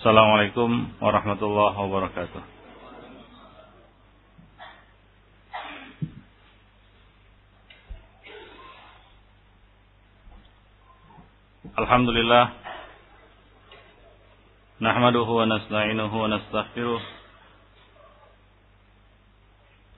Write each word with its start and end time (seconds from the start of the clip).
Assalamualaikum 0.00 0.96
warahmatullahi 0.96 1.76
wabarakatuh. 1.76 2.40
Alhamdulillah 11.76 12.44
Nahmaduhu 14.80 15.28
wa 15.36 15.44
nasta'inuhu 15.44 16.16
wa 16.16 16.32
nastaghfiruh 16.32 17.02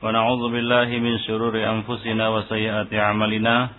Wa 0.03 0.11
na'udzu 0.11 0.51
billahi 0.51 0.99
min 0.99 1.15
syururi 1.23 1.63
anfusina 1.63 2.27
wa 2.27 2.43
sayyiati 2.51 2.99
a'malina 2.99 3.71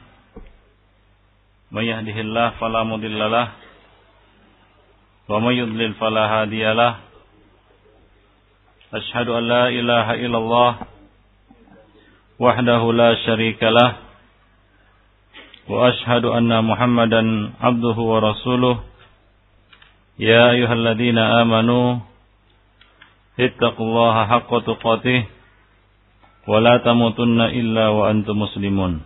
May 1.68 1.92
yahdihillahu 1.92 2.64
fala 2.64 2.88
mudhillalah 2.88 3.63
ومن 5.30 5.54
يضلل 5.54 5.94
فلا 5.94 6.24
هادي 6.34 6.74
له 6.74 6.96
أشهد 8.94 9.28
أن 9.30 9.44
لا 9.48 9.64
إله 9.70 10.08
إلا 10.14 10.38
الله 10.38 10.72
وحده 12.40 12.82
لا 12.94 13.16
شريك 13.26 13.64
له 13.64 13.92
وأشهد 15.70 16.26
أن 16.26 16.52
محمدا 16.66 17.22
عبده 17.62 17.98
ورسوله 18.12 18.76
يا 20.20 20.52
أيها 20.52 20.74
الذين 20.74 21.18
آمنوا 21.18 21.98
اتقوا 23.40 23.86
الله 23.88 24.16
حق 24.26 24.52
تقاته 24.60 25.24
ولا 26.48 26.78
تموتن 26.78 27.42
إلا 27.42 27.86
وأنتم 27.88 28.40
مسلمون 28.40 29.02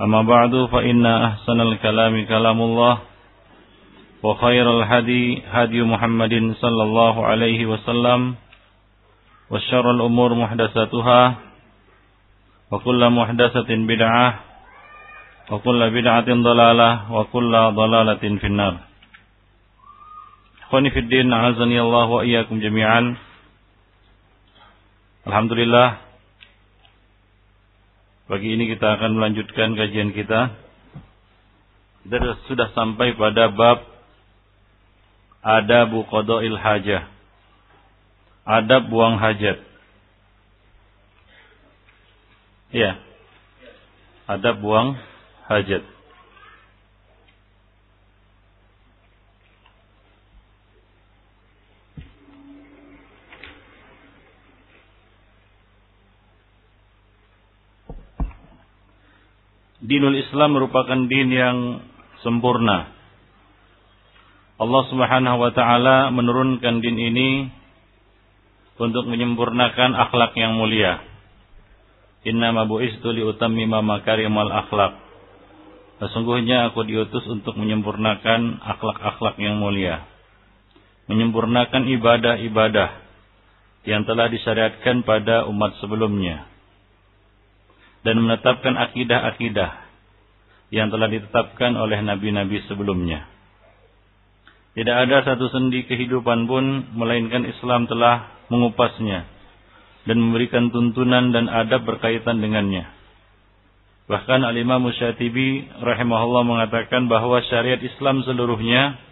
أما 0.00 0.22
بعد 0.22 0.52
فإن 0.72 1.06
أحسن 1.06 1.60
الكلام 1.60 2.14
كلام 2.26 2.58
الله 2.62 2.98
وخير 4.23 4.65
الهدي 4.79 5.43
هدي 5.51 5.79
محمد 5.83 6.33
صلى 6.63 6.83
الله 6.83 7.15
عليه 7.25 7.59
وسلم 7.65 8.35
وشر 9.51 9.85
الأمور 9.91 10.29
محدثاتها 10.33 11.21
وكل 12.71 13.01
محدثة 13.09 13.69
بدعة 13.69 14.27
وكل 15.51 15.81
بدعة 15.89 16.29
ضلالة 16.49 16.89
وكل 17.11 17.53
ضلالة 17.75 18.23
في 18.39 18.47
النار 18.47 18.75
Ikhwani 20.73 20.89
fi 20.89 21.05
din, 21.05 21.29
azani 21.29 21.77
Allah 21.77 22.09
wa 22.09 22.25
iyyakum 22.25 22.57
jami'an. 22.57 23.13
Alhamdulillah. 25.29 26.01
Pagi 28.25 28.57
ini 28.57 28.73
kita 28.73 28.97
akan 28.97 29.21
melanjutkan 29.21 29.77
kajian 29.77 30.17
kita. 30.17 30.49
Kita 32.09 32.17
sudah 32.49 32.73
sampai 32.73 33.13
pada 33.13 33.53
bab 33.53 33.85
adabu 35.42 36.02
qada'il 36.06 36.58
hajah. 36.58 37.06
Adab 38.48 38.88
buang 38.88 39.20
hajat. 39.20 39.60
Ya. 42.72 42.96
Adab 44.28 44.60
buang 44.60 44.96
hajat. 45.48 45.84
Dinul 59.78 60.20
Islam 60.20 60.52
merupakan 60.52 61.00
din 61.08 61.32
yang 61.32 61.80
sempurna 62.20 62.97
Allah 64.58 64.82
Subhanahu 64.90 65.38
wa 65.38 65.54
taala 65.54 66.10
menurunkan 66.10 66.82
din 66.82 66.98
ini 66.98 67.30
untuk 68.74 69.06
menyempurnakan 69.06 69.94
akhlak 69.94 70.34
yang 70.34 70.58
mulia. 70.58 70.98
Inna 72.26 72.50
ma 72.50 72.66
bu'istu 72.66 73.14
li 73.14 73.22
utammima 73.22 73.86
makarimal 73.86 74.50
akhlak. 74.50 74.98
Sesungguhnya 76.02 76.74
aku 76.74 76.82
diutus 76.90 77.22
untuk 77.30 77.54
menyempurnakan 77.54 78.58
akhlak-akhlak 78.58 79.38
yang 79.38 79.62
mulia. 79.62 80.02
Menyempurnakan 81.06 81.86
ibadah-ibadah 81.94 82.90
yang 83.86 84.02
telah 84.10 84.26
disyariatkan 84.26 85.06
pada 85.06 85.46
umat 85.46 85.78
sebelumnya. 85.78 86.50
Dan 88.02 88.26
menetapkan 88.26 88.74
akidah-akidah 88.74 89.70
yang 90.74 90.90
telah 90.90 91.06
ditetapkan 91.06 91.78
oleh 91.78 92.02
nabi-nabi 92.02 92.58
sebelumnya 92.66 93.37
tidak 94.78 95.10
ada 95.10 95.26
satu 95.26 95.50
sendi 95.50 95.82
kehidupan 95.90 96.46
pun 96.46 96.94
melainkan 96.94 97.42
Islam 97.42 97.90
telah 97.90 98.30
mengupasnya 98.46 99.26
dan 100.06 100.22
memberikan 100.22 100.70
tuntunan 100.70 101.34
dan 101.34 101.50
adab 101.50 101.82
berkaitan 101.82 102.38
dengannya. 102.38 102.86
Bahkan 104.06 104.40
Al-Imam 104.46 104.86
Musyatibi 104.86 105.66
rahimahullah 105.82 106.46
mengatakan 106.46 107.10
bahwa 107.10 107.42
syariat 107.50 107.82
Islam 107.82 108.22
seluruhnya 108.22 109.02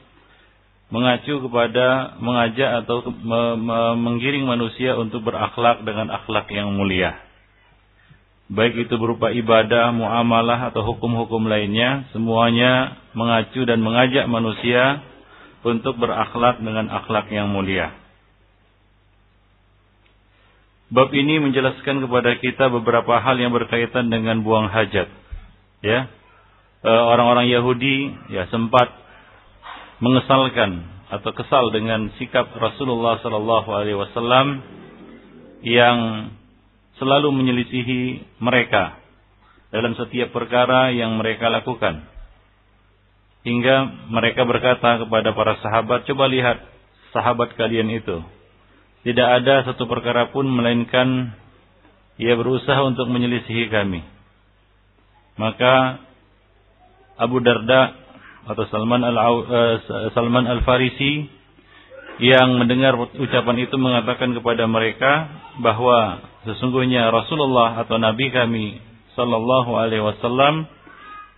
mengacu 0.94 1.42
kepada 1.42 2.14
mengajak 2.22 2.86
atau 2.86 3.10
me, 3.10 3.58
me, 3.58 3.78
menggiring 3.98 4.46
manusia 4.46 4.94
untuk 4.94 5.26
berakhlak 5.26 5.82
dengan 5.82 6.14
akhlak 6.14 6.46
yang 6.54 6.70
mulia. 6.78 7.18
Baik 8.46 8.86
itu 8.86 8.94
berupa 8.94 9.34
ibadah, 9.34 9.90
muamalah 9.90 10.70
atau 10.70 10.86
hukum-hukum 10.94 11.50
lainnya, 11.50 12.06
semuanya 12.14 13.02
mengacu 13.18 13.66
dan 13.66 13.82
mengajak 13.82 14.30
manusia 14.30 15.02
untuk 15.66 15.98
berakhlak 15.98 16.62
dengan 16.62 16.86
akhlak 16.86 17.26
yang 17.34 17.50
mulia. 17.50 17.90
Bab 20.86 21.10
ini 21.10 21.42
menjelaskan 21.42 22.06
kepada 22.06 22.38
kita 22.38 22.70
beberapa 22.70 23.18
hal 23.18 23.34
yang 23.42 23.50
berkaitan 23.50 24.06
dengan 24.06 24.46
buang 24.46 24.70
hajat. 24.70 25.10
Ya, 25.82 26.06
e, 26.86 26.90
orang-orang 26.90 27.50
Yahudi 27.50 28.14
ya 28.30 28.46
sempat 28.54 28.94
mengesalkan 29.98 30.86
atau 31.10 31.30
kesal 31.34 31.74
dengan 31.74 32.14
sikap 32.22 32.54
Rasulullah 32.54 33.18
Sallallahu 33.18 33.68
Alaihi 33.74 33.98
Wasallam 33.98 34.62
yang 35.66 36.30
selalu 37.02 37.34
menyelisihi 37.34 38.38
mereka 38.38 39.02
dalam 39.74 39.98
setiap 39.98 40.30
perkara 40.30 40.94
yang 40.94 41.18
mereka 41.18 41.50
lakukan. 41.50 42.15
Hingga 43.46 44.10
mereka 44.10 44.42
berkata 44.42 45.06
kepada 45.06 45.30
para 45.30 45.54
sahabat, 45.62 46.02
coba 46.10 46.26
lihat 46.26 46.58
sahabat 47.14 47.54
kalian 47.54 47.94
itu. 47.94 48.18
Tidak 49.06 49.22
ada 49.22 49.62
satu 49.62 49.86
perkara 49.86 50.34
pun 50.34 50.50
melainkan 50.50 51.30
ia 52.18 52.34
berusaha 52.34 52.82
untuk 52.82 53.06
menyelisihi 53.06 53.70
kami. 53.70 54.02
Maka 55.38 56.02
Abu 57.14 57.38
Darda 57.38 57.94
atau 58.50 58.66
Salman 58.66 59.06
al 59.06 59.14
uh, 59.14 60.10
Salman 60.10 60.50
al 60.50 60.66
Farisi 60.66 61.30
yang 62.18 62.58
mendengar 62.58 62.98
ucapan 62.98 63.62
itu 63.62 63.78
mengatakan 63.78 64.34
kepada 64.34 64.66
mereka 64.66 65.28
bahwa 65.62 66.24
sesungguhnya 66.48 67.12
Rasulullah 67.14 67.78
atau 67.84 68.00
Nabi 68.00 68.32
kami 68.32 68.80
Sallallahu 69.14 69.76
Alaihi 69.76 70.02
Wasallam 70.02 70.75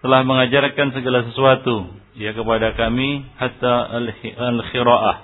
telah 0.02 0.22
mengajarkan 0.22 0.94
segala 0.94 1.26
sesuatu. 1.30 1.90
Ya 2.18 2.34
kepada 2.34 2.74
kami 2.74 3.22
hatta 3.38 3.94
al-khira'ah. 4.34 5.16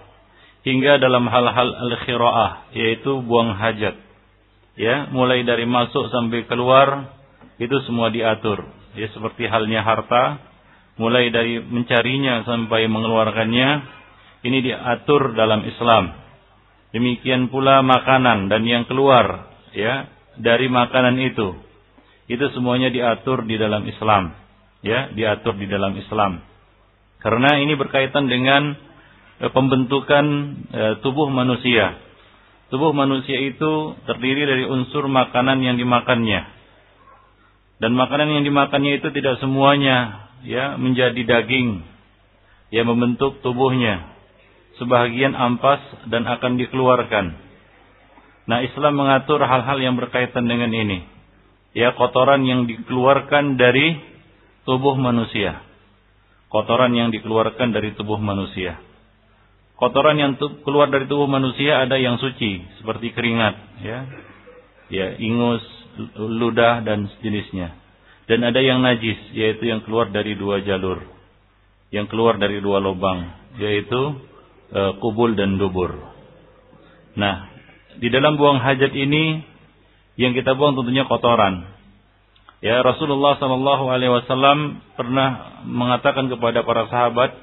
Hingga 0.64 1.02
dalam 1.02 1.26
hal-hal 1.26 1.70
al-khira'ah 1.90 2.72
yaitu 2.74 3.18
buang 3.26 3.54
hajat. 3.58 3.98
Ya 4.74 5.10
mulai 5.10 5.42
dari 5.46 5.66
masuk 5.66 6.10
sampai 6.10 6.46
keluar 6.46 7.10
itu 7.58 7.74
semua 7.86 8.10
diatur. 8.10 8.62
Ya 8.94 9.10
seperti 9.10 9.50
halnya 9.50 9.82
harta 9.82 10.38
mulai 10.94 11.30
dari 11.34 11.58
mencarinya 11.58 12.46
sampai 12.46 12.86
mengeluarkannya 12.86 13.68
ini 14.47 14.59
diatur 14.62 15.34
dalam 15.34 15.66
Islam. 15.66 16.15
Demikian 16.94 17.50
pula 17.50 17.82
makanan 17.82 18.47
dan 18.47 18.62
yang 18.62 18.86
keluar 18.86 19.50
ya 19.74 20.06
dari 20.38 20.70
makanan 20.70 21.18
itu. 21.27 21.59
Itu 22.30 22.54
semuanya 22.54 22.88
diatur 22.94 23.42
di 23.42 23.59
dalam 23.59 23.82
Islam 23.84 24.43
ya 24.84 25.10
diatur 25.16 25.57
di 25.57 25.65
dalam 25.65 25.97
Islam. 25.97 26.45
Karena 27.25 27.57
ini 27.57 27.72
berkaitan 27.72 28.28
dengan 28.28 28.77
e, 29.41 29.48
pembentukan 29.48 30.25
e, 30.69 30.83
tubuh 31.01 31.33
manusia. 31.33 31.97
Tubuh 32.69 32.92
manusia 32.92 33.41
itu 33.41 33.97
terdiri 34.04 34.45
dari 34.45 34.65
unsur 34.69 35.09
makanan 35.09 35.65
yang 35.65 35.81
dimakannya. 35.81 36.45
Dan 37.81 37.97
makanan 37.97 38.39
yang 38.39 38.45
dimakannya 38.45 39.01
itu 39.01 39.09
tidak 39.16 39.41
semuanya 39.41 40.28
ya 40.45 40.77
menjadi 40.77 41.16
daging 41.25 41.80
yang 42.69 42.84
membentuk 42.84 43.41
tubuhnya. 43.41 44.13
Sebahagian 44.77 45.33
ampas 45.33 45.80
dan 46.10 46.28
akan 46.28 46.60
dikeluarkan. 46.60 47.41
Nah, 48.45 48.60
Islam 48.60 49.01
mengatur 49.01 49.41
hal-hal 49.41 49.80
yang 49.80 49.97
berkaitan 49.97 50.45
dengan 50.45 50.69
ini. 50.75 51.07
Ya, 51.72 51.97
kotoran 51.97 52.45
yang 52.45 52.69
dikeluarkan 52.69 53.57
dari 53.57 54.14
tubuh 54.65 54.97
manusia. 54.97 55.63
Kotoran 56.53 56.93
yang 56.93 57.13
dikeluarkan 57.13 57.72
dari 57.72 57.93
tubuh 57.97 58.19
manusia. 58.21 58.81
kotoran 59.75 60.15
yang 60.15 60.33
keluar 60.63 60.87
dari 60.87 61.11
tubuh 61.11 61.27
manusia 61.27 61.83
ada 61.83 61.99
yang 61.99 62.16
suci 62.22 62.63
seperti 62.78 63.11
keringat, 63.11 63.55
ya, 63.83 63.99
ya 64.87 65.07
ingus, 65.19 65.66
ludah 66.15 66.81
dan 66.87 67.11
jenisnya. 67.21 67.75
Dan 68.25 68.41
ada 68.47 68.63
yang 68.63 68.81
najis, 68.81 69.19
yaitu 69.37 69.69
yang 69.69 69.84
keluar 69.84 70.09
dari 70.09 70.33
dua 70.39 70.65
jalur, 70.65 71.05
yang 71.93 72.09
keluar 72.09 72.41
dari 72.41 72.63
dua 72.63 72.81
lubang, 72.81 73.28
yaitu 73.61 74.16
e, 74.72 74.81
kubul 75.03 75.37
dan 75.37 75.61
dubur. 75.61 75.93
Nah, 77.21 77.53
di 78.01 78.09
dalam 78.09 78.41
buang 78.41 78.65
hajat 78.65 78.97
ini 78.97 79.45
yang 80.16 80.33
kita 80.33 80.57
buang 80.57 80.78
tentunya 80.78 81.05
kotoran. 81.05 81.73
Ya 82.65 82.81
Rasulullah 82.81 83.37
Shallallahu 83.37 83.93
Alaihi 83.93 84.09
Wasallam 84.09 84.81
pernah 84.97 85.61
mengatakan 85.69 86.33
kepada 86.33 86.65
para 86.65 86.89
sahabat, 86.89 87.37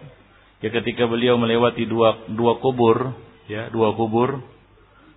ya 0.66 0.74
ketika 0.74 1.06
beliau 1.06 1.38
melewati 1.38 1.86
dua 1.86 2.26
dua 2.26 2.58
kubur, 2.58 3.14
ya 3.46 3.70
dua 3.70 3.94
kubur, 3.94 4.42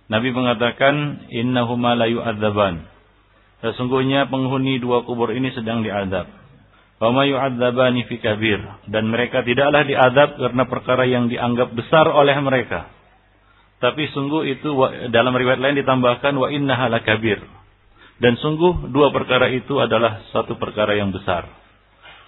Nabi 0.05 0.29
mengatakan 0.29 1.25
innahuma 1.33 1.97
la 1.97 2.05
yu'adzaban. 2.05 2.85
Sesungguhnya 3.65 4.29
penghuni 4.29 4.77
dua 4.77 5.01
kubur 5.09 5.33
ini 5.33 5.49
sedang 5.57 5.81
diadab. 5.81 6.29
Wa 7.01 7.09
ma 7.09 7.25
yu'adzabani 7.25 8.05
fi 8.05 8.21
kabir 8.21 8.61
dan 8.85 9.09
mereka 9.09 9.41
tidaklah 9.41 9.89
diadab 9.89 10.37
karena 10.37 10.63
perkara 10.69 11.09
yang 11.09 11.33
dianggap 11.33 11.73
besar 11.73 12.05
oleh 12.13 12.37
mereka. 12.45 12.93
Tapi 13.81 14.05
sungguh 14.13 14.53
itu 14.53 14.69
dalam 15.09 15.33
riwayat 15.33 15.57
lain 15.57 15.81
ditambahkan 15.81 16.37
wa 16.37 16.53
innaha 16.53 16.93
kabir. 17.01 17.54
Dan 18.15 18.39
sungguh 18.39 18.91
dua 18.95 19.11
perkara 19.11 19.51
itu 19.51 19.75
adalah 19.79 20.23
satu 20.31 20.55
perkara 20.55 20.95
yang 20.95 21.11
besar. 21.11 21.47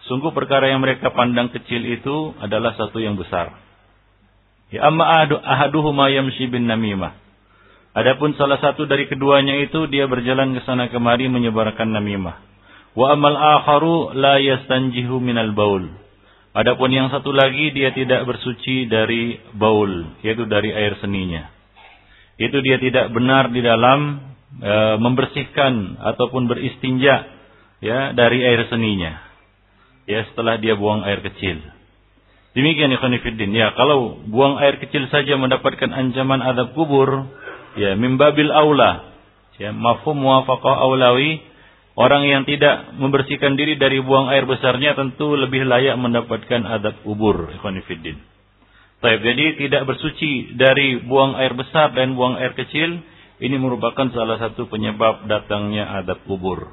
Sungguh 0.07 0.31
perkara 0.35 0.71
yang 0.71 0.83
mereka 0.83 1.11
pandang 1.11 1.51
kecil 1.51 1.83
itu 1.83 2.35
adalah 2.39 2.75
satu 2.75 2.99
yang 2.99 3.15
besar. 3.15 3.55
Ya 4.67 4.83
amma 4.87 5.07
ahaduhuma 5.23 6.11
yamshi 6.11 6.51
bin 6.51 6.67
namimah. 6.67 7.15
Adapun 7.95 8.35
salah 8.35 8.59
satu 8.59 8.83
dari 8.83 9.07
keduanya 9.07 9.57
itu 9.63 9.87
dia 9.87 10.05
berjalan 10.05 10.53
ke 10.53 10.61
sana 10.67 10.91
kemari 10.91 11.31
menyebarkan 11.31 11.87
namimah. 11.87 12.35
Wa 12.93 13.15
amal 13.15 13.35
akharu 13.35 14.11
la 14.13 14.43
yastanjihu 14.43 15.23
minal 15.23 15.55
baul. 15.55 15.87
Adapun 16.57 16.89
yang 16.89 17.07
satu 17.13 17.31
lagi 17.31 17.69
dia 17.69 17.93
tidak 17.93 18.25
bersuci 18.25 18.89
dari 18.89 19.37
baul, 19.53 20.19
yaitu 20.25 20.49
dari 20.49 20.73
air 20.73 20.97
seninya. 20.97 21.47
Itu 22.37 22.61
dia 22.61 22.81
tidak 22.81 23.13
benar 23.13 23.49
di 23.53 23.61
dalam 23.61 24.21
e, 24.55 24.73
membersihkan 25.01 25.99
ataupun 26.01 26.47
beristinja 26.47 27.27
ya 27.83 28.13
dari 28.15 28.43
air 28.43 28.67
seninya. 28.71 29.19
Ya 30.07 30.23
setelah 30.31 30.55
dia 30.57 30.79
buang 30.79 31.03
air 31.03 31.19
kecil. 31.19 31.59
Demikian 32.57 32.89
ikhwan 32.89 33.13
Ya, 33.53 33.69
kalau 33.77 34.17
buang 34.25 34.57
air 34.57 34.81
kecil 34.81 35.05
saja 35.13 35.37
mendapatkan 35.37 35.93
ancaman 35.93 36.41
adab 36.41 36.73
kubur, 36.73 37.29
ya 37.77 37.93
mimbabil 37.93 38.49
aula. 38.49 39.13
Ya 39.61 39.69
mafhum 39.69 40.17
muwafaqah 40.17 40.81
aulawi. 40.81 41.45
Orang 41.97 42.25
yang 42.29 42.45
tidak 42.49 42.93
membersihkan 42.97 43.57
diri 43.57 43.77
dari 43.77 44.01
buang 44.01 44.29
air 44.29 44.45
besarnya 44.45 44.93
tentu 44.93 45.33
lebih 45.33 45.65
layak 45.65 45.97
mendapatkan 45.97 46.61
adab 46.65 47.01
kubur 47.01 47.49
ikhwan 47.57 47.81
fillah 47.89 48.21
Taib, 48.97 49.21
jadi 49.21 49.45
tidak 49.61 49.85
bersuci 49.85 50.57
dari 50.57 51.01
buang 51.01 51.37
air 51.37 51.53
besar 51.57 51.93
dan 51.97 52.13
buang 52.13 52.37
air 52.37 52.53
kecil 52.53 53.01
ini 53.37 53.55
merupakan 53.61 54.09
salah 54.13 54.41
satu 54.41 54.65
penyebab 54.65 55.29
datangnya 55.29 56.01
adab 56.01 56.25
kubur. 56.25 56.65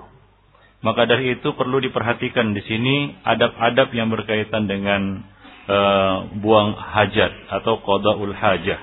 Maka 0.85 1.09
dari 1.09 1.37
itu 1.37 1.57
perlu 1.57 1.81
diperhatikan 1.81 2.53
di 2.53 2.61
sini 2.65 2.97
adab-adab 3.25 3.89
yang 3.97 4.13
berkaitan 4.13 4.69
dengan 4.69 5.25
uh, 5.69 6.29
buang 6.41 6.77
hajat 6.77 7.33
atau 7.49 7.81
qadaul 7.81 8.37
hajah. 8.37 8.81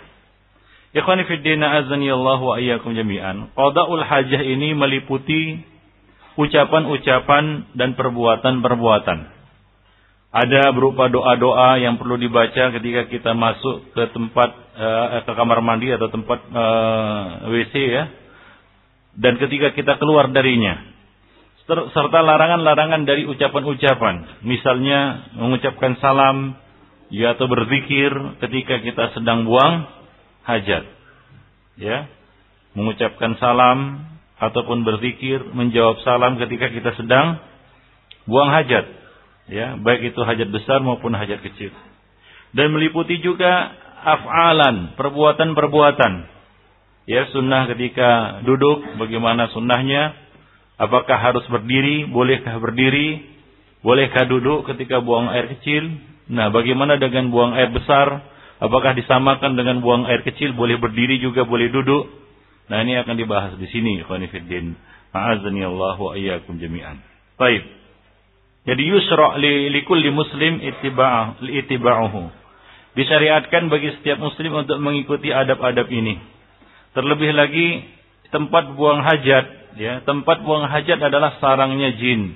Ikhwani 0.91 1.23
fiddina 1.23 1.77
azani 1.81 2.11
Allah 2.11 2.39
wa 2.41 2.55
iyyakum 2.59 2.91
jami'an. 2.91 3.53
Qada'ul 3.55 4.03
hajah 4.03 4.41
ini 4.43 4.75
meliputi 4.75 5.61
ucapan-ucapan 6.35 7.75
dan 7.79 7.95
perbuatan-perbuatan. 7.95 9.40
Ada 10.31 10.71
berupa 10.71 11.11
doa-doa 11.11 11.75
yang 11.83 11.99
perlu 11.99 12.15
dibaca 12.15 12.71
ketika 12.71 13.11
kita 13.11 13.35
masuk 13.35 13.91
ke 13.91 14.15
tempat 14.15 14.49
uh, 14.79 15.27
ke 15.27 15.31
kamar 15.35 15.59
mandi 15.59 15.91
atau 15.91 16.07
tempat 16.07 16.39
uh, 16.55 17.51
eh, 17.51 17.51
WC 17.51 17.75
ya. 17.75 18.03
Dan 19.19 19.35
ketika 19.43 19.75
kita 19.75 19.99
keluar 19.99 20.31
darinya. 20.31 20.87
Serta 21.67 22.19
larangan-larangan 22.23 23.03
dari 23.03 23.27
ucapan-ucapan. 23.27 24.43
Misalnya 24.47 25.31
mengucapkan 25.35 25.99
salam 25.99 26.55
ya 27.11 27.35
atau 27.35 27.51
berzikir 27.51 28.11
ketika 28.39 28.79
kita 28.79 29.11
sedang 29.11 29.43
buang 29.43 29.83
hajat. 30.47 30.83
Ya. 31.75 32.07
Mengucapkan 32.71 33.35
salam 33.35 34.07
ataupun 34.39 34.87
berzikir, 34.87 35.43
menjawab 35.51 35.99
salam 36.07 36.39
ketika 36.39 36.71
kita 36.71 36.95
sedang 36.95 37.43
buang 38.25 38.47
hajat. 38.47 39.00
Ya, 39.51 39.75
baik 39.75 40.15
itu 40.15 40.21
hajat 40.23 40.47
besar 40.47 40.79
maupun 40.79 41.11
hajat 41.11 41.43
kecil. 41.43 41.75
Dan 42.55 42.71
meliputi 42.71 43.19
juga 43.19 43.75
af'alan, 43.99 44.95
perbuatan-perbuatan. 44.95 46.13
Ya, 47.05 47.27
sunnah 47.35 47.67
ketika 47.75 48.39
duduk, 48.47 48.95
bagaimana 48.95 49.51
sunnahnya? 49.51 50.15
Apakah 50.79 51.19
harus 51.19 51.43
berdiri? 51.51 52.07
Bolehkah 52.07 52.55
berdiri? 52.63 53.27
Bolehkah 53.83 54.23
duduk 54.25 54.71
ketika 54.71 55.03
buang 55.03 55.27
air 55.29 55.51
kecil? 55.51 55.99
Nah, 56.31 56.47
bagaimana 56.49 56.95
dengan 56.95 57.27
buang 57.27 57.51
air 57.51 57.75
besar? 57.75 58.23
Apakah 58.61 58.93
disamakan 58.93 59.57
dengan 59.57 59.81
buang 59.81 60.05
air 60.05 60.21
kecil? 60.21 60.53
Boleh 60.53 60.77
berdiri 60.77 61.17
juga, 61.17 61.43
boleh 61.43 61.73
duduk. 61.73 62.07
Nah 62.69 62.85
ini 62.85 62.93
akan 62.93 63.17
dibahas 63.17 63.57
di 63.57 63.65
sini. 63.73 64.05
Khonifuddin. 64.05 64.77
Ma'azani 65.11 65.65
Allah 65.65 65.97
wa 65.97 66.13
iyyakum 66.13 66.61
jami'an. 66.61 67.01
Baik. 67.41 67.80
Jadi 68.61 68.83
yusra' 68.85 69.41
li, 69.41 69.73
li 69.73 69.81
kulli 69.85 70.13
muslim 70.13 70.61
itiba'uhu. 70.61 72.23
Disyariatkan 72.93 73.71
bagi 73.71 73.95
setiap 73.97 74.21
muslim 74.21 74.61
untuk 74.61 74.77
mengikuti 74.77 75.33
adab-adab 75.33 75.87
ini. 75.89 76.19
Terlebih 76.91 77.31
lagi 77.33 77.87
tempat 78.29 78.75
buang 78.75 79.01
hajat, 79.01 79.45
ya, 79.79 80.03
tempat 80.03 80.43
buang 80.43 80.67
hajat 80.67 80.99
adalah 80.99 81.39
sarangnya 81.39 81.95
jin. 81.95 82.35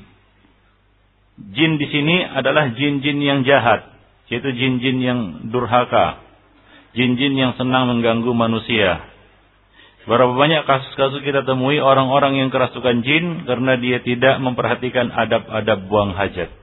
Jin 1.52 1.76
di 1.76 1.88
sini 1.92 2.24
adalah 2.24 2.72
jin-jin 2.72 3.20
yang 3.20 3.44
jahat 3.44 3.96
yaitu 4.26 4.50
jin-jin 4.58 4.98
yang 5.02 5.20
durhaka, 5.54 6.22
jin-jin 6.98 7.38
yang 7.38 7.54
senang 7.62 7.86
mengganggu 7.90 8.34
manusia. 8.34 9.06
Berapa 10.06 10.38
banyak 10.38 10.70
kasus-kasus 10.70 11.26
kita 11.26 11.50
temui 11.50 11.82
orang-orang 11.82 12.38
yang 12.38 12.54
kerasukan 12.54 13.02
jin 13.02 13.50
karena 13.50 13.74
dia 13.82 14.06
tidak 14.06 14.38
memperhatikan 14.38 15.10
adab-adab 15.10 15.90
buang 15.90 16.14
hajat. 16.14 16.54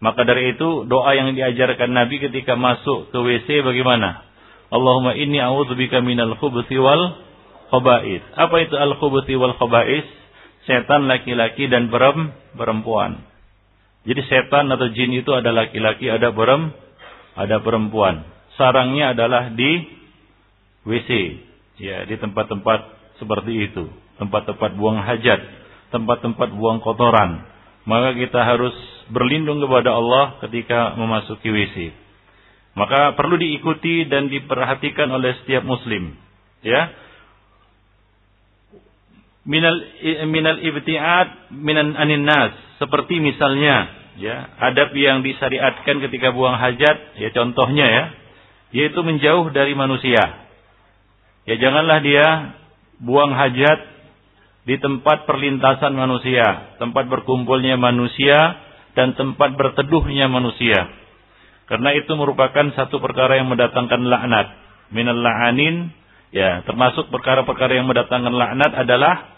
Maka 0.00 0.28
dari 0.28 0.56
itu 0.56 0.84
doa 0.84 1.12
yang 1.16 1.32
diajarkan 1.32 1.92
Nabi 1.92 2.20
ketika 2.20 2.60
masuk 2.60 3.12
ke 3.12 3.18
WC 3.20 3.64
bagaimana? 3.64 4.28
Allahumma 4.68 5.16
inni 5.16 5.40
a'udzubika 5.40 6.04
minal 6.04 6.36
khubuthi 6.36 6.76
wal 6.76 7.16
khaba'is. 7.72 8.24
Apa 8.36 8.56
itu 8.60 8.76
al 8.76 8.96
khubuthi 8.96 9.40
wal 9.40 9.56
khaba'is? 9.56 10.04
Setan 10.68 11.08
laki-laki 11.08 11.64
dan 11.68 11.88
perempuan. 11.88 13.24
Jadi 14.04 14.20
setan 14.28 14.68
atau 14.72 14.88
jin 14.92 15.16
itu 15.16 15.32
ada 15.32 15.52
laki-laki, 15.52 16.08
ada 16.08 16.32
perem, 16.32 16.72
ada 17.36 17.56
perempuan. 17.60 18.24
Sarangnya 18.56 19.16
adalah 19.16 19.52
di 19.52 19.84
WC, 20.84 21.10
ya 21.80 22.04
di 22.04 22.20
tempat-tempat 22.20 22.80
seperti 23.16 23.72
itu, 23.72 23.88
tempat-tempat 24.20 24.76
buang 24.76 25.00
hajat, 25.00 25.40
tempat-tempat 25.90 26.48
buang 26.52 26.84
kotoran. 26.84 27.48
Maka 27.88 28.12
kita 28.12 28.44
harus 28.44 28.76
berlindung 29.08 29.58
kepada 29.64 29.96
Allah 29.96 30.38
ketika 30.44 30.94
memasuki 30.94 31.48
WC. 31.48 31.76
Maka 32.76 33.16
perlu 33.18 33.40
diikuti 33.40 34.06
dan 34.06 34.30
diperhatikan 34.30 35.10
oleh 35.10 35.34
setiap 35.42 35.66
muslim, 35.66 36.14
ya. 36.62 36.92
Minal 39.42 39.76
minal 40.28 40.60
ibtiat 40.60 41.50
minan 41.50 41.96
anin 41.96 42.28
nas 42.28 42.52
seperti 42.76 43.18
misalnya 43.18 43.88
ya, 44.20 44.52
adab 44.60 44.92
yang 44.92 45.24
disyariatkan 45.24 45.96
ketika 46.06 46.30
buang 46.30 46.60
hajat, 46.60 47.16
ya 47.20 47.28
contohnya 47.32 47.86
ya, 47.88 48.04
yaitu 48.76 49.00
menjauh 49.00 49.48
dari 49.50 49.72
manusia. 49.72 50.49
Ya 51.50 51.58
janganlah 51.58 51.98
dia 52.06 52.26
buang 53.02 53.34
hajat 53.34 53.78
di 54.70 54.78
tempat 54.78 55.26
perlintasan 55.26 55.98
manusia, 55.98 56.78
tempat 56.78 57.10
berkumpulnya 57.10 57.74
manusia 57.74 58.54
dan 58.94 59.18
tempat 59.18 59.58
berteduhnya 59.58 60.30
manusia. 60.30 60.86
Karena 61.66 61.90
itu 61.98 62.14
merupakan 62.14 62.70
satu 62.78 63.02
perkara 63.02 63.42
yang 63.42 63.50
mendatangkan 63.50 63.98
laknat. 63.98 64.46
Minal 64.94 65.18
la'anin, 65.18 65.90
ya 66.30 66.62
termasuk 66.70 67.10
perkara-perkara 67.10 67.82
yang 67.82 67.90
mendatangkan 67.90 68.30
laknat 68.30 68.86
adalah 68.86 69.34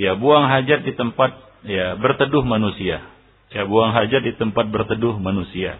ya 0.00 0.16
buang 0.16 0.48
hajat 0.48 0.80
di 0.80 0.96
tempat 0.96 1.60
ya 1.68 2.00
berteduh 2.00 2.40
manusia. 2.40 3.04
Ya 3.52 3.68
buang 3.68 3.92
hajat 3.92 4.24
di 4.24 4.32
tempat 4.32 4.64
berteduh 4.72 5.20
manusia. 5.20 5.76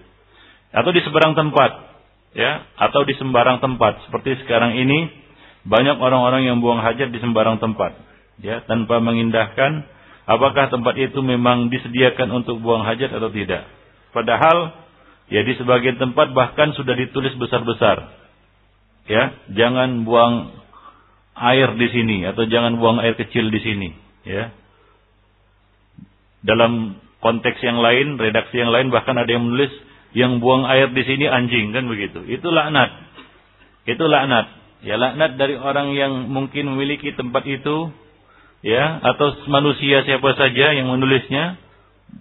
Atau 0.76 0.92
di 0.92 1.00
seberang 1.00 1.32
tempat. 1.32 1.88
ya 2.30 2.62
atau 2.78 3.02
di 3.02 3.18
sembarang 3.18 3.58
tempat 3.58 4.06
seperti 4.06 4.38
sekarang 4.46 4.78
ini 4.78 5.19
banyak 5.66 5.96
orang-orang 6.00 6.48
yang 6.48 6.58
buang 6.64 6.80
hajat 6.80 7.12
di 7.12 7.18
sembarang 7.20 7.60
tempat 7.60 7.96
ya 8.40 8.64
tanpa 8.64 8.98
mengindahkan 9.00 9.84
apakah 10.24 10.72
tempat 10.72 10.96
itu 10.96 11.20
memang 11.20 11.68
disediakan 11.68 12.32
untuk 12.42 12.60
buang 12.64 12.84
hajat 12.84 13.12
atau 13.12 13.28
tidak 13.28 13.68
padahal 14.16 14.72
ya 15.28 15.44
di 15.44 15.52
sebagian 15.60 16.00
tempat 16.00 16.32
bahkan 16.32 16.72
sudah 16.72 16.96
ditulis 16.96 17.36
besar-besar 17.36 18.08
ya 19.04 19.36
jangan 19.52 20.08
buang 20.08 20.56
air 21.36 21.76
di 21.76 21.88
sini 21.92 22.24
atau 22.24 22.48
jangan 22.48 22.80
buang 22.80 23.00
air 23.04 23.16
kecil 23.16 23.52
di 23.52 23.60
sini 23.60 23.88
ya 24.24 24.52
dalam 26.40 26.96
konteks 27.20 27.60
yang 27.60 27.78
lain, 27.78 28.16
redaksi 28.16 28.56
yang 28.56 28.72
lain 28.72 28.88
bahkan 28.88 29.16
ada 29.16 29.28
yang 29.28 29.44
menulis 29.44 29.72
yang 30.16 30.42
buang 30.42 30.66
air 30.66 30.90
di 30.90 31.04
sini 31.06 31.28
anjing 31.28 31.70
kan 31.70 31.86
begitu. 31.86 32.24
Itu 32.26 32.50
laknat. 32.50 32.90
Itu 33.86 34.08
laknat. 34.08 34.48
Ya 34.80 34.96
laknat 34.96 35.36
dari 35.36 35.60
orang 35.60 35.92
yang 35.92 36.32
mungkin 36.32 36.72
memiliki 36.72 37.12
tempat 37.12 37.44
itu 37.44 37.92
ya 38.64 39.00
atau 39.04 39.44
manusia 39.48 40.04
siapa 40.08 40.32
saja 40.36 40.72
yang 40.72 40.88
menulisnya 40.88 41.60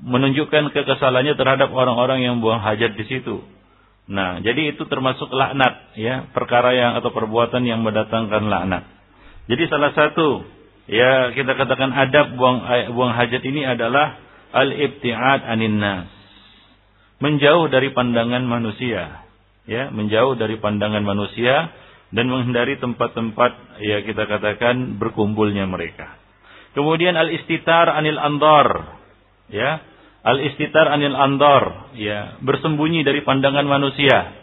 menunjukkan 0.04 0.76
kekesalannya 0.76 1.34
terhadap 1.40 1.72
orang-orang 1.72 2.24
yang 2.24 2.44
buang 2.44 2.60
hajat 2.60 3.00
di 3.00 3.06
situ. 3.08 3.42
Nah, 4.10 4.42
jadi 4.42 4.74
itu 4.74 4.90
termasuk 4.90 5.30
laknat 5.30 5.94
ya, 5.94 6.26
perkara 6.34 6.74
yang 6.74 6.98
atau 6.98 7.14
perbuatan 7.14 7.62
yang 7.62 7.86
mendatangkan 7.86 8.50
laknat. 8.50 8.84
Jadi 9.50 9.64
salah 9.70 9.94
satu 9.94 10.46
ya 10.90 11.34
kita 11.34 11.54
katakan 11.54 11.94
adab 11.94 12.34
buang 12.34 12.66
buang 12.94 13.14
hajat 13.14 13.42
ini 13.46 13.66
adalah 13.66 14.18
al-ibtiad 14.54 15.46
anin 15.46 15.78
nas. 15.78 16.10
Menjauh 17.22 17.70
dari 17.70 17.94
pandangan 17.94 18.42
manusia. 18.46 19.28
Ya, 19.70 19.94
menjauh 19.94 20.34
dari 20.34 20.58
pandangan 20.58 21.06
manusia 21.06 21.70
dan 22.10 22.26
menghindari 22.26 22.82
tempat-tempat 22.82 23.82
ya 23.82 24.02
kita 24.02 24.26
katakan 24.26 24.98
berkumpulnya 24.98 25.70
mereka. 25.70 26.18
Kemudian 26.74 27.18
al-istitar 27.18 27.90
anil 27.90 28.18
andar. 28.18 28.98
Ya, 29.50 29.82
al-istitar 30.22 30.86
anil 30.94 31.18
andar, 31.18 31.90
ya, 31.98 32.38
bersembunyi 32.46 33.02
dari 33.02 33.26
pandangan 33.26 33.66
manusia. 33.66 34.38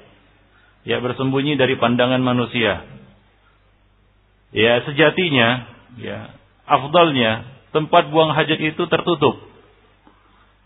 Ya, 0.82 0.98
bersembunyi 0.98 1.54
dari 1.54 1.78
pandangan 1.78 2.18
manusia. 2.22 2.82
Ya, 4.50 4.82
sejatinya 4.86 5.76
ya 5.98 6.34
afdalnya 6.66 7.46
tempat 7.70 8.10
buang 8.10 8.34
hajat 8.34 8.58
itu 8.58 8.82
tertutup 8.90 9.38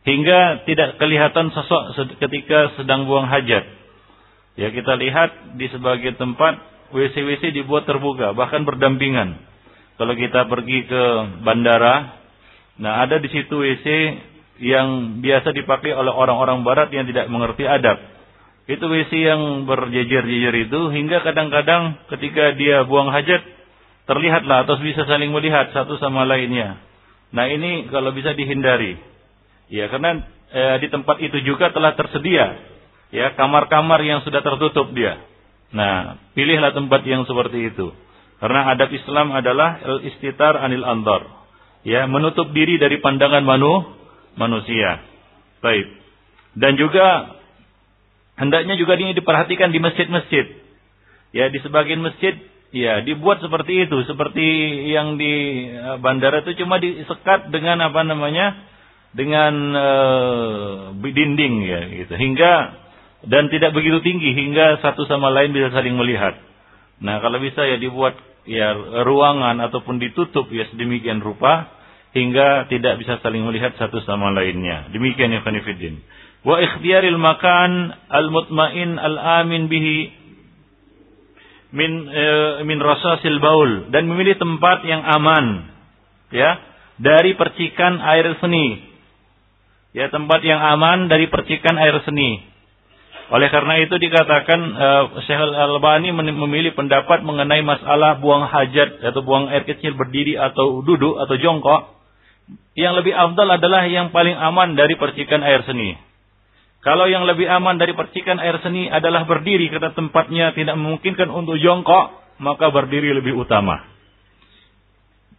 hingga 0.05 0.65
tidak 0.65 0.97
kelihatan 0.97 1.53
sosok 1.53 2.17
ketika 2.19 2.75
sedang 2.81 3.05
buang 3.05 3.29
hajat. 3.29 3.65
Ya 4.59 4.69
kita 4.73 4.97
lihat 4.97 5.57
di 5.57 5.69
sebagian 5.71 6.17
tempat 6.17 6.59
WC-WC 6.91 7.55
dibuat 7.55 7.87
terbuka 7.87 8.35
bahkan 8.35 8.67
berdampingan. 8.67 9.39
Kalau 10.01 10.17
kita 10.17 10.49
pergi 10.49 10.89
ke 10.89 11.03
bandara, 11.45 12.17
nah 12.81 13.05
ada 13.05 13.21
di 13.21 13.29
situ 13.29 13.53
WC 13.53 13.87
yang 14.61 15.21
biasa 15.25 15.53
dipakai 15.57 15.93
oleh 15.93 16.13
orang-orang 16.13 16.65
barat 16.65 16.89
yang 16.93 17.09
tidak 17.09 17.29
mengerti 17.29 17.65
adab. 17.65 18.01
Itu 18.69 18.87
WC 18.87 19.13
yang 19.13 19.67
berjejer-jejer 19.67 20.55
itu 20.69 20.81
hingga 20.93 21.25
kadang-kadang 21.25 22.07
ketika 22.13 22.55
dia 22.55 22.85
buang 22.85 23.09
hajat 23.13 23.43
terlihatlah 24.05 24.69
atau 24.69 24.79
bisa 24.79 25.07
saling 25.07 25.33
melihat 25.33 25.73
satu 25.73 25.97
sama 25.97 26.27
lainnya. 26.29 26.79
Nah 27.31 27.47
ini 27.47 27.89
kalau 27.89 28.11
bisa 28.11 28.35
dihindari. 28.35 28.99
Ya 29.71 29.87
karena 29.87 30.23
e, 30.51 30.63
di 30.83 30.89
tempat 30.91 31.23
itu 31.23 31.39
juga 31.47 31.71
telah 31.71 31.95
tersedia 31.95 32.59
ya 33.15 33.35
kamar-kamar 33.39 34.03
yang 34.03 34.23
sudah 34.27 34.43
tertutup 34.43 34.91
dia. 34.95 35.19
Nah, 35.71 36.19
pilihlah 36.35 36.75
tempat 36.75 37.07
yang 37.07 37.27
seperti 37.27 37.71
itu. 37.71 37.95
Karena 38.41 38.73
adab 38.73 38.91
Islam 38.91 39.31
adalah 39.37 39.79
istitar 40.03 40.59
anil 40.59 40.83
andar. 40.83 41.29
Ya, 41.87 42.05
menutup 42.11 42.53
diri 42.53 42.77
dari 42.77 43.01
pandangan 43.01 43.45
manu, 43.45 43.85
manusia. 44.37 45.05
Baik. 45.61 45.87
Dan 46.57 46.75
juga 46.81 47.39
hendaknya 48.41 48.75
juga 48.81 48.99
ini 48.99 49.15
diperhatikan 49.15 49.71
di 49.71 49.79
masjid-masjid. 49.79 50.47
Ya, 51.31 51.47
di 51.53 51.59
sebagian 51.63 52.03
masjid 52.03 52.35
Ya, 52.71 53.03
dibuat 53.03 53.43
seperti 53.43 53.91
itu, 53.91 53.99
seperti 54.07 54.47
yang 54.95 55.19
di 55.19 55.67
eh, 55.75 55.99
bandara 55.99 56.47
itu 56.47 56.55
cuma 56.63 56.79
disekat 56.79 57.51
dengan 57.51 57.83
apa 57.83 58.07
namanya? 58.07 58.71
dengan 59.11 59.55
uh, 59.75 60.95
dinding 60.95 61.55
ya 61.67 61.81
gitu. 62.03 62.15
Hingga 62.15 62.53
dan 63.27 63.53
tidak 63.53 63.77
begitu 63.77 64.01
tinggi 64.01 64.33
hingga 64.33 64.81
satu 64.81 65.05
sama 65.05 65.29
lain 65.29 65.53
bisa 65.53 65.69
saling 65.73 65.93
melihat. 65.97 66.41
Nah, 67.01 67.21
kalau 67.21 67.41
bisa 67.41 67.65
ya 67.69 67.77
dibuat 67.77 68.17
ya 68.49 68.73
ruangan 69.05 69.61
ataupun 69.69 70.01
ditutup 70.01 70.49
ya 70.49 70.69
sedemikian 70.73 71.21
rupa 71.21 71.69
hingga 72.17 72.67
tidak 72.73 72.97
bisa 73.01 73.21
saling 73.21 73.45
melihat 73.45 73.77
satu 73.77 74.01
sama 74.09 74.33
lainnya. 74.33 74.89
Demikian 74.93 75.33
ya 75.33 75.45
Khanifuddin. 75.45 76.01
Wa 76.41 76.57
ikhtiyaril 76.57 77.21
makan 77.21 77.93
al-mutmain 78.09 78.97
al-amin 78.97 79.69
bihi 79.69 79.97
min 81.71 81.91
e, 82.11 82.27
min 82.67 82.79
rasasil 82.83 83.39
baul 83.39 83.93
dan 83.95 84.09
memilih 84.11 84.35
tempat 84.41 84.83
yang 84.83 85.05
aman 85.07 85.71
ya 86.35 86.59
dari 86.99 87.39
percikan 87.39 88.03
air 88.03 88.35
seni 88.43 88.83
ya 89.95 90.11
tempat 90.11 90.43
yang 90.43 90.59
aman 90.59 91.07
dari 91.07 91.31
percikan 91.31 91.79
air 91.79 92.03
seni 92.03 92.43
oleh 93.31 93.49
karena 93.49 93.79
itu 93.79 93.95
dikatakan 93.95 94.61
uh, 94.75 95.03
Syekh 95.23 95.39
Al-Albani 95.39 96.11
memilih 96.15 96.75
pendapat 96.75 97.23
mengenai 97.23 97.63
masalah 97.63 98.19
buang 98.19 98.47
hajat 98.51 99.07
atau 99.07 99.23
buang 99.23 99.47
air 99.49 99.63
kecil 99.63 99.95
berdiri 99.95 100.35
atau 100.35 100.83
duduk 100.83 101.15
atau 101.19 101.35
jongkok 101.39 101.95
yang 102.75 102.99
lebih 102.99 103.15
afdal 103.15 103.47
adalah 103.47 103.87
yang 103.87 104.11
paling 104.11 104.35
aman 104.35 104.75
dari 104.75 104.99
percikan 104.99 105.47
air 105.47 105.63
seni 105.63 106.11
kalau 106.81 107.13
yang 107.13 107.29
lebih 107.29 107.45
aman 107.45 107.77
dari 107.77 107.93
percikan 107.93 108.41
air 108.41 108.57
seni 108.65 108.89
adalah 108.89 109.29
berdiri 109.29 109.69
karena 109.69 109.93
tempatnya 109.93 110.57
tidak 110.57 110.81
memungkinkan 110.81 111.29
untuk 111.29 111.61
jongkok, 111.61 112.17
maka 112.41 112.73
berdiri 112.73 113.13
lebih 113.13 113.37
utama. 113.37 113.85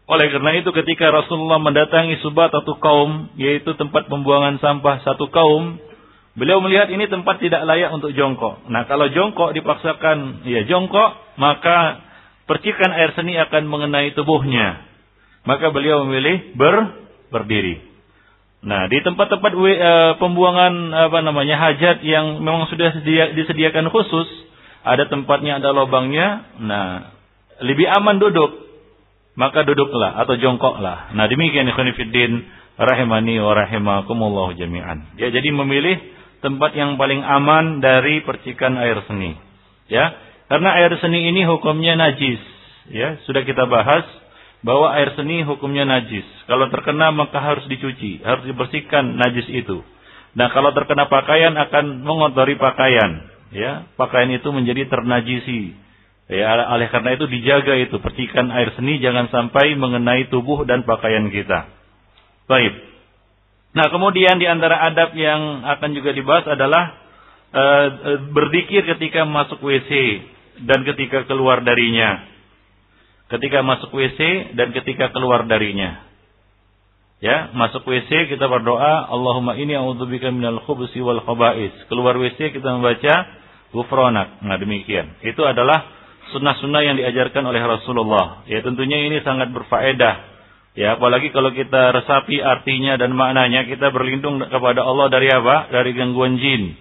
Oleh 0.06 0.30
karena 0.30 0.54
itu 0.62 0.70
ketika 0.70 1.10
Rasulullah 1.10 1.58
mendatangi 1.58 2.22
subat 2.22 2.54
atau 2.54 2.78
kaum, 2.78 3.34
yaitu 3.42 3.74
tempat 3.74 4.06
pembuangan 4.06 4.62
sampah 4.62 5.02
satu 5.02 5.34
kaum, 5.34 5.82
beliau 6.36 6.64
melihat 6.64 6.88
ini 6.92 7.08
tempat 7.12 7.40
tidak 7.44 7.64
layak 7.68 7.92
untuk 7.92 8.16
jongkok. 8.16 8.68
Nah 8.72 8.88
kalau 8.88 9.12
jongkok 9.12 9.52
dipaksakan, 9.56 10.48
ya 10.48 10.64
jongkok, 10.68 11.18
maka 11.40 12.06
percikan 12.50 12.92
air 12.92 13.16
seni 13.16 13.40
akan 13.40 13.68
mengenai 13.68 14.12
tubuhnya. 14.16 14.84
Maka 15.48 15.74
beliau 15.74 16.06
memilih 16.06 16.54
ber, 16.54 16.76
berdiri. 17.34 17.82
Nah, 18.62 18.86
di 18.86 19.02
tempat-tempat 19.02 19.58
uh, 19.58 20.14
pembuangan 20.22 20.94
apa 20.94 21.18
namanya 21.26 21.58
hajat 21.58 22.06
yang 22.06 22.46
memang 22.46 22.70
sudah 22.70 22.94
sedia, 22.94 23.34
disediakan 23.34 23.90
khusus, 23.90 24.30
ada 24.86 25.10
tempatnya, 25.10 25.58
ada 25.58 25.74
lubangnya. 25.74 26.46
Nah, 26.62 27.10
lebih 27.66 27.90
aman 27.90 28.22
duduk. 28.22 28.70
Maka 29.34 29.66
duduklah 29.66 30.14
atau 30.22 30.38
jongkoklah. 30.38 31.18
Nah, 31.18 31.26
demikian 31.26 31.66
ikhwan 31.74 31.90
rahimani 32.78 33.42
wa 33.42 33.54
rahimakumullah 33.58 34.54
jami'an. 34.54 35.18
Ya, 35.18 35.34
jadi 35.34 35.50
memilih 35.50 35.98
tempat 36.42 36.74
yang 36.74 36.98
paling 36.98 37.22
aman 37.22 37.80
dari 37.80 38.26
percikan 38.26 38.76
air 38.78 39.00
seni. 39.06 39.38
Ya, 39.88 40.12
karena 40.52 40.76
air 40.82 40.92
seni 41.00 41.30
ini 41.30 41.48
hukumnya 41.48 41.96
najis. 41.96 42.42
Ya, 42.92 43.22
sudah 43.30 43.46
kita 43.46 43.70
bahas 43.70 44.04
bahwa 44.66 44.94
air 44.98 45.14
seni 45.18 45.46
hukumnya 45.46 45.88
najis. 45.88 46.26
Kalau 46.46 46.68
terkena 46.68 47.14
maka 47.14 47.40
harus 47.40 47.66
dicuci, 47.70 48.22
harus 48.26 48.44
dibersihkan 48.46 49.16
najis 49.18 49.48
itu. 49.48 49.80
Nah, 50.36 50.52
kalau 50.52 50.72
terkena 50.72 51.08
pakaian 51.08 51.54
akan 51.56 52.04
mengotori 52.04 52.56
pakaian, 52.56 53.26
ya. 53.52 53.88
Pakaian 53.96 54.32
itu 54.32 54.48
menjadi 54.50 54.88
ternajisi. 54.88 55.76
Ya, 56.32 56.48
oleh 56.72 56.88
karena 56.88 57.20
itu 57.20 57.28
dijaga 57.28 57.76
itu 57.76 58.00
percikan 58.00 58.56
air 58.56 58.72
seni 58.80 59.04
jangan 59.04 59.28
sampai 59.28 59.76
mengenai 59.76 60.32
tubuh 60.32 60.64
dan 60.64 60.88
pakaian 60.88 61.28
kita. 61.28 61.68
Baik. 62.48 62.91
Nah, 63.72 63.88
kemudian 63.88 64.36
di 64.36 64.48
antara 64.48 64.84
adab 64.92 65.16
yang 65.16 65.64
akan 65.64 65.90
juga 65.96 66.12
dibahas 66.12 66.44
adalah 66.44 66.84
uh, 67.56 67.88
berzikir 68.36 68.84
ketika 68.96 69.24
masuk 69.24 69.64
WC 69.64 69.92
dan 70.68 70.84
ketika 70.84 71.24
keluar 71.24 71.64
darinya 71.64 72.32
ketika 73.32 73.64
masuk 73.64 73.96
WC 73.96 74.52
dan 74.60 74.76
ketika 74.76 75.16
keluar 75.16 75.48
darinya. 75.48 76.04
Ya, 77.22 77.54
masuk 77.56 77.86
WC 77.88 78.34
kita 78.34 78.50
berdoa, 78.50 79.08
Allahumma 79.08 79.56
ini 79.56 79.78
a'udzubika 79.78 80.34
minal 80.34 80.60
khubusi 80.68 81.00
wal 81.00 81.22
khaba'is. 81.24 81.72
Keluar 81.88 82.18
WC 82.18 82.52
kita 82.52 82.68
membaca 82.76 83.14
ghufranak. 83.72 84.42
Nah, 84.44 84.58
demikian. 84.58 85.22
Itu 85.22 85.46
adalah 85.46 85.86
sunnah-sunnah 86.34 86.82
yang 86.82 86.98
diajarkan 86.98 87.46
oleh 87.46 87.62
Rasulullah. 87.62 88.44
Ya, 88.50 88.66
tentunya 88.66 89.06
ini 89.06 89.22
sangat 89.22 89.54
berfaedah. 89.54 90.31
Ya, 90.72 90.96
apalagi 90.96 91.36
kalau 91.36 91.52
kita 91.52 91.92
resapi 91.92 92.40
artinya 92.40 92.96
dan 92.96 93.12
maknanya, 93.12 93.68
kita 93.68 93.92
berlindung 93.92 94.40
kepada 94.40 94.88
Allah 94.88 95.12
dari 95.12 95.28
apa? 95.28 95.68
Dari 95.68 95.92
gangguan 95.92 96.40
jin. 96.40 96.80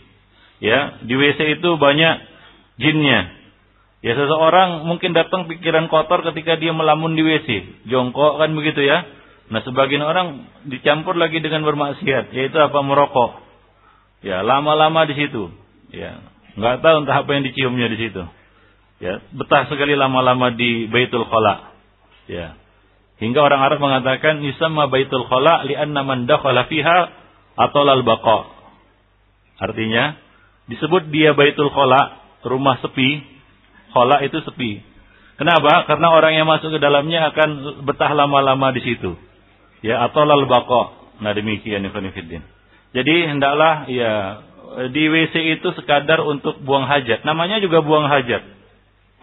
Ya, 0.63 1.03
di 1.03 1.15
WC 1.19 1.59
itu 1.59 1.75
banyak 1.75 2.15
jinnya. 2.79 3.41
Ya 4.01 4.17
seseorang 4.17 4.89
mungkin 4.89 5.13
datang 5.13 5.45
pikiran 5.45 5.93
kotor 5.93 6.25
ketika 6.33 6.57
dia 6.57 6.73
melamun 6.73 7.13
di 7.13 7.21
WC, 7.21 7.49
jongkok 7.85 8.41
kan 8.41 8.49
begitu 8.57 8.81
ya. 8.81 9.05
Nah 9.53 9.61
sebagian 9.61 10.01
orang 10.01 10.49
dicampur 10.65 11.21
lagi 11.21 11.45
dengan 11.45 11.69
bermaksiat, 11.69 12.33
yaitu 12.33 12.57
apa 12.57 12.81
merokok. 12.81 13.45
Ya 14.25 14.41
lama-lama 14.41 15.05
di 15.05 15.21
situ, 15.21 15.53
ya 15.93 16.17
nggak 16.57 16.81
tahu 16.81 17.05
entah 17.05 17.17
apa 17.21 17.31
yang 17.37 17.45
diciumnya 17.45 17.93
di 17.93 17.99
situ. 18.01 18.23
Ya 19.05 19.21
betah 19.37 19.69
sekali 19.69 19.93
lama-lama 19.93 20.49
di 20.49 20.89
Baitul 20.89 21.29
Khala. 21.29 21.77
Ya 22.25 22.57
hingga 23.21 23.41
orang 23.45 23.61
Arab 23.61 23.79
mengatakan 23.85 24.41
yusamma 24.41 24.89
Baitul 24.89 25.29
Khala 25.29 25.69
li'anna 25.69 26.01
man 26.03 26.25
dakhala 26.25 26.67
fiha 26.67 26.99
atau 27.55 27.81
lal 27.85 28.03
baqa. 28.03 28.49
Artinya 29.61 30.17
disebut 30.67 31.13
dia 31.13 31.37
Baitul 31.37 31.69
Khala, 31.69 32.19
rumah 32.49 32.81
sepi 32.81 33.41
Khola 33.91 34.23
itu 34.23 34.39
sepi. 34.47 34.81
Kenapa? 35.35 35.89
Karena 35.89 36.15
orang 36.15 36.37
yang 36.37 36.47
masuk 36.47 36.71
ke 36.71 36.79
dalamnya 36.79 37.33
akan 37.33 37.83
betah 37.83 38.13
lama-lama 38.15 38.71
di 38.71 38.83
situ. 38.85 39.17
Ya, 39.81 40.05
atau 40.05 40.29
lal 40.29 40.47
bako. 40.47 41.17
Nah 41.25 41.33
demikian 41.33 41.83
Ikhwanifiddin. 41.85 42.45
Jadi 42.93 43.15
hendaklah 43.27 43.89
ya 43.89 44.13
di 44.93 45.05
WC 45.09 45.59
itu 45.59 45.69
sekadar 45.75 46.23
untuk 46.23 46.61
buang 46.63 46.87
hajat. 46.87 47.25
Namanya 47.25 47.59
juga 47.59 47.83
buang 47.83 48.07
hajat. 48.07 48.43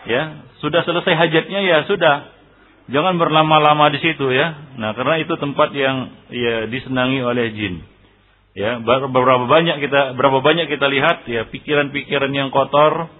Ya, 0.07 0.45
sudah 0.63 0.83
selesai 0.83 1.13
hajatnya 1.15 1.59
ya 1.63 1.77
sudah. 1.87 2.36
Jangan 2.87 3.19
berlama-lama 3.19 3.91
di 3.91 3.99
situ 3.99 4.31
ya. 4.31 4.55
Nah, 4.79 4.95
karena 4.95 5.19
itu 5.19 5.35
tempat 5.35 5.75
yang 5.75 6.07
ya 6.31 6.71
disenangi 6.71 7.19
oleh 7.19 7.51
jin. 7.51 7.83
Ya, 8.57 8.79
berapa 8.81 9.45
banyak 9.45 9.83
kita 9.85 10.17
berapa 10.17 10.39
banyak 10.41 10.65
kita 10.71 10.87
lihat 10.89 11.29
ya 11.29 11.45
pikiran-pikiran 11.51 12.31
yang 12.33 12.49
kotor, 12.49 13.11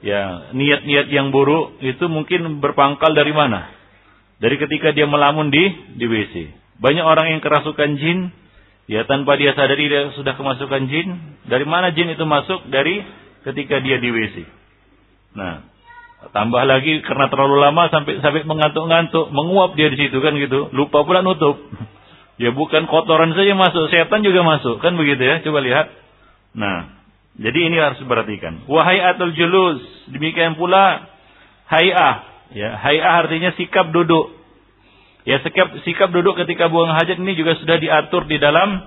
ya 0.00 0.54
niat-niat 0.56 1.12
yang 1.12 1.34
buruk 1.34 1.76
itu 1.84 2.06
mungkin 2.08 2.62
berpangkal 2.62 3.12
dari 3.12 3.34
mana? 3.34 3.68
Dari 4.40 4.56
ketika 4.56 4.94
dia 4.94 5.04
melamun 5.04 5.50
di 5.52 5.64
di 6.00 6.06
WC. 6.06 6.34
Banyak 6.80 7.04
orang 7.04 7.36
yang 7.36 7.40
kerasukan 7.42 7.98
jin, 7.98 8.30
ya 8.88 9.04
tanpa 9.04 9.34
dia 9.36 9.52
sadari 9.52 9.90
dia 9.90 10.14
sudah 10.16 10.38
kemasukan 10.38 10.86
jin. 10.86 11.08
Dari 11.44 11.66
mana 11.66 11.90
jin 11.92 12.14
itu 12.14 12.24
masuk? 12.24 12.70
Dari 12.70 13.02
ketika 13.42 13.82
dia 13.82 13.98
di 13.98 14.08
WC. 14.08 14.36
Nah, 15.36 15.66
tambah 16.32 16.62
lagi 16.64 17.04
karena 17.04 17.28
terlalu 17.28 17.60
lama 17.60 17.88
sampai 17.92 18.18
sampai 18.24 18.42
mengantuk-ngantuk, 18.48 19.30
menguap 19.30 19.76
dia 19.76 19.92
di 19.92 19.98
situ 20.00 20.18
kan 20.18 20.34
gitu. 20.36 20.72
Lupa 20.72 21.04
pula 21.04 21.20
nutup. 21.20 21.56
Ya 22.36 22.52
bukan 22.52 22.84
kotoran 22.84 23.32
saja 23.32 23.56
masuk, 23.56 23.88
setan 23.88 24.20
juga 24.20 24.44
masuk, 24.44 24.84
kan 24.84 24.92
begitu 24.92 25.24
ya? 25.24 25.40
Coba 25.40 25.64
lihat. 25.64 25.88
Nah, 26.52 27.00
jadi 27.40 27.72
ini 27.72 27.80
harus 27.80 27.96
diperhatikan. 27.96 28.68
Wahai 28.68 29.00
atul 29.00 29.32
julus, 29.32 29.80
demikian 30.12 30.52
pula 30.52 31.08
hayah. 31.72 32.28
Ya, 32.52 32.76
hayah 32.76 33.24
artinya 33.24 33.56
sikap 33.56 33.88
duduk. 33.88 34.36
Ya, 35.24 35.40
sikap 35.44 35.80
sikap 35.88 36.12
duduk 36.12 36.36
ketika 36.36 36.68
buang 36.68 36.92
hajat 36.92 37.16
ini 37.16 37.40
juga 37.40 37.56
sudah 37.56 37.80
diatur 37.80 38.28
di 38.28 38.36
dalam 38.36 38.84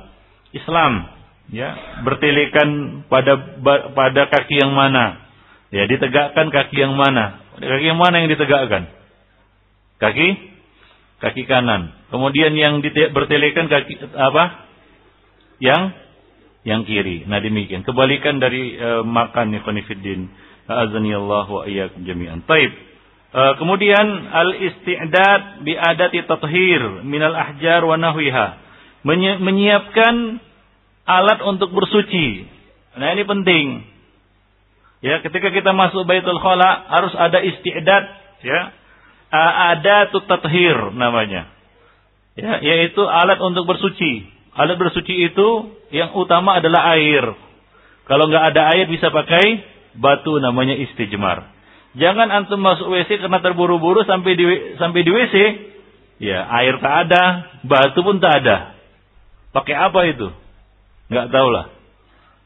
Islam. 0.53 1.09
Ya, 1.49 1.73
bertelekan 2.05 3.01
pada 3.09 3.33
pada 3.97 4.29
kaki 4.29 4.61
yang 4.61 4.77
mana? 4.77 5.28
Ya, 5.69 5.85
ditegakkan 5.85 6.49
kaki 6.49 6.77
yang 6.77 6.97
mana? 6.97 7.45
Kaki 7.61 7.85
yang 7.85 7.99
mana 8.01 8.25
yang 8.25 8.29
ditegakkan? 8.33 8.89
Kaki 9.99 10.49
kaki 11.19 11.43
kanan. 11.45 11.91
Kemudian 12.09 12.55
yang 12.55 12.79
bertelekan 13.13 13.67
kaki 13.67 13.99
apa? 14.15 14.65
Yang 15.59 15.81
yang 16.63 16.81
kiri. 16.87 17.27
Nah 17.27 17.43
demikian. 17.43 17.83
Kebalikan 17.83 18.39
dari 18.39 18.79
uh, 18.79 19.03
makan 19.03 19.53
ikhwanifiddin. 19.59 20.31
Azani 20.69 21.11
Allah 21.13 21.45
wa 21.49 21.63
iyyakum 21.67 22.05
jami'an. 22.07 22.45
Taib. 22.47 22.71
Uh, 23.29 23.53
kemudian 23.61 24.05
al-isti'dad 24.31 25.61
bi 25.61 25.77
adati 25.77 26.25
tathhir 26.25 27.03
minal 27.05 27.35
ahjar 27.35 27.83
wa 27.85 27.99
nahwiha. 27.99 28.47
Menyi 29.05 29.39
menyiapkan 29.39 30.39
alat 31.05 31.39
untuk 31.45 31.75
bersuci. 31.75 32.47
Nah 32.95 33.07
ini 33.15 33.23
penting. 33.27 33.65
Ya, 34.99 35.23
ketika 35.23 35.47
kita 35.55 35.71
masuk 35.71 36.03
Baitul 36.03 36.39
Khala 36.43 36.85
harus 36.91 37.15
ada 37.15 37.39
isti'dad, 37.39 38.03
ya. 38.43 38.59
Ada 39.29 40.09
tathhir 40.11 40.91
namanya. 40.97 41.47
Ya, 42.35 42.59
yaitu 42.59 43.05
alat 43.05 43.37
untuk 43.39 43.69
bersuci. 43.69 44.25
Alat 44.57 44.75
bersuci 44.75 45.29
itu 45.29 45.47
yang 45.93 46.11
utama 46.17 46.57
adalah 46.57 46.97
air. 46.97 47.37
Kalau 48.09 48.25
nggak 48.25 48.45
ada 48.51 48.73
air 48.73 48.89
bisa 48.89 49.13
pakai 49.13 49.61
batu 49.95 50.41
namanya 50.41 50.73
istijmar. 50.73 51.45
Jangan 51.93 52.29
antum 52.33 52.57
masuk 52.61 52.89
WC 52.89 53.21
karena 53.21 53.39
terburu-buru 53.41 54.01
sampai 54.05 54.33
di 54.33 54.45
sampai 54.81 55.01
di 55.01 55.11
WC, 55.13 55.35
ya 56.21 56.45
air 56.59 56.77
tak 56.81 56.95
ada, 57.05 57.23
batu 57.65 58.01
pun 58.01 58.17
tak 58.17 58.45
ada. 58.45 58.77
Pakai 59.53 59.75
apa 59.77 59.99
itu? 60.09 60.27
Nggak 61.09 61.27
tahu 61.33 61.47
lah. 61.49 61.78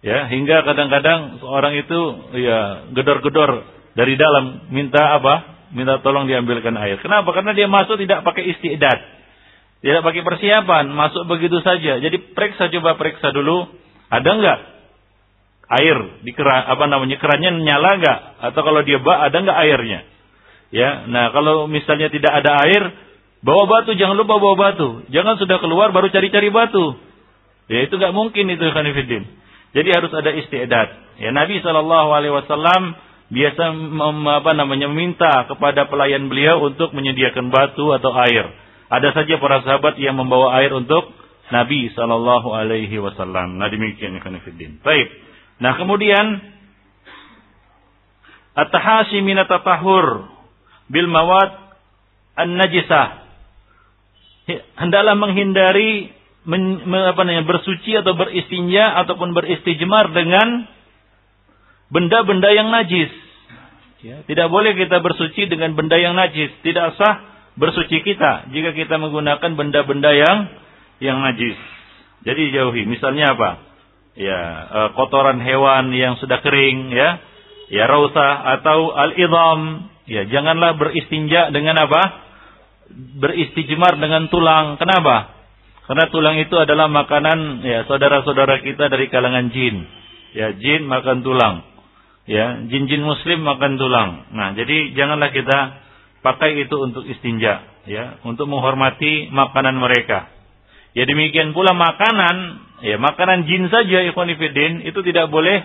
Ya, 0.03 0.27
hingga 0.27 0.67
kadang-kadang 0.67 1.39
seorang 1.39 1.79
itu 1.79 1.99
ya 2.35 2.91
gedor-gedor 2.91 3.63
dari 3.95 4.19
dalam 4.19 4.67
minta 4.67 4.99
apa? 5.15 5.63
Minta 5.71 6.03
tolong 6.03 6.27
diambilkan 6.27 6.75
air. 6.75 6.99
Kenapa? 6.99 7.31
Karena 7.31 7.55
dia 7.55 7.71
masuk 7.71 7.95
tidak 7.95 8.21
pakai 8.27 8.51
istiadat. 8.51 8.99
Tidak 9.79 10.03
pakai 10.03 10.23
persiapan, 10.27 10.91
masuk 10.91 11.23
begitu 11.27 11.59
saja. 11.63 12.03
Jadi 12.03 12.35
periksa 12.35 12.67
coba 12.67 12.99
periksa 12.99 13.31
dulu, 13.31 13.67
ada 14.11 14.27
enggak 14.27 14.59
air 15.71 15.97
di 16.21 16.31
keran 16.35 16.67
apa 16.67 16.83
namanya 16.85 17.17
kerannya 17.17 17.63
nyala 17.63 17.97
enggak 17.97 18.19
atau 18.51 18.61
kalau 18.61 18.83
dia 18.83 18.99
bak 18.99 19.31
ada 19.31 19.37
enggak 19.39 19.59
airnya. 19.63 19.99
Ya. 20.75 21.07
Nah, 21.07 21.31
kalau 21.31 21.71
misalnya 21.71 22.11
tidak 22.11 22.31
ada 22.43 22.59
air, 22.67 22.83
bawa 23.39 23.71
batu, 23.71 23.95
jangan 23.95 24.19
lupa 24.19 24.35
bawa 24.35 24.55
batu. 24.55 25.07
Jangan 25.07 25.39
sudah 25.39 25.63
keluar 25.63 25.95
baru 25.95 26.11
cari-cari 26.11 26.51
batu. 26.51 26.99
Ya 27.71 27.87
itu 27.87 27.95
enggak 27.95 28.11
mungkin 28.11 28.51
itu 28.51 28.63
Khanifidin. 28.67 29.42
Jadi 29.73 29.89
harus 29.89 30.13
ada 30.13 30.29
istiadat. 30.37 31.17
Ya 31.17 31.33
Nabi 31.33 31.57
Shallallahu 31.61 32.09
alaihi 32.13 32.33
wasallam 32.33 32.93
biasa 33.33 33.63
mem, 33.73 34.17
apa 34.29 34.51
namanya 34.53 34.85
meminta 34.89 35.49
kepada 35.49 35.89
pelayan 35.89 36.29
beliau 36.29 36.61
untuk 36.69 36.93
menyediakan 36.93 37.49
batu 37.49 37.89
atau 37.89 38.13
air. 38.13 38.53
Ada 38.93 39.09
saja 39.17 39.41
para 39.41 39.65
sahabat 39.65 39.97
yang 39.97 40.13
membawa 40.13 40.53
air 40.61 40.69
untuk 40.69 41.09
Nabi 41.49 41.89
Shallallahu 41.97 42.53
Alaihi 42.53 42.93
Wasallam. 43.01 43.57
Nah 43.57 43.67
demikian 43.73 44.13
ikhwan 44.21 44.37
Baik. 44.85 45.07
Nah 45.57 45.73
kemudian 45.81 46.25
at-tahasi 48.53 49.25
min 49.25 49.41
tatahur 49.49 50.29
bil 50.93 51.09
mawad 51.09 51.73
an-najisah. 52.37 53.25
Hendaklah 54.77 55.17
menghindari 55.17 56.13
men, 56.47 56.83
apa 56.83 57.21
namanya 57.23 57.47
bersuci 57.47 57.95
atau 57.95 58.15
beristinja 58.15 58.99
ataupun 59.03 59.31
beristijmar 59.31 60.11
dengan 60.11 60.67
benda-benda 61.91 62.49
yang 62.51 62.71
najis. 62.71 63.11
Ya, 64.03 64.19
tidak 64.27 64.51
boleh 64.51 64.75
kita 64.75 64.99
bersuci 64.99 65.47
dengan 65.47 65.79
benda 65.79 65.95
yang 65.95 66.19
najis, 66.19 66.51
tidak 66.59 66.99
sah 66.99 67.23
bersuci 67.55 68.01
kita 68.01 68.49
jika 68.51 68.73
kita 68.73 68.99
menggunakan 68.99 69.55
benda-benda 69.55 70.11
yang 70.11 70.37
yang 70.99 71.23
najis. 71.23 71.55
Jadi 72.23 72.55
jauhi. 72.55 72.87
Misalnya 72.87 73.35
apa? 73.35 73.49
Ya, 74.15 74.39
e, 74.71 74.79
kotoran 74.95 75.43
hewan 75.43 75.91
yang 75.91 76.15
sudah 76.19 76.39
kering 76.39 76.91
ya. 76.91 77.19
Ya 77.71 77.83
rausah 77.87 78.59
atau 78.59 78.95
al-idham. 78.95 79.91
Ya, 80.07 80.27
janganlah 80.27 80.75
beristinja 80.79 81.51
dengan 81.51 81.79
apa? 81.79 82.01
Beristijmar 82.91 83.99
dengan 83.99 84.27
tulang. 84.27 84.79
Kenapa? 84.79 85.42
Karena 85.93 86.09
tulang 86.09 86.41
itu 86.41 86.57
adalah 86.57 86.89
makanan 86.89 87.61
ya 87.61 87.85
saudara-saudara 87.85 88.65
kita 88.65 88.89
dari 88.89 89.13
kalangan 89.13 89.53
jin. 89.53 89.85
Ya, 90.33 90.49
jin 90.57 90.89
makan 90.89 91.21
tulang. 91.21 91.69
Ya, 92.25 92.65
jin-jin 92.65 93.05
muslim 93.05 93.45
makan 93.45 93.77
tulang. 93.77 94.25
Nah, 94.33 94.57
jadi 94.57 94.89
janganlah 94.97 95.29
kita 95.29 95.59
pakai 96.25 96.65
itu 96.65 96.73
untuk 96.81 97.05
istinja, 97.05 97.61
ya, 97.85 98.17
untuk 98.25 98.49
menghormati 98.49 99.29
makanan 99.29 99.77
mereka. 99.77 100.33
Ya 100.97 101.05
demikian 101.05 101.53
pula 101.53 101.77
makanan, 101.77 102.57
ya 102.81 102.97
makanan 102.97 103.45
jin 103.45 103.69
saja 103.69 104.01
ikhwanifidin 104.09 104.89
itu 104.89 104.97
tidak 105.05 105.29
boleh 105.29 105.61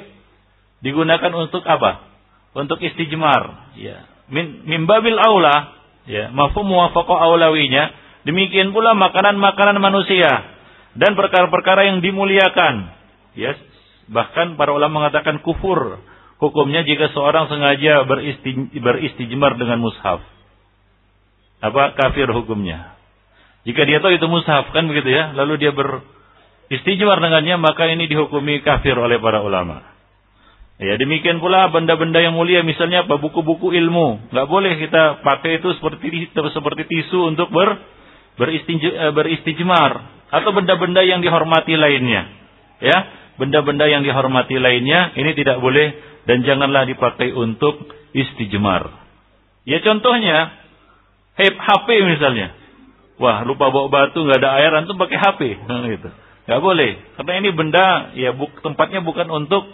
digunakan 0.85 1.33
untuk 1.41 1.65
apa? 1.65 2.05
Untuk 2.53 2.85
istijmar, 2.85 3.73
ya. 3.81 4.05
Min, 4.29 4.61
min 4.69 4.85
aula, 5.17 5.73
ya, 6.05 6.29
mafhum 6.37 6.69
muwafaqah 6.69 7.17
aulawinya, 7.17 8.08
demikian 8.29 8.77
pula 8.77 8.93
makanan-makanan 8.93 9.81
manusia 9.81 10.45
dan 10.93 11.17
perkara-perkara 11.17 11.89
yang 11.89 12.05
dimuliakan. 12.05 12.93
Ya, 13.33 13.57
bahkan 14.13 14.61
para 14.61 14.77
ulama 14.77 15.01
mengatakan 15.01 15.41
kufur 15.41 16.05
hukumnya 16.37 16.85
jika 16.85 17.09
seorang 17.17 17.49
sengaja 17.49 18.05
beristijmar 18.77 19.57
dengan 19.57 19.81
mushaf 19.81 20.21
apa 21.59 21.95
kafir 21.99 22.31
hukumnya. 22.31 22.95
Jika 23.67 23.83
dia 23.85 23.99
tahu 23.99 24.15
itu 24.15 24.27
mushaf 24.31 24.71
kan 24.71 24.87
begitu 24.87 25.11
ya, 25.11 25.35
lalu 25.35 25.59
dia 25.59 25.75
beristijmar 25.75 27.19
dengannya 27.19 27.59
maka 27.59 27.91
ini 27.91 28.07
dihukumi 28.07 28.63
kafir 28.63 28.95
oleh 28.95 29.19
para 29.19 29.43
ulama. 29.43 29.83
Ya 30.79 30.95
demikian 30.95 31.43
pula 31.43 31.67
benda-benda 31.75 32.23
yang 32.23 32.39
mulia 32.39 32.63
misalnya 32.63 33.03
apa 33.03 33.19
buku-buku 33.19 33.75
ilmu 33.75 34.31
nggak 34.31 34.47
boleh 34.47 34.79
kita 34.79 35.27
pakai 35.27 35.59
itu 35.59 35.75
seperti 35.75 36.31
seperti 36.31 36.83
tisu 36.87 37.35
untuk 37.35 37.51
ber 37.51 37.83
beristijmar 38.39 39.93
atau 40.31 40.51
benda-benda 40.55 41.03
yang 41.03 41.21
dihormati 41.21 41.75
lainnya. 41.75 42.31
Ya 42.79 42.99
benda-benda 43.39 43.87
yang 43.91 44.07
dihormati 44.07 44.59
lainnya 44.59 45.15
ini 45.19 45.35
tidak 45.35 45.59
boleh 45.59 45.95
dan 46.27 46.47
janganlah 46.47 46.87
dipakai 46.87 47.35
untuk 47.35 47.91
istijmar. 48.15 48.95
Ya 49.67 49.83
contohnya 49.83 50.55
HP 51.39 51.87
misalnya. 52.07 52.55
Wah 53.19 53.43
lupa 53.43 53.75
bawa 53.75 53.91
batu 53.91 54.23
nggak 54.23 54.39
ada 54.39 54.51
air 54.63 54.71
antum 54.79 54.95
pakai 54.95 55.19
HP 55.19 55.41
gitu. 55.99 56.09
Nggak 56.47 56.63
boleh. 56.63 56.91
Karena 57.19 57.33
ini 57.43 57.51
benda 57.53 57.87
ya 58.15 58.31
buk, 58.33 58.63
tempatnya 58.63 59.03
bukan 59.03 59.27
untuk 59.29 59.67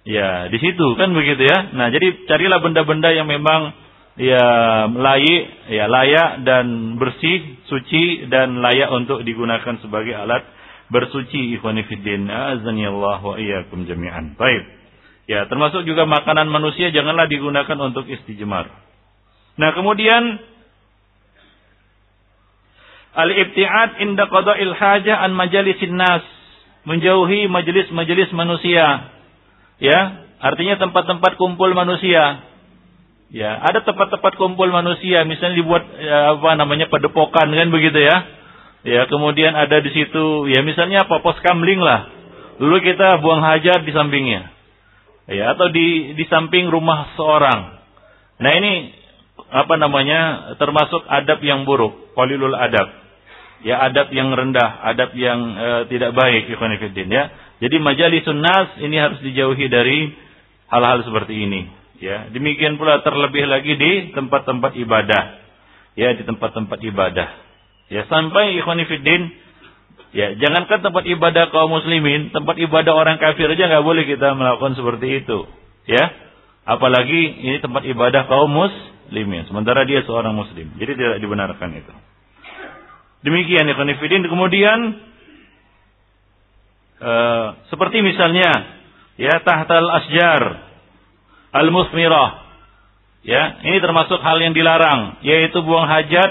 Ya, 0.00 0.48
di 0.48 0.56
situ 0.56 0.96
kan 0.96 1.12
begitu 1.12 1.44
ya. 1.44 1.76
Nah, 1.76 1.92
jadi 1.92 2.24
carilah 2.24 2.64
benda-benda 2.64 3.12
yang 3.12 3.28
memang 3.28 3.76
ya 4.18 4.46
layak, 4.90 5.44
ya 5.70 5.84
layak 5.86 6.30
dan 6.42 6.96
bersih, 6.98 7.60
suci 7.70 8.26
dan 8.32 8.58
layak 8.58 8.90
untuk 8.90 9.22
digunakan 9.22 9.78
sebagai 9.82 10.14
alat 10.16 10.42
bersuci 10.90 11.54
ikhwani 11.58 11.86
fiddin. 11.86 12.26
Allah 12.26 13.20
wa 13.22 13.36
iyyakum 13.38 13.86
jami'an. 13.86 14.34
Baik. 14.34 14.64
Ya, 15.30 15.46
termasuk 15.46 15.86
juga 15.86 16.10
makanan 16.10 16.50
manusia 16.50 16.90
janganlah 16.90 17.30
digunakan 17.30 17.78
untuk 17.78 18.10
istijmar. 18.10 18.66
Nah, 19.54 19.70
kemudian 19.78 20.42
al-ibtiad 23.14 24.02
inda 24.02 24.26
qada'il 24.26 24.74
hajah 24.74 25.22
an 25.22 25.30
majalisin 25.38 25.94
nas. 25.94 26.26
Menjauhi 26.80 27.44
majelis-majelis 27.44 28.32
manusia 28.32 29.12
Ya, 29.80 30.28
artinya 30.44 30.76
tempat-tempat 30.76 31.40
kumpul 31.40 31.72
manusia. 31.72 32.49
Ya, 33.30 33.62
ada 33.62 33.86
tempat-tempat 33.86 34.34
kumpul 34.34 34.74
manusia, 34.74 35.22
misalnya 35.22 35.62
dibuat 35.62 35.86
ya, 36.02 36.34
apa 36.34 36.50
namanya 36.58 36.90
padepokan 36.90 37.46
kan 37.54 37.68
begitu 37.70 38.02
ya. 38.02 38.26
Ya, 38.82 39.06
kemudian 39.06 39.54
ada 39.54 39.78
di 39.78 39.90
situ, 39.94 40.50
ya 40.50 40.66
misalnya 40.66 41.06
apa 41.06 41.22
pos 41.22 41.38
kamling 41.38 41.78
lah. 41.78 42.10
Lalu 42.58 42.90
kita 42.90 43.22
buang 43.22 43.38
hajat 43.38 43.86
di 43.86 43.92
sampingnya. 43.94 44.50
Ya, 45.30 45.54
atau 45.54 45.70
di 45.70 46.18
di 46.18 46.24
samping 46.26 46.74
rumah 46.74 47.14
seorang. 47.14 47.78
Nah, 48.42 48.50
ini 48.50 48.98
apa 49.54 49.78
namanya? 49.78 50.52
termasuk 50.58 51.06
adab 51.06 51.38
yang 51.46 51.62
buruk, 51.62 52.10
qalilul 52.18 52.58
adab. 52.58 52.90
Ya, 53.62 53.78
adab 53.78 54.10
yang 54.10 54.34
rendah, 54.34 54.90
adab 54.90 55.14
yang 55.14 55.38
uh, 55.54 55.82
tidak 55.86 56.18
baik 56.18 56.50
ikhwan 56.50 56.74
ya. 56.74 57.30
Jadi 57.62 57.76
majalisun 57.78 58.42
nas 58.42 58.74
ini 58.82 58.98
harus 58.98 59.22
dijauhi 59.22 59.70
dari 59.70 60.10
hal-hal 60.66 61.06
seperti 61.06 61.46
ini. 61.46 61.79
Ya, 62.00 62.32
demikian 62.32 62.80
pula 62.80 63.04
terlebih 63.04 63.44
lagi 63.44 63.76
di 63.76 64.16
tempat-tempat 64.16 64.72
ibadah. 64.80 65.24
Ya, 65.94 66.16
di 66.16 66.24
tempat-tempat 66.24 66.80
ibadah. 66.80 67.28
Ya, 67.92 68.08
sampai 68.08 68.56
ikhwanifiddin, 68.56 69.22
ya, 70.16 70.32
jangankan 70.40 70.80
tempat 70.80 71.04
ibadah 71.04 71.52
kaum 71.52 71.68
muslimin, 71.68 72.32
tempat 72.32 72.56
ibadah 72.56 72.96
orang 72.96 73.20
kafir 73.20 73.52
aja 73.52 73.68
nggak 73.68 73.84
boleh 73.84 74.08
kita 74.08 74.32
melakukan 74.32 74.80
seperti 74.80 75.20
itu. 75.20 75.44
Ya, 75.84 76.08
apalagi 76.64 77.20
ini 77.44 77.60
tempat 77.60 77.84
ibadah 77.84 78.24
kaum 78.32 78.48
muslimin, 78.48 79.44
sementara 79.44 79.84
dia 79.84 80.00
seorang 80.08 80.32
muslim. 80.32 80.72
Jadi 80.80 80.92
tidak 80.96 81.20
dibenarkan 81.20 81.70
itu. 81.76 81.92
Demikian 83.20 83.68
ikhwanifiddin. 83.68 84.24
Kemudian 84.24 85.10
Eh, 87.00 87.48
seperti 87.72 88.04
misalnya 88.04 88.76
ya 89.16 89.40
tahtal 89.40 89.88
asjar 89.88 90.68
al 91.50 91.68
musmirah 91.70 92.46
ya 93.26 93.62
ini 93.66 93.78
termasuk 93.82 94.18
hal 94.22 94.38
yang 94.40 94.54
dilarang 94.54 95.20
yaitu 95.26 95.60
buang 95.62 95.86
hajat 95.86 96.30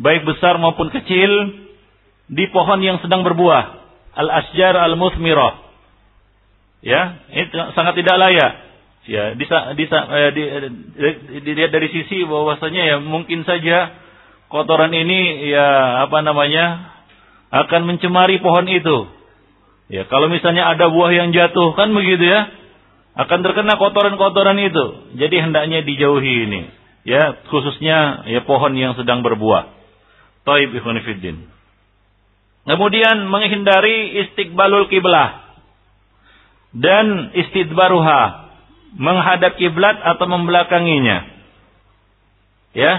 baik 0.00 0.24
besar 0.26 0.56
maupun 0.58 0.88
kecil 0.90 1.30
di 2.32 2.48
pohon 2.48 2.80
yang 2.80 2.98
sedang 3.04 3.22
berbuah. 3.26 3.82
Al 4.12 4.28
asjar 4.28 4.76
al 4.76 4.96
musmirah 4.96 5.62
ya 6.82 7.22
ini 7.30 7.50
sangat 7.74 7.98
tidak 7.98 8.16
layak. 8.18 8.52
Ya 9.02 9.34
bisa 9.34 9.74
eh, 10.14 10.30
di, 10.30 10.42
dilihat 11.42 11.74
dari 11.74 11.90
sisi 11.90 12.22
bahwasanya 12.22 12.82
ya 12.86 12.96
mungkin 13.02 13.42
saja 13.42 13.90
kotoran 14.46 14.94
ini 14.94 15.50
ya 15.50 16.06
apa 16.06 16.22
namanya 16.22 16.92
akan 17.52 17.82
mencemari 17.84 18.40
pohon 18.40 18.64
itu. 18.70 19.10
Ya, 19.92 20.08
kalau 20.08 20.32
misalnya 20.32 20.72
ada 20.72 20.88
buah 20.88 21.12
yang 21.12 21.36
jatuh 21.36 21.76
kan 21.76 21.92
begitu 21.92 22.24
ya, 22.24 22.48
akan 23.12 23.38
terkena 23.44 23.76
kotoran-kotoran 23.76 24.56
itu. 24.56 25.16
Jadi 25.20 25.36
hendaknya 25.40 25.84
dijauhi 25.84 26.48
ini. 26.48 26.62
Ya, 27.02 27.44
khususnya 27.50 28.24
ya 28.30 28.40
pohon 28.46 28.72
yang 28.78 28.96
sedang 28.96 29.20
berbuah. 29.20 29.68
Taib 30.48 30.72
ikhwan 30.72 31.02
fiddin. 31.04 31.44
Kemudian 32.62 33.26
menghindari 33.26 34.22
istiqbalul 34.22 34.86
kiblah 34.86 35.42
dan 36.72 37.36
istidbaruha, 37.36 38.22
menghadap 38.96 39.60
kiblat 39.60 40.00
atau 40.00 40.26
membelakanginya. 40.30 41.28
Ya. 42.72 42.92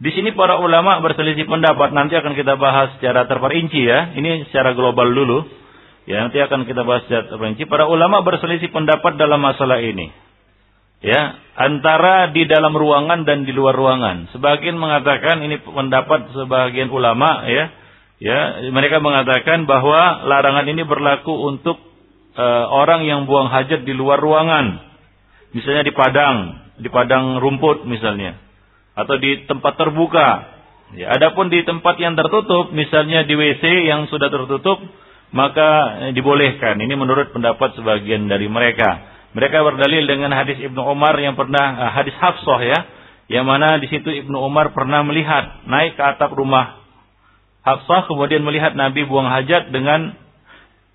Di 0.00 0.10
sini 0.16 0.32
para 0.32 0.56
ulama 0.58 0.96
berselisih 1.04 1.44
pendapat, 1.44 1.92
nanti 1.92 2.16
akan 2.16 2.32
kita 2.32 2.56
bahas 2.56 2.96
secara 2.98 3.28
terperinci 3.28 3.84
ya. 3.84 4.16
Ini 4.16 4.48
secara 4.48 4.72
global 4.72 5.12
dulu. 5.12 5.44
Ya, 6.10 6.26
nanti 6.26 6.42
akan 6.42 6.66
kita 6.66 6.82
bahas 6.82 7.06
secara 7.06 7.30
terperinci. 7.30 7.70
Para 7.70 7.86
ulama 7.86 8.26
berselisih 8.26 8.74
pendapat 8.74 9.14
dalam 9.14 9.38
masalah 9.38 9.78
ini. 9.78 10.10
Ya, 11.06 11.38
antara 11.54 12.34
di 12.34 12.50
dalam 12.50 12.74
ruangan 12.74 13.22
dan 13.22 13.46
di 13.46 13.54
luar 13.54 13.78
ruangan. 13.78 14.26
Sebagian 14.34 14.74
mengatakan 14.74 15.38
ini 15.46 15.62
pendapat 15.62 16.34
sebagian 16.34 16.90
ulama 16.90 17.46
ya. 17.46 17.70
Ya, 18.18 18.40
mereka 18.74 18.98
mengatakan 18.98 19.70
bahwa 19.70 20.26
larangan 20.26 20.66
ini 20.66 20.82
berlaku 20.82 21.30
untuk 21.30 21.78
uh, 22.34 22.64
orang 22.68 23.06
yang 23.06 23.30
buang 23.30 23.46
hajat 23.46 23.86
di 23.86 23.94
luar 23.94 24.18
ruangan. 24.18 24.82
Misalnya 25.54 25.86
di 25.86 25.94
padang, 25.94 26.36
di 26.82 26.90
padang 26.90 27.38
rumput 27.38 27.86
misalnya. 27.86 28.34
Atau 28.98 29.14
di 29.22 29.46
tempat 29.46 29.78
terbuka. 29.78 30.58
Ya, 30.98 31.14
adapun 31.14 31.54
di 31.54 31.62
tempat 31.62 32.02
yang 32.02 32.18
tertutup, 32.18 32.74
misalnya 32.74 33.22
di 33.22 33.38
WC 33.38 33.62
yang 33.86 34.10
sudah 34.10 34.26
tertutup, 34.26 34.82
maka 35.30 35.68
eh, 36.08 36.12
dibolehkan. 36.12 36.78
Ini 36.78 36.94
menurut 36.94 37.30
pendapat 37.30 37.78
sebagian 37.78 38.26
dari 38.26 38.50
mereka. 38.50 39.10
Mereka 39.30 39.62
berdalil 39.62 40.10
dengan 40.10 40.34
hadis 40.34 40.58
Ibnu 40.58 40.82
Umar 40.82 41.14
yang 41.18 41.38
pernah 41.38 41.66
eh, 41.86 41.90
hadis 41.94 42.14
Hafsah 42.18 42.60
ya, 42.62 42.78
yang 43.30 43.46
mana 43.46 43.78
di 43.78 43.86
situ 43.86 44.10
Ibnu 44.10 44.36
Umar 44.42 44.74
pernah 44.74 45.06
melihat 45.06 45.64
naik 45.70 45.94
ke 45.94 46.02
atap 46.02 46.34
rumah 46.34 46.80
Hafsah 47.60 48.08
kemudian 48.08 48.40
melihat 48.40 48.72
Nabi 48.72 49.04
buang 49.04 49.28
hajat 49.28 49.68
dengan 49.68 50.16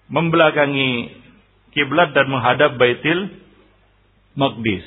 membelakangi 0.09 1.13
kiblat 1.77 2.11
dan 2.17 2.27
menghadap 2.27 2.75
Baitul 2.81 3.31
Maqdis. 4.33 4.85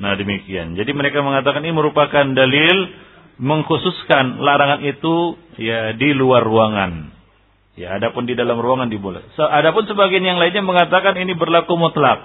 Nah 0.00 0.18
demikian. 0.18 0.74
Jadi 0.74 0.90
mereka 0.96 1.22
mengatakan 1.22 1.62
ini 1.62 1.76
merupakan 1.76 2.24
dalil 2.24 2.76
mengkhususkan 3.38 4.40
larangan 4.40 4.80
itu 4.82 5.38
ya 5.60 5.94
di 5.94 6.10
luar 6.16 6.42
ruangan. 6.42 7.13
Ya, 7.74 7.98
adapun 7.98 8.30
di 8.30 8.38
dalam 8.38 8.62
ruangan 8.62 8.86
diboleh. 8.86 9.26
Adapun 9.34 9.90
sebagian 9.90 10.22
yang 10.22 10.38
lainnya 10.38 10.62
mengatakan 10.62 11.18
ini 11.18 11.34
berlaku 11.34 11.74
mutlak, 11.74 12.22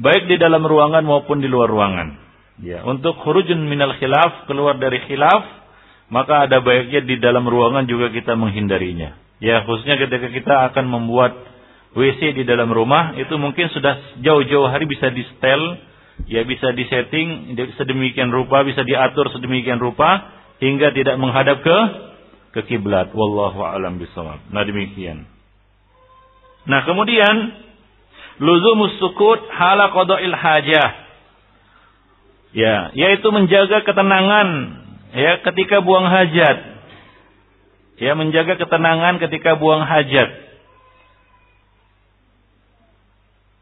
baik 0.00 0.24
di 0.24 0.40
dalam 0.40 0.64
ruangan 0.64 1.04
maupun 1.04 1.44
di 1.44 1.48
luar 1.52 1.68
ruangan. 1.68 2.16
Ya, 2.64 2.80
untuk 2.88 3.20
khurujun 3.20 3.68
minal 3.68 3.92
khilaf, 4.00 4.48
keluar 4.48 4.80
dari 4.80 5.04
khilaf, 5.04 5.44
maka 6.08 6.48
ada 6.48 6.64
baiknya 6.64 7.04
di 7.04 7.20
dalam 7.20 7.44
ruangan 7.44 7.84
juga 7.84 8.08
kita 8.08 8.32
menghindarinya. 8.40 9.20
Ya, 9.36 9.68
khususnya 9.68 10.00
ketika 10.00 10.32
kita 10.32 10.54
akan 10.72 10.88
membuat 10.88 11.36
WC 11.92 12.32
di 12.32 12.48
dalam 12.48 12.72
rumah, 12.72 13.12
itu 13.20 13.36
mungkin 13.36 13.68
sudah 13.76 14.20
jauh-jauh 14.24 14.72
hari 14.72 14.88
bisa 14.88 15.12
di 15.12 15.20
setel, 15.28 15.76
ya 16.24 16.40
bisa 16.48 16.72
disetting 16.72 17.52
sedemikian 17.76 18.32
rupa, 18.32 18.64
bisa 18.64 18.80
diatur 18.80 19.28
sedemikian 19.28 19.76
rupa 19.76 20.32
hingga 20.56 20.96
tidak 20.96 21.20
menghadap 21.20 21.60
ke 21.60 21.78
ke 22.56 22.64
kiblat. 22.64 23.12
Wallahu 23.12 23.60
a'lam 23.60 24.00
bishawab. 24.00 24.40
Nah 24.48 24.64
demikian. 24.64 25.28
Nah 26.64 26.88
kemudian 26.88 27.52
luzumus 28.40 28.96
sukut 28.96 29.44
hala 29.52 29.92
qada'il 29.92 30.32
hajah. 30.32 30.90
Ya, 32.56 32.88
yaitu 32.96 33.28
menjaga 33.28 33.84
ketenangan 33.84 34.48
ya 35.12 35.44
ketika 35.44 35.84
buang 35.84 36.08
hajat. 36.08 36.76
Ya, 37.96 38.12
menjaga 38.12 38.60
ketenangan 38.60 39.16
ketika 39.24 39.56
buang 39.56 39.80
hajat. 39.80 40.28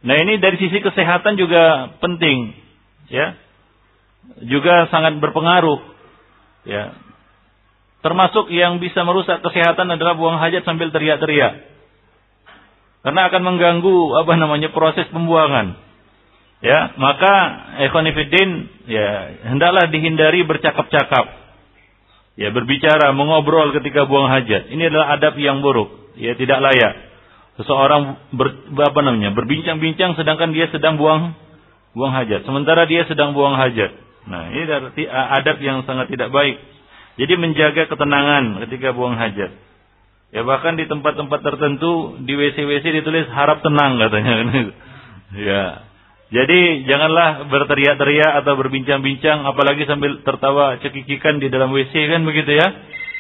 Nah, 0.05 0.17
ini 0.21 0.43
dari 0.43 0.59
sisi 0.59 0.83
kesehatan 0.83 1.39
juga 1.39 1.97
penting, 2.03 2.51
ya. 3.09 3.39
Juga 4.43 4.91
sangat 4.91 5.23
berpengaruh. 5.23 5.81
Ya, 6.67 6.99
Termasuk 8.05 8.53
yang 8.53 8.85
bisa 8.85 9.01
merusak 9.01 9.41
kesehatan 9.41 9.89
adalah 9.89 10.13
buang 10.13 10.37
hajat 10.37 10.69
sambil 10.69 10.93
teriak-teriak. 10.93 11.73
Karena 13.01 13.33
akan 13.33 13.43
mengganggu 13.49 13.97
apa 14.21 14.33
namanya 14.37 14.69
proses 14.77 15.09
pembuangan. 15.09 15.81
Ya, 16.61 16.93
maka 17.01 17.33
ikhwanifiddin 17.89 18.51
ya 18.93 19.09
hendaklah 19.49 19.89
dihindari 19.89 20.45
bercakap-cakap. 20.45 21.33
Ya, 22.37 22.53
berbicara, 22.53 23.17
mengobrol 23.17 23.73
ketika 23.73 24.05
buang 24.05 24.29
hajat. 24.29 24.69
Ini 24.69 24.93
adalah 24.93 25.17
adab 25.17 25.41
yang 25.41 25.65
buruk, 25.65 26.13
ya 26.21 26.37
tidak 26.37 26.61
layak. 26.61 26.95
Seseorang 27.57 28.35
ber, 28.37 28.69
apa 28.85 29.01
namanya? 29.01 29.33
berbincang-bincang 29.33 30.19
sedangkan 30.19 30.53
dia 30.53 30.69
sedang 30.69 31.01
buang 31.01 31.33
buang 31.97 32.13
hajat. 32.13 32.45
Sementara 32.45 32.85
dia 32.85 33.09
sedang 33.09 33.33
buang 33.33 33.57
hajat. 33.57 33.97
Nah, 34.29 34.53
ini 34.53 34.69
adab 35.09 35.57
yang 35.65 35.89
sangat 35.89 36.13
tidak 36.13 36.29
baik. 36.29 36.74
Jadi 37.15 37.35
menjaga 37.39 37.87
ketenangan 37.87 38.67
ketika 38.67 38.91
buang 38.91 39.15
hajat. 39.15 39.55
Ya 40.35 40.43
bahkan 40.43 40.75
di 40.75 40.91
tempat-tempat 40.91 41.47
tertentu 41.47 42.19
di 42.27 42.35
WC-WC 42.35 42.83
ditulis 42.91 43.31
harap 43.31 43.63
tenang 43.63 44.03
katanya. 44.03 44.35
ya. 45.47 45.65
Jadi 46.35 46.91
janganlah 46.91 47.47
berteriak-teriak 47.47 48.43
atau 48.43 48.59
berbincang-bincang 48.59 49.47
apalagi 49.47 49.87
sambil 49.87 50.19
tertawa 50.27 50.83
cekikikan 50.83 51.39
di 51.39 51.47
dalam 51.47 51.71
WC 51.71 51.95
kan 52.11 52.27
begitu 52.27 52.59
ya. 52.59 52.67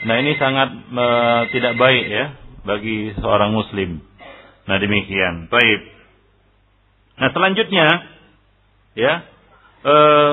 Nah, 0.04 0.18
ini 0.18 0.34
sangat 0.34 0.74
uh, 0.90 1.40
tidak 1.54 1.78
baik 1.78 2.04
ya 2.10 2.34
bagi 2.66 3.14
seorang 3.14 3.54
muslim. 3.54 4.02
Nah, 4.66 4.76
demikian. 4.82 5.46
Baik. 5.46 5.80
Nah, 7.22 7.30
selanjutnya 7.30 7.86
ya 8.98 9.22
uh, 9.86 10.32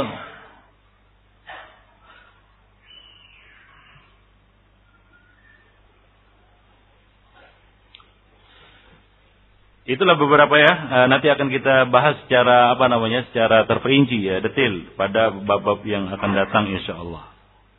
Itulah 9.81 10.13
beberapa 10.13 10.53
ya. 10.61 10.73
Eh, 10.73 11.07
nanti 11.09 11.25
akan 11.25 11.49
kita 11.49 11.89
bahas 11.89 12.21
secara 12.25 12.77
apa 12.77 12.85
namanya, 12.85 13.25
secara 13.33 13.65
terperinci 13.65 14.21
ya, 14.21 14.37
detail 14.39 14.93
pada 14.93 15.33
bab-bab 15.33 15.81
yang 15.89 16.09
akan 16.13 16.31
datang 16.37 16.69
insya 16.69 17.01
Allah. 17.01 17.31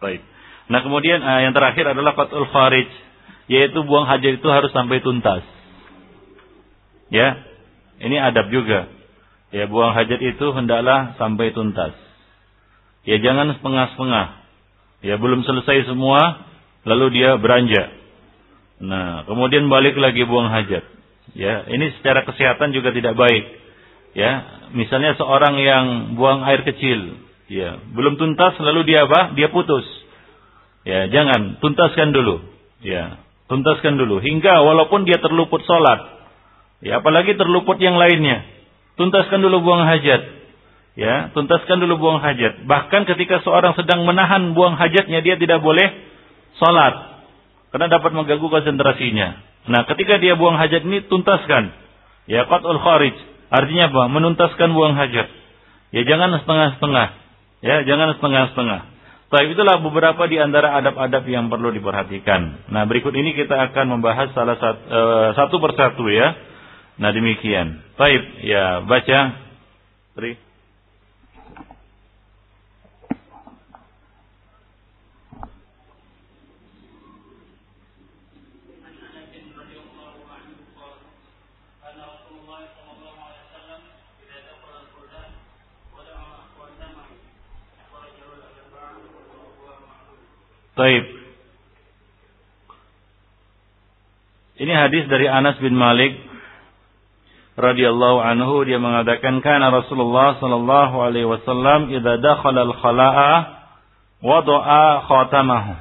Baik. 0.02 0.22
Nah 0.66 0.80
kemudian 0.82 1.22
uh, 1.22 1.40
yang 1.46 1.54
terakhir 1.54 1.94
adalah 1.94 2.14
fatul 2.14 2.46
kharij, 2.50 2.90
yaitu 3.50 3.82
buang 3.86 4.06
hajat 4.06 4.38
itu 4.38 4.48
harus 4.50 4.70
sampai 4.74 5.02
tuntas. 5.02 5.42
Ya, 7.12 7.38
ini 8.02 8.16
adab 8.18 8.50
juga. 8.50 8.88
Ya 9.52 9.68
buang 9.68 9.92
hajat 9.92 10.16
itu 10.16 10.46
hendaklah 10.56 11.14
sampai 11.20 11.52
tuntas. 11.52 11.92
Ya 13.04 13.20
jangan 13.20 13.52
setengah-setengah. 13.58 14.26
Ya 15.02 15.14
belum 15.18 15.42
selesai 15.44 15.90
semua, 15.90 16.46
lalu 16.86 17.20
dia 17.20 17.36
beranjak. 17.36 17.92
Nah 18.80 19.28
kemudian 19.28 19.68
balik 19.68 19.98
lagi 19.98 20.24
buang 20.24 20.48
hajat. 20.48 20.82
Ya, 21.32 21.64
ini 21.68 21.96
secara 22.00 22.28
kesehatan 22.28 22.76
juga 22.76 22.92
tidak 22.92 23.16
baik. 23.16 23.44
Ya, 24.12 24.30
misalnya 24.76 25.16
seorang 25.16 25.56
yang 25.56 25.84
buang 26.20 26.44
air 26.44 26.60
kecil, 26.68 27.16
ya, 27.48 27.80
belum 27.96 28.20
tuntas 28.20 28.60
lalu 28.60 28.84
dia 28.84 29.08
apa? 29.08 29.32
Dia 29.32 29.48
putus. 29.48 29.84
Ya, 30.84 31.08
jangan, 31.08 31.62
tuntaskan 31.64 32.12
dulu. 32.12 32.44
Ya, 32.84 33.22
tuntaskan 33.48 33.96
dulu 33.96 34.20
hingga 34.20 34.60
walaupun 34.60 35.08
dia 35.08 35.16
terluput 35.22 35.64
sholat. 35.64 36.20
Ya, 36.84 37.00
apalagi 37.00 37.38
terluput 37.38 37.80
yang 37.80 37.96
lainnya. 37.96 38.44
Tuntaskan 39.00 39.40
dulu 39.40 39.64
buang 39.64 39.88
hajat. 39.88 40.42
Ya, 40.92 41.32
tuntaskan 41.32 41.80
dulu 41.80 41.96
buang 41.96 42.20
hajat. 42.20 42.68
Bahkan 42.68 43.08
ketika 43.08 43.40
seorang 43.40 43.72
sedang 43.72 44.04
menahan 44.04 44.52
buang 44.52 44.76
hajatnya, 44.76 45.24
dia 45.24 45.40
tidak 45.40 45.64
boleh 45.64 45.88
sholat. 46.60 47.24
Karena 47.72 47.88
dapat 47.88 48.12
mengganggu 48.12 48.44
konsentrasinya. 48.52 49.51
Nah, 49.68 49.86
ketika 49.86 50.18
dia 50.18 50.34
buang 50.34 50.58
hajat 50.58 50.82
ini 50.82 51.06
tuntaskan. 51.06 51.70
Ya, 52.26 52.46
qatul 52.46 52.78
kharij. 52.82 53.14
Artinya 53.52 53.92
apa? 53.92 54.02
Menuntaskan 54.10 54.74
buang 54.74 54.94
hajat. 54.98 55.28
Ya, 55.92 56.02
jangan 56.08 56.34
setengah-setengah. 56.42 57.08
Ya, 57.62 57.76
jangan 57.86 58.16
setengah-setengah. 58.18 58.80
Tapi 59.32 59.56
itulah 59.56 59.80
beberapa 59.80 60.28
di 60.28 60.36
antara 60.36 60.76
adab-adab 60.76 61.24
yang 61.24 61.48
perlu 61.48 61.72
diperhatikan. 61.72 62.68
Nah, 62.68 62.84
berikut 62.84 63.16
ini 63.16 63.32
kita 63.32 63.72
akan 63.72 63.96
membahas 63.96 64.28
salah 64.36 64.60
satu, 64.60 64.80
uh, 64.92 65.28
satu 65.32 65.56
persatu 65.56 66.04
ya. 66.12 66.36
Nah, 67.00 67.10
demikian. 67.16 67.80
Baik, 67.96 68.22
ya 68.44 68.84
baca. 68.84 69.18
Tri. 70.12 70.51
Taib. 90.72 91.04
Ini 94.56 94.72
hadis 94.72 95.04
dari 95.04 95.28
Anas 95.28 95.60
bin 95.60 95.76
Malik 95.76 96.16
radhiyallahu 97.60 98.24
anhu 98.24 98.64
dia 98.64 98.80
mengatakan 98.80 99.44
kana 99.44 99.68
Rasulullah 99.68 100.40
sallallahu 100.40 100.96
alaihi 100.96 101.28
wasallam 101.28 101.92
idza 101.92 102.24
dakhala 102.24 102.72
al-khala'a 102.72 103.32
wada'a 104.24 104.84
khatamahu. 105.12 105.72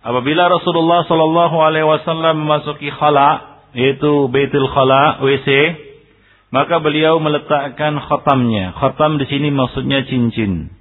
Apabila 0.00 0.48
Rasulullah 0.48 1.04
sallallahu 1.04 1.56
alaihi 1.60 1.84
wasallam 1.84 2.40
memasuki 2.40 2.88
khala 2.88 3.60
yaitu 3.76 4.32
Baitul 4.32 4.72
Khala 4.72 5.20
WC 5.20 5.48
maka 6.56 6.80
beliau 6.80 7.20
meletakkan 7.20 8.00
khatamnya. 8.00 8.72
Khatam 8.80 9.20
di 9.20 9.28
sini 9.28 9.52
maksudnya 9.52 10.08
cincin. 10.08 10.72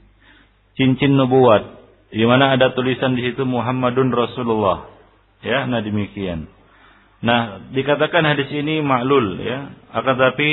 Cincin 0.80 1.20
nubuat 1.20 1.75
di 2.16 2.24
mana 2.24 2.56
ada 2.56 2.72
tulisan 2.72 3.12
di 3.20 3.28
situ 3.28 3.44
Muhammadun 3.44 4.16
Rasulullah. 4.16 4.88
Ya, 5.44 5.68
nah 5.68 5.84
demikian. 5.84 6.48
Nah, 7.20 7.68
dikatakan 7.76 8.24
hadis 8.24 8.48
ini 8.56 8.80
maklul 8.80 9.44
ya. 9.44 9.76
Akan 9.92 10.16
tapi 10.16 10.52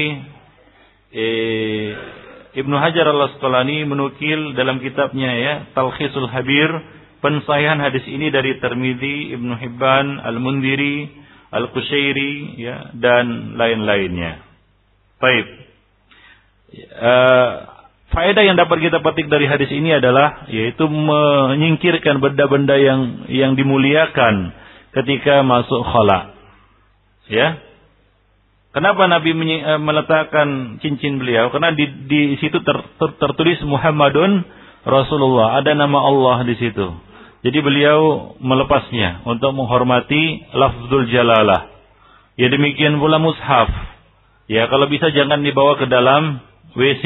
eh, 1.14 1.86
Ibnu 2.58 2.74
Hajar 2.74 3.06
Al-Asqalani 3.06 3.86
menukil 3.86 4.58
dalam 4.58 4.82
kitabnya 4.82 5.30
ya, 5.38 5.54
Talkhisul 5.70 6.26
Habir, 6.26 6.68
pensahihan 7.22 7.78
hadis 7.78 8.04
ini 8.10 8.34
dari 8.34 8.58
Tirmizi, 8.58 9.30
Ibnu 9.38 9.54
Hibban, 9.54 10.18
Al-Mundiri, 10.18 11.06
Al-Qushairi 11.54 12.58
ya 12.58 12.90
dan 12.98 13.54
lain-lainnya. 13.54 14.42
Baik. 15.22 15.46
Uh, 16.98 17.52
faedah 18.12 18.44
yang 18.44 18.60
dapat 18.60 18.78
kita 18.78 19.00
petik 19.00 19.26
dari 19.32 19.48
hadis 19.48 19.72
ini 19.72 19.96
adalah 19.96 20.46
yaitu 20.52 20.84
menyingkirkan 20.86 22.20
benda-benda 22.20 22.76
yang 22.76 23.26
yang 23.32 23.52
dimuliakan 23.56 24.52
ketika 24.92 25.40
masuk 25.42 25.80
khala. 25.88 26.36
Ya. 27.32 27.58
Kenapa 28.72 29.04
Nabi 29.04 29.36
eh, 29.36 29.80
meletakkan 29.80 30.80
cincin 30.80 31.20
beliau? 31.20 31.52
Karena 31.52 31.76
di, 31.76 31.84
di 32.08 32.20
situ 32.40 32.56
ter, 32.64 32.76
ter, 32.96 33.10
tertulis 33.20 33.60
Muhammadun 33.68 34.44
Rasulullah, 34.88 35.60
ada 35.60 35.76
nama 35.76 36.00
Allah 36.00 36.48
di 36.48 36.56
situ. 36.56 36.86
Jadi 37.42 37.58
beliau 37.58 38.32
melepasnya 38.38 39.26
untuk 39.28 39.52
menghormati 39.52 40.46
lafzul 40.56 41.04
jalalah. 41.10 41.68
Ya 42.40 42.48
demikian 42.48 42.96
pula 42.96 43.20
mushaf. 43.20 43.68
Ya 44.48 44.70
kalau 44.72 44.88
bisa 44.88 45.12
jangan 45.12 45.44
dibawa 45.44 45.76
ke 45.76 45.84
dalam 45.90 46.40
WC 46.72 47.04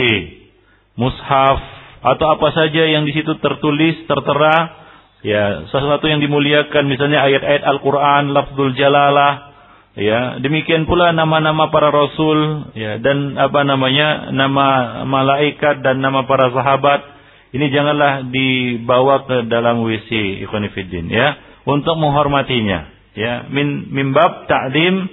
mushaf 0.97 1.77
atau 2.03 2.27
apa 2.33 2.49
saja 2.53 2.83
yang 2.89 3.09
di 3.09 3.13
situ 3.17 3.37
tertulis 3.41 4.05
tertera. 4.09 4.85
Ya 5.25 5.67
sesuatu 5.73 6.07
yang 6.07 6.23
dimuliakan 6.23 6.87
misalnya 6.87 7.25
ayat-ayat 7.25 7.65
Al-Qur'an 7.67 8.31
lafzul 8.31 8.77
jalalah. 8.77 9.55
Ya 9.97 10.37
demikian 10.45 10.85
pula 10.85 11.17
nama-nama 11.17 11.73
para 11.73 11.89
rasul 11.89 12.69
ya 12.77 13.01
dan 13.01 13.41
apa 13.41 13.65
namanya 13.65 14.29
nama 14.29 15.03
malaikat 15.09 15.81
dan 15.81 16.05
nama 16.05 16.29
para 16.29 16.53
sahabat. 16.53 17.17
Ini 17.57 17.73
janganlah 17.73 18.29
dibawa 18.29 19.25
ke 19.25 19.37
dalam 19.49 19.81
WC 19.83 20.45
ikhwanifidin 20.45 21.09
ya. 21.09 21.41
Untuk 21.65 21.97
menghormatinya 21.97 22.87
ya. 23.17 23.49
Min 23.49 23.91
mimbab 23.91 24.47
ta'zim 24.47 25.11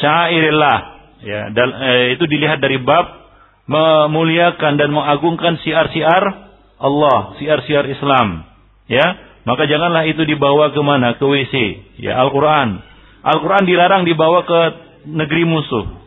syairillah 0.00 0.78
ya. 1.22 1.40
Dan, 1.54 1.68
eh, 1.70 2.04
itu 2.18 2.24
dilihat 2.26 2.58
dari 2.58 2.80
bab 2.82 3.21
memuliakan 3.66 4.78
dan 4.80 4.90
mengagungkan 4.90 5.58
siar-siar 5.62 6.24
Allah, 6.82 7.38
siar-siar 7.38 7.86
Islam. 7.86 8.46
Ya, 8.90 9.06
maka 9.46 9.66
janganlah 9.70 10.06
itu 10.06 10.26
dibawa 10.26 10.74
ke 10.74 10.80
mana? 10.82 11.14
Ke 11.18 11.24
WC. 11.24 11.54
Ya, 12.02 12.18
Al-Qur'an. 12.22 12.82
Al-Qur'an 13.22 13.64
dilarang 13.66 14.02
dibawa 14.02 14.42
ke 14.42 14.60
negeri 15.06 15.46
musuh. 15.46 16.02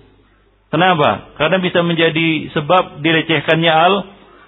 Kenapa? 0.75 1.35
Karena 1.39 1.63
bisa 1.63 1.79
menjadi 1.87 2.51
sebab 2.51 2.99
dilecehkannya 2.99 3.71
Al 3.71 3.93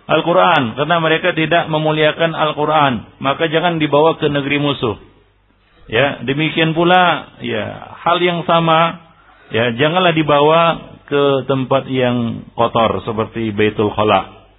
Al-Quran. 0.07 0.75
Karena 0.79 1.03
mereka 1.03 1.35
tidak 1.35 1.67
memuliakan 1.67 2.31
Al-Quran. 2.31 3.19
Maka 3.19 3.47
jangan 3.51 3.79
dibawa 3.79 4.15
ke 4.19 4.27
negeri 4.31 4.59
musuh. 4.59 4.95
Ya, 5.87 6.19
demikian 6.27 6.75
pula, 6.75 7.31
ya, 7.39 7.95
hal 8.03 8.19
yang 8.19 8.43
sama, 8.43 9.07
ya, 9.55 9.71
janganlah 9.79 10.11
dibawa 10.11 10.59
ke 11.07 11.47
tempat 11.47 11.87
yang 11.87 12.47
kotor 12.53 13.01
seperti 13.07 13.55
Baitul 13.55 13.89
Khala. 13.95 14.51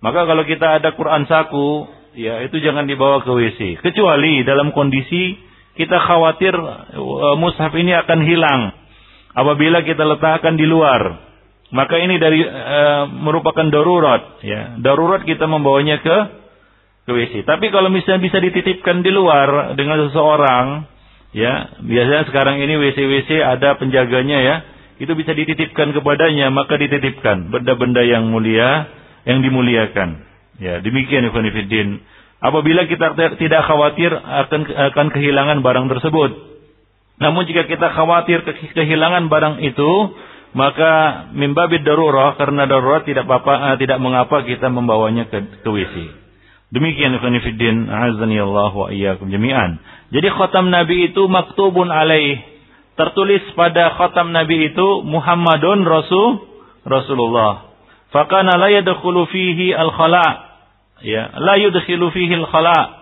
Maka 0.00 0.24
kalau 0.24 0.48
kita 0.48 0.80
ada 0.80 0.96
Quran 0.96 1.28
saku, 1.28 1.84
ya 2.16 2.40
itu 2.48 2.56
jangan 2.64 2.88
dibawa 2.88 3.20
ke 3.20 3.28
WC. 3.28 3.84
Kecuali 3.84 4.40
dalam 4.48 4.72
kondisi 4.72 5.36
kita 5.76 6.00
khawatir 6.00 6.56
uh, 6.56 7.36
mushaf 7.36 7.70
ini 7.76 7.92
akan 7.92 8.18
hilang 8.24 8.60
apabila 9.36 9.84
kita 9.84 10.02
letakkan 10.08 10.56
di 10.56 10.64
luar. 10.64 11.28
Maka 11.70 12.02
ini 12.02 12.18
dari 12.18 12.42
uh, 12.42 13.06
merupakan 13.06 13.62
darurat, 13.70 14.42
ya. 14.42 14.74
Darurat 14.82 15.22
kita 15.22 15.46
membawanya 15.46 16.02
ke 16.02 16.16
ke 17.06 17.10
WC. 17.14 17.46
Tapi 17.46 17.70
kalau 17.70 17.92
misalnya 17.92 18.26
bisa 18.26 18.42
dititipkan 18.42 19.06
di 19.06 19.14
luar 19.14 19.78
dengan 19.78 20.02
seseorang, 20.10 20.90
ya, 21.30 21.78
biasanya 21.78 22.26
sekarang 22.26 22.58
ini 22.58 22.74
WC-WC 22.74 23.38
ada 23.38 23.78
penjaganya 23.78 24.38
ya 24.42 24.56
itu 25.00 25.12
bisa 25.16 25.32
dititipkan 25.32 25.96
kepadanya 25.96 26.52
maka 26.52 26.76
dititipkan. 26.76 27.48
Benda-benda 27.48 28.04
yang 28.04 28.28
mulia 28.28 28.92
yang 29.24 29.40
dimuliakan. 29.40 30.20
Ya 30.60 30.84
demikian 30.84 31.24
Ibn 31.24 31.44
Fiddin 31.56 32.04
apabila 32.44 32.84
kita 32.84 33.16
tidak 33.40 33.62
khawatir 33.64 34.12
akan 34.12 34.60
akan 34.92 35.06
kehilangan 35.08 35.58
barang 35.64 35.86
tersebut. 35.96 36.30
Namun 37.20 37.48
jika 37.48 37.64
kita 37.64 37.96
khawatir 37.96 38.44
kehilangan 38.76 39.32
barang 39.32 39.64
itu 39.64 39.90
maka 40.52 41.24
mimbabid 41.30 41.86
darurah 41.86 42.34
karena 42.34 42.66
darurat 42.66 43.06
tidak 43.06 43.24
apa, 43.24 43.72
eh, 43.72 43.76
tidak 43.80 44.02
mengapa 44.02 44.42
kita 44.42 44.66
membawanya 44.66 45.30
ke, 45.30 45.62
ke 45.62 45.68
WC. 45.68 45.94
Demikian 46.70 47.14
Ibn 47.18 47.34
Fiddin 47.42 47.76
azani 47.90 48.38
Allah 48.38 48.72
wa 48.74 48.88
iyyakum 48.90 49.30
jami'an. 49.30 49.78
Jadi 50.10 50.26
khatam 50.30 50.70
Nabi 50.70 51.10
itu 51.10 51.26
maktubun 51.30 51.90
alaih 51.90 52.49
tertulis 53.00 53.40
pada 53.56 53.96
khatam 53.96 54.36
Nabi 54.36 54.68
itu 54.68 55.00
Muhammadun 55.08 55.88
Rasul 55.88 56.44
Rasulullah. 56.84 57.72
Fakana 58.12 58.60
la 58.60 58.68
yadkhulu 58.68 59.24
fihi 59.32 59.72
al-khala. 59.72 60.52
Ya, 61.00 61.32
la 61.40 61.56
yudkhilu 61.56 62.12
fihi 62.12 62.36
al-khala. 62.36 63.00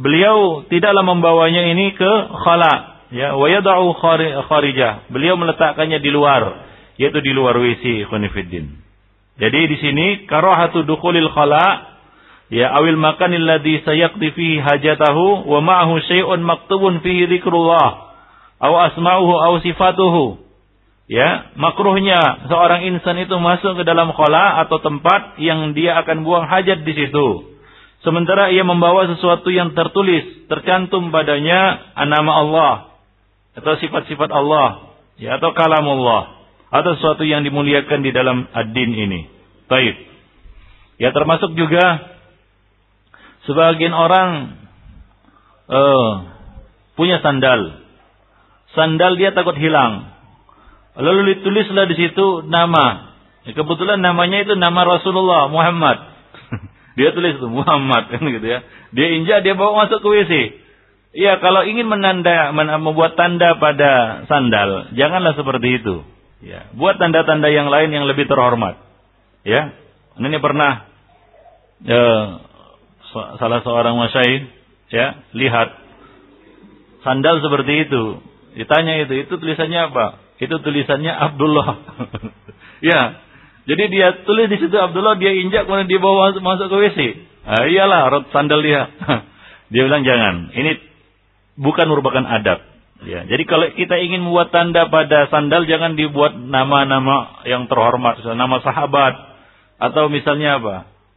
beliau 0.00 0.68
tidaklah 0.68 1.04
membawanya 1.04 1.72
ini 1.72 1.92
ke 1.96 2.12
khala 2.40 3.04
ya 3.12 3.36
wa 3.36 3.46
yad'u 3.52 3.92
kharijah 4.48 5.12
beliau 5.12 5.36
meletakkannya 5.36 6.00
di 6.00 6.08
luar 6.08 6.64
yaitu 6.96 7.20
di 7.20 7.36
luar 7.36 7.52
WC 7.60 8.08
khonifuddin 8.08 8.80
jadi 9.36 9.60
di 9.68 9.76
sini 9.76 10.06
karahatu 10.24 10.88
dukhulil 10.88 11.28
khala 11.36 11.95
ya 12.52 12.70
awil 12.74 12.98
makan 12.98 13.34
alladhi 13.34 13.82
sayaqdi 13.82 14.28
fihi 14.34 14.56
hajatahu 14.62 15.46
wa 15.46 15.58
ma'ahu 15.62 15.98
syai'un 16.06 16.40
maktubun 16.42 17.02
fihi 17.02 17.26
dzikrullah 17.26 17.88
aw 18.60 18.72
asma'uhu 18.92 19.34
aw 19.34 19.52
sifatuhu. 19.60 20.46
Ya 21.06 21.54
makruhnya 21.54 22.50
seorang 22.50 22.82
insan 22.90 23.14
itu 23.22 23.38
masuk 23.38 23.78
ke 23.78 23.82
dalam 23.86 24.10
khala 24.10 24.66
atau 24.66 24.82
tempat 24.82 25.38
yang 25.38 25.70
dia 25.70 25.94
akan 26.02 26.26
buang 26.26 26.50
hajat 26.50 26.82
di 26.82 26.92
situ. 26.98 27.54
Sementara 28.02 28.50
ia 28.50 28.66
membawa 28.66 29.06
sesuatu 29.06 29.50
yang 29.54 29.70
tertulis 29.74 30.46
tercantum 30.50 31.14
padanya 31.14 31.94
nama 31.94 32.32
Allah 32.42 32.74
atau 33.54 33.78
sifat-sifat 33.78 34.30
Allah 34.34 34.98
ya 35.16 35.38
atau 35.38 35.54
kalamullah 35.54 36.36
atau 36.74 36.98
sesuatu 36.98 37.22
yang 37.22 37.46
dimuliakan 37.46 38.02
di 38.02 38.10
dalam 38.10 38.50
ad-din 38.50 38.90
ini. 38.92 39.20
Baik. 39.70 39.96
Ya 40.98 41.14
termasuk 41.14 41.54
juga 41.54 42.15
Sebagian 43.46 43.94
orang 43.94 44.58
uh, 45.70 46.10
punya 46.98 47.22
sandal. 47.22 47.82
Sandal 48.74 49.14
dia 49.16 49.30
takut 49.30 49.54
hilang. 49.54 50.10
Lalu 50.98 51.38
ditulislah 51.38 51.86
di 51.86 51.96
situ 51.96 52.42
nama. 52.48 53.14
Ya, 53.46 53.54
kebetulan 53.54 54.02
namanya 54.02 54.42
itu 54.42 54.58
nama 54.58 54.82
Rasulullah 54.82 55.46
Muhammad. 55.46 56.02
dia 56.98 57.14
tulis 57.14 57.38
itu 57.38 57.46
Muhammad 57.46 58.10
kan 58.10 58.22
gitu 58.36 58.46
ya. 58.46 58.66
Dia 58.90 59.06
injak 59.14 59.46
dia 59.46 59.54
bawa 59.54 59.86
masuk 59.86 60.02
ke 60.02 60.08
WC. 60.08 60.32
Iya, 61.16 61.40
kalau 61.40 61.64
ingin 61.64 61.88
menanda 61.88 62.52
membuat 62.52 63.16
tanda 63.16 63.56
pada 63.56 64.24
sandal, 64.28 64.92
janganlah 64.92 65.32
seperti 65.32 65.80
itu. 65.80 66.04
Ya, 66.44 66.68
buat 66.76 67.00
tanda-tanda 67.00 67.48
yang 67.48 67.72
lain 67.72 67.88
yang 67.88 68.04
lebih 68.04 68.28
terhormat. 68.28 68.76
Ya, 69.40 69.72
ini 70.20 70.36
pernah 70.44 70.84
ya, 71.80 72.04
salah 73.38 73.60
seorang 73.64 73.94
masyaih 73.96 74.48
ya 74.92 75.06
lihat. 75.34 75.68
Sandal 77.02 77.38
seperti 77.38 77.86
itu. 77.86 78.02
Ditanya 78.56 79.04
itu 79.04 79.14
itu 79.26 79.34
tulisannya 79.36 79.80
apa? 79.92 80.06
Itu 80.42 80.58
tulisannya 80.60 81.12
Abdullah. 81.12 81.68
Ya 82.76 83.24
jadi 83.66 83.88
dia 83.88 84.08
tulis 84.28 84.52
di 84.52 84.60
situ 84.60 84.76
Abdullah 84.76 85.16
dia 85.16 85.32
injak 85.32 85.64
kemudian 85.64 85.88
dia 85.88 85.96
bawa 85.96 86.28
masuk, 86.28 86.44
masuk 86.44 86.66
ke 86.68 86.76
WC 86.76 86.98
ah, 87.46 87.64
iyalah 87.66 88.12
rot 88.12 88.26
sandal 88.30 88.60
dia. 88.60 88.90
Dia 89.66 89.82
bilang 89.82 90.06
jangan 90.06 90.54
ini 90.54 90.78
bukan 91.58 91.90
merupakan 91.90 92.22
adab. 92.22 92.62
Ya 93.02 93.26
jadi 93.26 93.42
kalau 93.48 93.66
kita 93.74 93.98
ingin 93.98 94.22
membuat 94.22 94.54
tanda 94.54 94.86
pada 94.86 95.26
sandal 95.26 95.66
jangan 95.66 95.98
dibuat 95.98 96.38
nama-nama 96.38 97.42
yang 97.48 97.66
terhormat 97.66 98.22
nama 98.22 98.62
sahabat 98.62 99.14
atau 99.82 100.06
misalnya 100.06 100.62
apa 100.62 100.76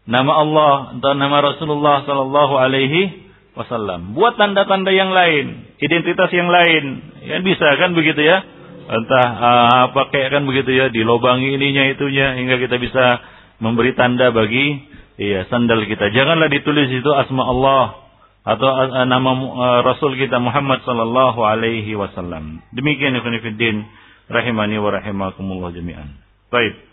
nama 0.09 0.31
Allah 0.41 0.73
atau 0.97 1.13
nama 1.13 1.37
Rasulullah 1.45 2.01
Sallallahu 2.03 2.53
Alaihi 2.57 3.29
Wasallam. 3.53 4.17
Buat 4.17 4.41
tanda-tanda 4.41 4.89
yang 4.89 5.13
lain, 5.13 5.69
identitas 5.77 6.33
yang 6.33 6.49
lain, 6.49 6.83
ya 7.21 7.37
bisa 7.45 7.77
kan 7.77 7.93
begitu 7.93 8.25
ya? 8.25 8.41
Entah 8.89 9.27
uh, 9.37 9.85
pakai 9.93 10.33
kan 10.33 10.49
begitu 10.49 10.73
ya, 10.73 10.89
dilobangi 10.89 11.53
ininya 11.53 11.93
itunya 11.93 12.33
hingga 12.41 12.57
kita 12.57 12.81
bisa 12.81 13.21
memberi 13.61 13.93
tanda 13.93 14.33
bagi 14.33 14.81
iya 15.21 15.45
sandal 15.45 15.85
kita. 15.85 16.09
Janganlah 16.09 16.49
ditulis 16.49 16.89
itu 16.89 17.11
asma 17.13 17.45
Allah 17.45 18.09
atau 18.49 18.65
uh, 18.65 19.05
nama 19.05 19.29
uh, 19.29 19.79
Rasul 19.85 20.17
kita 20.17 20.41
Muhammad 20.41 20.81
sallallahu 20.89 21.37
alaihi 21.45 21.93
wasallam. 21.93 22.65
Demikian 22.73 23.13
ikhwan 23.13 23.37
fillah 23.45 23.85
rahimani 24.25 24.81
wa 24.81 24.89
rahimakumullah 24.89 25.69
jami'an. 25.69 26.17
Baik. 26.49 26.88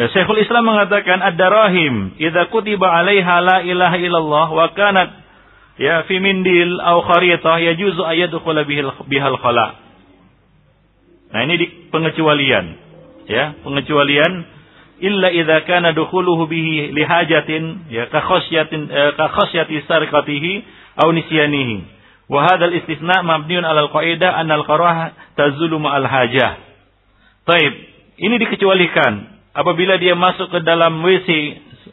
Ya, 0.00 0.08
Syekhul 0.16 0.40
Islam 0.40 0.64
mengatakan 0.64 1.20
ad-darahim 1.20 2.16
idza 2.16 2.48
kutiba 2.48 2.88
'alaiha 2.88 3.36
la 3.44 3.56
ilaha 3.68 4.00
illallah 4.00 4.48
wa 4.48 4.72
kanat 4.72 5.12
ya 5.76 6.08
fi 6.08 6.16
mindil 6.16 6.80
aw 6.80 7.04
kharitah 7.04 7.60
yajuzu 7.60 8.00
ayadkhula 8.00 8.64
bihal 8.64 8.96
bihal 9.12 9.36
khala. 9.36 9.76
Nah, 11.36 11.40
ini 11.44 11.54
di 11.60 11.66
pengecualian. 11.92 12.80
Ya, 13.28 13.60
pengecualian 13.60 14.48
illa 15.04 15.36
idza 15.36 15.68
kana 15.68 15.92
dukhuluhu 15.92 16.48
bihi 16.48 16.96
lihajatin 16.96 17.92
ya 17.92 18.08
ka 18.08 18.24
khasyatin 18.24 18.88
eh, 18.88 19.12
ka 19.20 19.36
khasyati 19.36 19.84
sarqatihi 19.84 20.52
aw 20.96 21.12
nisyanihi. 21.12 21.76
Wa 22.24 22.48
hadzal 22.48 22.72
istisna 22.72 23.20
mabniun 23.20 23.68
'alal 23.68 23.92
qaidah 23.92 24.32
anna 24.32 24.64
al-karah 24.64 25.12
tazulu 25.36 25.76
ma'al 25.76 26.08
hajah. 26.08 26.56
Taib, 27.44 27.74
ini 28.16 28.40
dikecualikan 28.40 29.39
apabila 29.60 30.00
dia 30.00 30.16
masuk 30.16 30.48
ke 30.48 30.60
dalam 30.64 31.04
WC, 31.04 31.28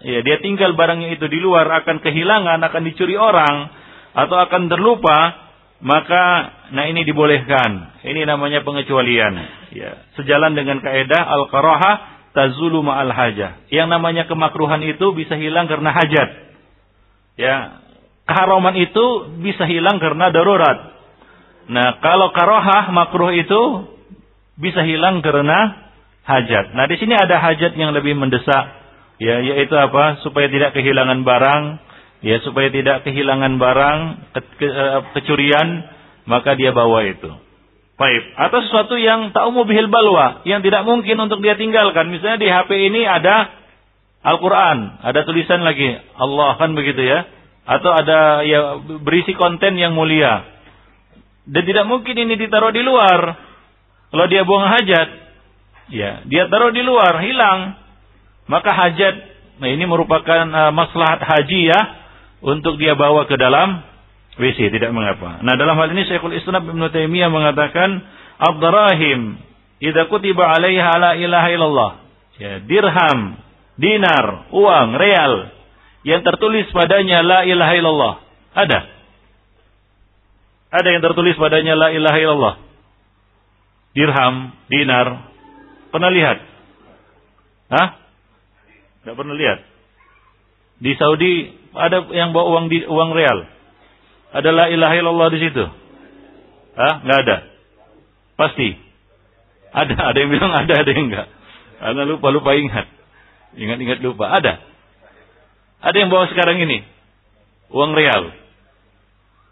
ya 0.08 0.20
dia 0.24 0.40
tinggal 0.40 0.74
barangnya 0.74 1.20
itu 1.20 1.28
di 1.28 1.44
luar 1.44 1.68
akan 1.84 2.00
kehilangan, 2.00 2.64
akan 2.64 2.82
dicuri 2.88 3.20
orang 3.20 3.68
atau 4.16 4.38
akan 4.40 4.72
terlupa, 4.72 5.36
maka 5.84 6.24
nah 6.72 6.88
ini 6.88 7.04
dibolehkan. 7.04 8.00
Ini 8.08 8.24
namanya 8.24 8.64
pengecualian. 8.64 9.34
Ya, 9.76 10.08
sejalan 10.16 10.56
dengan 10.56 10.80
kaidah 10.80 11.22
al-karaha 11.28 11.92
tazulu 12.32 12.82
ma'al 12.82 13.12
hajah. 13.12 13.68
Yang 13.70 13.88
namanya 13.92 14.24
kemakruhan 14.26 14.82
itu 14.88 15.14
bisa 15.14 15.36
hilang 15.36 15.68
karena 15.68 15.92
hajat. 15.94 16.30
Ya, 17.38 17.56
keharaman 18.26 18.76
itu 18.78 19.06
bisa 19.42 19.66
hilang 19.70 20.02
karena 20.02 20.30
darurat. 20.34 20.98
Nah, 21.68 22.00
kalau 22.00 22.32
karohah 22.32 22.96
makruh 22.96 23.36
itu 23.36 23.62
bisa 24.56 24.82
hilang 24.88 25.20
karena 25.20 25.87
hajat. 26.28 26.76
Nah, 26.76 26.86
di 26.92 27.00
sini 27.00 27.16
ada 27.16 27.40
hajat 27.40 27.74
yang 27.80 27.96
lebih 27.96 28.20
mendesak, 28.20 28.66
ya, 29.18 29.40
yaitu 29.40 29.74
apa? 29.80 30.20
Supaya 30.28 30.52
tidak 30.52 30.76
kehilangan 30.76 31.24
barang, 31.24 31.64
ya, 32.22 32.44
supaya 32.44 32.68
tidak 32.68 33.08
kehilangan 33.08 33.56
barang, 33.56 33.98
ke, 34.36 34.40
ke, 34.60 34.68
eh, 34.68 35.00
kecurian, 35.16 35.88
maka 36.28 36.60
dia 36.60 36.76
bawa 36.76 37.08
itu. 37.08 37.32
Baik. 37.98 38.24
Atau 38.38 38.62
sesuatu 38.62 38.94
yang 39.00 39.34
tak 39.34 39.48
umum 39.50 39.66
bihil 39.66 39.90
balwa, 39.90 40.46
yang 40.46 40.62
tidak 40.62 40.86
mungkin 40.86 41.18
untuk 41.18 41.42
dia 41.42 41.58
tinggalkan. 41.58 42.14
Misalnya 42.14 42.38
di 42.38 42.46
HP 42.52 42.70
ini 42.94 43.02
ada 43.08 43.50
Al-Quran, 44.22 45.02
ada 45.02 45.26
tulisan 45.26 45.66
lagi 45.66 45.98
Allah 46.20 46.60
kan 46.62 46.78
begitu 46.78 47.02
ya, 47.02 47.26
atau 47.66 47.90
ada 47.96 48.46
ya 48.46 48.78
berisi 49.02 49.34
konten 49.34 49.80
yang 49.82 49.98
mulia. 49.98 50.46
Dan 51.48 51.64
tidak 51.64 51.88
mungkin 51.90 52.14
ini 52.14 52.38
ditaruh 52.38 52.76
di 52.76 52.84
luar. 52.84 53.34
Kalau 54.14 54.26
dia 54.30 54.44
buang 54.46 54.68
hajat, 54.68 55.27
ya 55.92 56.24
dia 56.28 56.48
taruh 56.52 56.72
di 56.72 56.84
luar 56.84 57.20
hilang 57.24 57.76
maka 58.48 58.72
hajat 58.72 59.16
nah 59.58 59.70
ini 59.70 59.84
merupakan 59.90 60.46
uh, 60.48 60.72
maslahat 60.72 61.24
haji 61.24 61.72
ya 61.72 61.80
untuk 62.44 62.78
dia 62.78 62.94
bawa 62.94 63.26
ke 63.26 63.36
dalam 63.36 63.82
WC 64.38 64.70
tidak 64.70 64.94
mengapa 64.94 65.42
nah 65.42 65.58
dalam 65.58 65.76
hal 65.80 65.90
ini 65.92 66.06
Syekhul 66.06 66.38
Islam 66.38 66.70
Ibnu 66.70 66.88
Taimiyah 66.94 67.32
mengatakan 67.34 68.06
ad-darahim 68.38 69.48
idza 69.82 70.10
kutiba 70.10 70.50
'alaiha 70.50 70.92
la 70.98 71.12
ilaha 71.18 71.48
illallah. 71.54 71.92
Ya, 72.38 72.62
dirham, 72.62 73.20
dinar, 73.82 74.50
uang, 74.54 74.90
real 74.94 75.34
yang 76.06 76.22
tertulis 76.22 76.70
padanya 76.70 77.26
la 77.26 77.40
ilaha 77.50 77.74
illallah. 77.74 78.14
Ada. 78.54 78.80
Ada 80.70 80.88
yang 80.94 81.02
tertulis 81.02 81.34
padanya 81.42 81.74
la 81.74 81.90
ilaha 81.90 82.18
illallah. 82.22 82.56
Dirham, 83.98 84.54
dinar. 84.70 85.27
Pernah 85.92 86.12
lihat? 86.12 86.38
Hah? 87.72 87.90
Tidak 89.04 89.16
pernah 89.16 89.36
lihat. 89.36 89.60
Di 90.84 90.92
Saudi 91.00 91.52
ada 91.74 92.06
yang 92.14 92.32
bawa 92.36 92.46
uang 92.58 92.66
di 92.68 92.84
uang 92.84 93.12
real. 93.16 93.40
Ada 94.36 94.50
la 94.52 94.66
ilaha 94.68 94.94
illallah 95.00 95.30
di 95.32 95.40
situ. 95.40 95.64
Hah? 96.76 96.94
Nggak 97.08 97.20
ada. 97.24 97.38
Pasti. 98.38 98.70
Ada, 99.74 99.96
ada 100.14 100.18
yang 100.18 100.32
bilang 100.32 100.54
ada, 100.54 100.74
ada 100.74 100.90
yang 100.92 101.12
enggak. 101.12 101.28
Karena 101.78 102.02
lupa 102.08 102.28
lupa 102.34 102.52
ingat. 102.58 102.88
Ingat-ingat 103.58 104.00
lupa. 104.04 104.32
Ada. 104.32 104.60
Ada 105.82 105.98
yang 105.98 106.10
bawa 106.10 106.30
sekarang 106.30 106.58
ini. 106.62 106.84
Uang 107.74 107.94
real. 107.94 108.34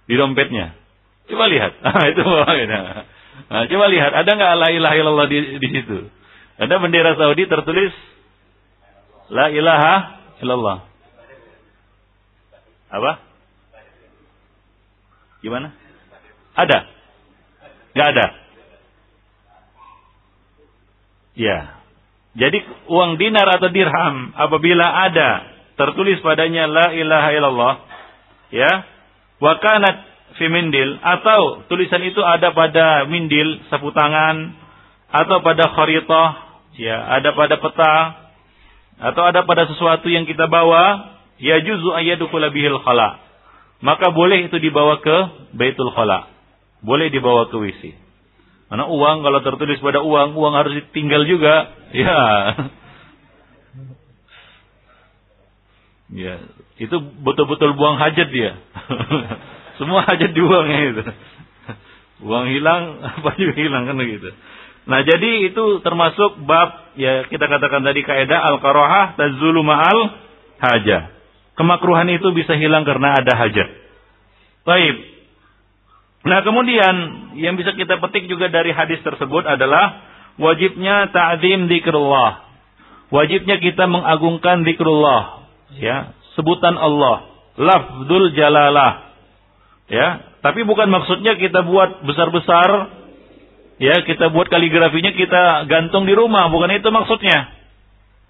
Di 0.06 0.14
dompetnya. 0.18 0.74
Coba 1.26 1.50
lihat. 1.50 1.82
Itu 2.14 2.22
bawa. 2.22 2.54
Nah, 3.50 3.64
coba 3.70 3.86
lihat. 3.90 4.12
Ada 4.14 4.30
nggak 4.36 4.54
la 4.58 4.70
ilaha 4.74 4.96
illallah 4.98 5.28
di, 5.30 5.38
di 5.62 5.68
situ? 5.70 5.98
Ada 6.56 6.76
bendera 6.80 7.20
Saudi 7.20 7.44
tertulis 7.48 7.92
La 9.30 9.50
ilaha 9.50 9.94
illallah. 10.42 10.78
Apa? 12.94 13.12
Gimana? 15.42 15.74
Ada? 16.54 16.80
Gak 17.98 18.08
ada? 18.14 18.28
Ya. 21.36 21.58
Jadi 22.36 22.60
uang 22.92 23.16
dinar 23.16 23.48
atau 23.58 23.72
dirham 23.72 24.36
apabila 24.36 25.08
ada 25.08 25.48
tertulis 25.80 26.20
padanya 26.20 26.68
la 26.68 26.88
ilaha 26.92 27.30
illallah 27.32 27.74
ya 28.52 28.72
wa 29.40 29.54
kanat 29.60 30.04
fi 30.36 30.48
mindil 30.52 31.00
atau 31.00 31.64
tulisan 31.68 32.04
itu 32.04 32.20
ada 32.24 32.52
pada 32.52 33.08
mindil 33.08 33.64
sapu 33.72 33.92
tangan 33.92 34.52
atau 35.12 35.40
pada 35.44 35.72
kharitah 35.72 36.45
ya 36.76 36.96
ada 37.20 37.32
pada 37.36 37.56
peta 37.60 37.94
atau 38.96 39.24
ada 39.28 39.44
pada 39.44 39.68
sesuatu 39.68 40.08
yang 40.08 40.24
kita 40.24 40.48
bawa 40.48 41.16
ya 41.40 41.60
juzu 41.64 41.92
ayyadukula 41.96 42.52
bihil 42.52 42.80
khala. 42.84 43.24
Maka 43.84 44.16
boleh 44.16 44.48
itu 44.48 44.56
dibawa 44.58 45.04
ke 45.04 45.18
Baitul 45.52 45.92
Khala. 45.92 46.32
Boleh 46.80 47.12
dibawa 47.12 47.52
ke 47.52 47.60
WC. 47.60 47.92
Karena 48.72 48.88
uang 48.88 49.22
kalau 49.22 49.40
tertulis 49.44 49.78
pada 49.84 50.00
uang 50.02 50.34
uang 50.34 50.54
harus 50.56 50.74
ditinggal 50.80 51.24
juga. 51.28 51.56
Ya. 51.96 52.20
Ya 56.12 56.36
itu 56.76 56.96
betul-betul 57.24 57.72
buang 57.80 57.96
hajat 57.96 58.28
dia. 58.36 58.60
Semua 59.80 60.04
hajat 60.04 60.36
dibuangnya 60.36 60.80
itu. 60.92 61.04
Uang 62.28 62.52
hilang 62.52 63.00
apa 63.16 63.32
juga 63.40 63.56
hilang 63.56 63.88
kan 63.88 63.96
begitu 63.96 64.36
Nah, 64.86 65.02
jadi 65.02 65.50
itu 65.50 65.82
termasuk 65.82 66.46
bab 66.46 66.94
ya 66.94 67.26
kita 67.26 67.46
katakan 67.50 67.82
tadi 67.82 68.06
kaidah 68.06 68.38
al-karahah 68.54 69.18
tazulu 69.18 69.66
ma'al 69.66 70.00
hajah. 70.62 71.10
Kemakruhan 71.58 72.06
itu 72.14 72.30
bisa 72.36 72.54
hilang 72.54 72.86
karena 72.86 73.18
ada 73.18 73.34
hajat. 73.34 73.70
Baik. 74.66 74.96
Nah, 76.26 76.42
kemudian 76.42 76.96
yang 77.38 77.58
bisa 77.58 77.74
kita 77.74 78.02
petik 78.02 78.26
juga 78.30 78.50
dari 78.50 78.74
hadis 78.74 79.02
tersebut 79.02 79.46
adalah 79.46 80.06
wajibnya 80.42 81.10
ta'zim 81.10 81.70
zikrullah. 81.70 82.46
Wajibnya 83.14 83.62
kita 83.62 83.86
mengagungkan 83.86 84.66
zikrullah, 84.66 85.46
ya, 85.78 86.18
sebutan 86.34 86.74
Allah, 86.74 87.30
lafzul 87.54 88.34
jalalah. 88.34 89.14
Ya, 89.86 90.34
tapi 90.42 90.66
bukan 90.66 90.90
maksudnya 90.90 91.38
kita 91.38 91.62
buat 91.62 92.02
besar-besar 92.02 92.95
Ya, 93.76 94.08
kita 94.08 94.32
buat 94.32 94.48
kaligrafinya 94.48 95.12
kita 95.12 95.68
gantung 95.68 96.08
di 96.08 96.16
rumah, 96.16 96.48
bukan 96.48 96.72
itu 96.72 96.88
maksudnya. 96.88 97.52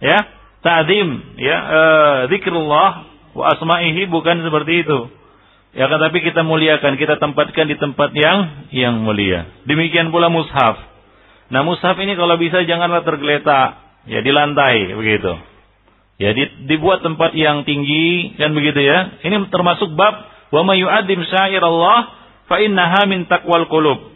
Ya, 0.02 0.18
ta'zim, 0.66 1.38
ya, 1.38 1.58
uh, 1.62 2.18
zikrullah 2.34 2.90
wa 3.38 3.44
asma'ihi 3.54 4.10
bukan 4.10 4.42
seperti 4.42 4.82
itu. 4.82 5.00
Ya, 5.76 5.86
kan 5.92 6.02
tapi 6.02 6.24
kita 6.26 6.42
muliakan, 6.42 6.98
kita 6.98 7.22
tempatkan 7.22 7.68
di 7.70 7.78
tempat 7.78 8.16
yang 8.18 8.70
yang 8.74 8.96
mulia. 9.06 9.46
Demikian 9.70 10.10
pula 10.10 10.34
mushaf. 10.34 10.82
Nah, 11.54 11.62
mushaf 11.62 11.94
ini 12.02 12.18
kalau 12.18 12.42
bisa 12.42 12.66
janganlah 12.66 13.06
tergeletak, 13.06 14.02
ya 14.10 14.24
di 14.26 14.32
lantai 14.34 14.98
begitu. 14.98 15.36
Ya, 16.16 16.32
di, 16.32 16.48
dibuat 16.72 17.04
tempat 17.04 17.36
yang 17.36 17.68
tinggi 17.68 18.34
kan 18.40 18.56
begitu 18.56 18.82
ya. 18.82 19.20
Ini 19.20 19.52
termasuk 19.52 19.94
bab 19.94 20.16
wa 20.50 20.62
may 20.64 20.80
yu'azzim 20.80 21.22
syairallah 21.28 22.00
fa 22.48 22.56
innaha 22.64 23.06
min 23.06 23.28
taqwal 23.30 23.68
qulub. 23.68 24.15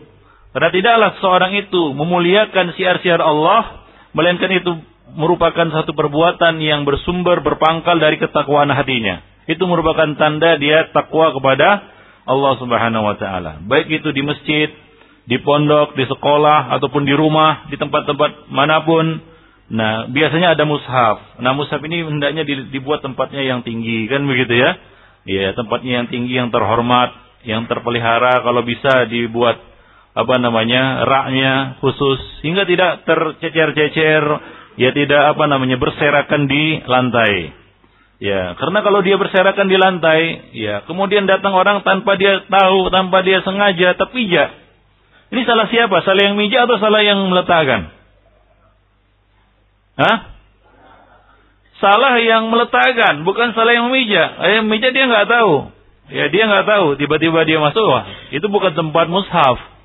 Karena 0.49 0.69
tidaklah 0.73 1.11
seorang 1.21 1.51
itu 1.61 1.93
memuliakan 1.93 2.73
siar-siar 2.73 3.21
Allah, 3.21 3.85
melainkan 4.17 4.49
itu 4.49 4.81
merupakan 5.13 5.69
satu 5.69 5.93
perbuatan 5.93 6.57
yang 6.61 6.85
bersumber 6.85 7.41
berpangkal 7.45 7.97
dari 8.01 8.17
ketakwaan 8.17 8.73
hatinya. 8.73 9.21
Itu 9.49 9.65
merupakan 9.65 10.13
tanda 10.17 10.57
dia 10.57 10.89
takwa 10.93 11.33
kepada 11.33 11.85
Allah 12.25 12.53
Subhanahu 12.61 13.05
wa 13.09 13.15
taala. 13.17 13.61
Baik 13.65 14.01
itu 14.01 14.09
di 14.13 14.21
masjid, 14.21 14.69
di 15.25 15.37
pondok, 15.41 15.97
di 15.97 16.05
sekolah 16.05 16.73
ataupun 16.77 17.05
di 17.05 17.13
rumah, 17.13 17.69
di 17.69 17.77
tempat-tempat 17.77 18.49
mana 18.49 18.81
pun. 18.85 19.21
Nah, 19.69 20.09
biasanya 20.09 20.57
ada 20.57 20.65
mushaf. 20.65 21.37
Nah, 21.41 21.53
mushaf 21.53 21.77
ini 21.85 22.01
hendaknya 22.01 22.41
dibuat 22.45 23.05
tempatnya 23.05 23.45
yang 23.45 23.61
tinggi, 23.61 24.09
kan 24.09 24.25
begitu 24.25 24.57
ya? 24.57 24.73
Iya, 25.29 25.53
tempatnya 25.53 26.01
yang 26.01 26.07
tinggi, 26.09 26.33
yang 26.33 26.49
terhormat, 26.49 27.13
yang 27.45 27.69
terpelihara 27.69 28.41
kalau 28.41 28.65
bisa 28.65 29.05
dibuat 29.05 29.68
apa 30.19 30.35
namanya 30.39 31.07
raknya 31.07 31.53
khusus 31.79 32.19
hingga 32.43 32.67
tidak 32.67 33.07
tercecer-cecer 33.07 34.23
ya 34.75 34.89
tidak 34.91 35.21
apa 35.35 35.43
namanya 35.47 35.79
berserakan 35.79 36.51
di 36.51 36.83
lantai. 36.83 37.55
Ya 38.19 38.53
karena 38.59 38.83
kalau 38.83 38.99
dia 38.99 39.15
berserakan 39.15 39.71
di 39.71 39.77
lantai 39.79 40.51
ya 40.51 40.83
kemudian 40.83 41.23
datang 41.23 41.55
orang 41.55 41.87
tanpa 41.87 42.19
dia 42.19 42.43
tahu 42.51 42.91
tanpa 42.91 43.23
dia 43.23 43.39
sengaja 43.47 43.95
terpijak. 43.95 44.49
Ini 45.29 45.41
salah 45.45 45.69
siapa? 45.71 46.03
Salah 46.03 46.23
yang 46.25 46.35
mijak 46.35 46.67
atau 46.67 46.77
salah 46.81 47.05
yang 47.05 47.21
meletakkan? 47.29 47.93
Hah? 49.99 50.39
salah 51.79 52.19
yang 52.19 52.51
meletakkan 52.51 53.23
bukan 53.23 53.55
salah 53.55 53.71
yang 53.71 53.87
memijak 53.87 54.35
yang 54.35 54.67
memijak 54.67 54.91
dia 54.91 55.07
nggak 55.07 55.31
tahu. 55.31 55.71
Ya 56.09 56.25
dia 56.27 56.43
nggak 56.49 56.67
tahu. 56.67 56.87
Tiba-tiba 56.99 57.47
dia 57.47 57.57
masuk. 57.63 57.85
Wah 57.87 58.03
itu 58.35 58.45
bukan 58.51 58.75
tempat 58.75 59.07
mushaf 59.07 59.78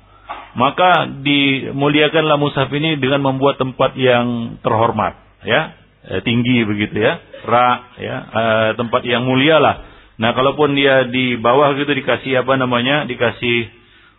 maka 0.55 1.11
dimuliakanlah 1.21 2.39
mushaf 2.39 2.71
ini 2.71 2.95
dengan 2.95 3.19
membuat 3.21 3.59
tempat 3.59 3.91
yang 3.99 4.57
terhormat, 4.63 5.19
ya, 5.43 5.75
eh, 6.07 6.21
tinggi 6.23 6.63
begitu 6.63 6.95
ya, 6.95 7.19
rak, 7.43 7.79
ya, 7.99 8.15
eh, 8.23 8.69
tempat 8.79 9.03
yang 9.03 9.27
mulia 9.27 9.59
lah. 9.59 9.75
Nah, 10.15 10.31
kalaupun 10.31 10.79
dia 10.79 11.11
di 11.11 11.35
bawah 11.35 11.75
gitu 11.75 11.91
dikasih 11.91 12.47
apa 12.47 12.55
namanya, 12.55 13.03
dikasih 13.03 13.67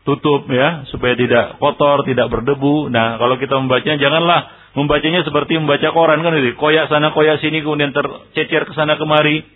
tutup 0.04 0.44
ya, 0.52 0.84
supaya 0.92 1.16
tidak 1.16 1.56
kotor, 1.56 2.04
tidak 2.04 2.28
berdebu. 2.28 2.92
Nah, 2.92 3.16
kalau 3.16 3.40
kita 3.40 3.56
membacanya 3.56 3.96
janganlah 3.96 4.40
membacanya 4.76 5.24
seperti 5.24 5.56
membaca 5.56 5.88
koran 5.96 6.20
kan 6.20 6.36
gitu, 6.36 6.52
koyak 6.60 6.92
sana 6.92 7.16
koyak 7.16 7.40
sini 7.40 7.64
kemudian 7.64 7.96
tercecer 7.96 8.68
ke 8.68 8.72
sana 8.76 9.00
kemari. 9.00 9.55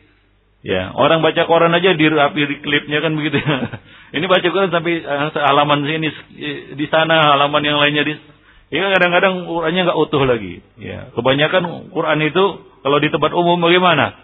Ya, 0.60 0.92
orang 0.92 1.24
baca 1.24 1.48
koran 1.48 1.72
aja 1.72 1.96
dirapi 1.96 2.40
di 2.44 2.56
klipnya 2.60 3.00
kan 3.00 3.16
begitu. 3.16 3.40
ini 4.16 4.24
baca 4.28 4.44
koran 4.44 4.68
sampai 4.68 5.00
eh, 5.00 5.28
halaman 5.40 5.88
sini 5.88 6.08
di 6.76 6.86
sana, 6.92 7.32
halaman 7.32 7.64
yang 7.64 7.80
lainnya 7.80 8.04
di 8.04 8.14
Ya 8.70 8.86
kadang-kadang 8.86 9.50
Qurannya 9.50 9.82
nggak 9.82 9.98
utuh 9.98 10.22
lagi. 10.22 10.62
Ya, 10.78 11.10
kebanyakan 11.10 11.90
Quran 11.90 12.18
itu 12.22 12.44
kalau 12.86 13.02
di 13.02 13.10
tempat 13.10 13.34
umum 13.34 13.58
bagaimana? 13.58 14.14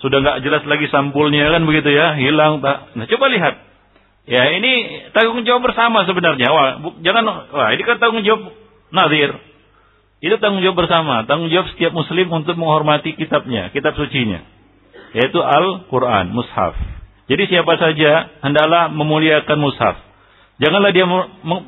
Sudah 0.00 0.24
nggak 0.24 0.40
jelas 0.40 0.64
lagi 0.64 0.88
sampulnya 0.88 1.52
kan 1.52 1.68
begitu 1.68 1.92
ya, 1.92 2.16
hilang 2.16 2.64
tak. 2.64 2.96
Nah, 2.96 3.04
coba 3.04 3.28
lihat. 3.28 3.60
Ya, 4.24 4.56
ini 4.56 5.04
tanggung 5.12 5.44
jawab 5.44 5.68
bersama 5.68 6.08
sebenarnya. 6.08 6.48
Wah, 6.48 6.68
jangan 7.04 7.52
wah, 7.52 7.68
ini 7.76 7.82
kan 7.84 8.00
tanggung 8.00 8.24
jawab 8.24 8.56
nazir. 8.88 9.36
Itu 10.24 10.36
tanggung 10.40 10.64
jawab 10.64 10.80
bersama, 10.80 11.28
tanggung 11.28 11.52
jawab 11.52 11.68
setiap 11.76 11.92
muslim 11.92 12.32
untuk 12.32 12.56
menghormati 12.56 13.12
kitabnya, 13.20 13.68
kitab 13.68 14.00
sucinya 14.00 14.59
yaitu 15.16 15.40
Al-Quran, 15.42 16.30
mushaf. 16.34 16.74
Jadi 17.30 17.46
siapa 17.46 17.78
saja 17.78 18.42
hendaklah 18.42 18.90
memuliakan 18.90 19.58
mushaf. 19.58 19.96
Janganlah 20.60 20.92
dia 20.92 21.08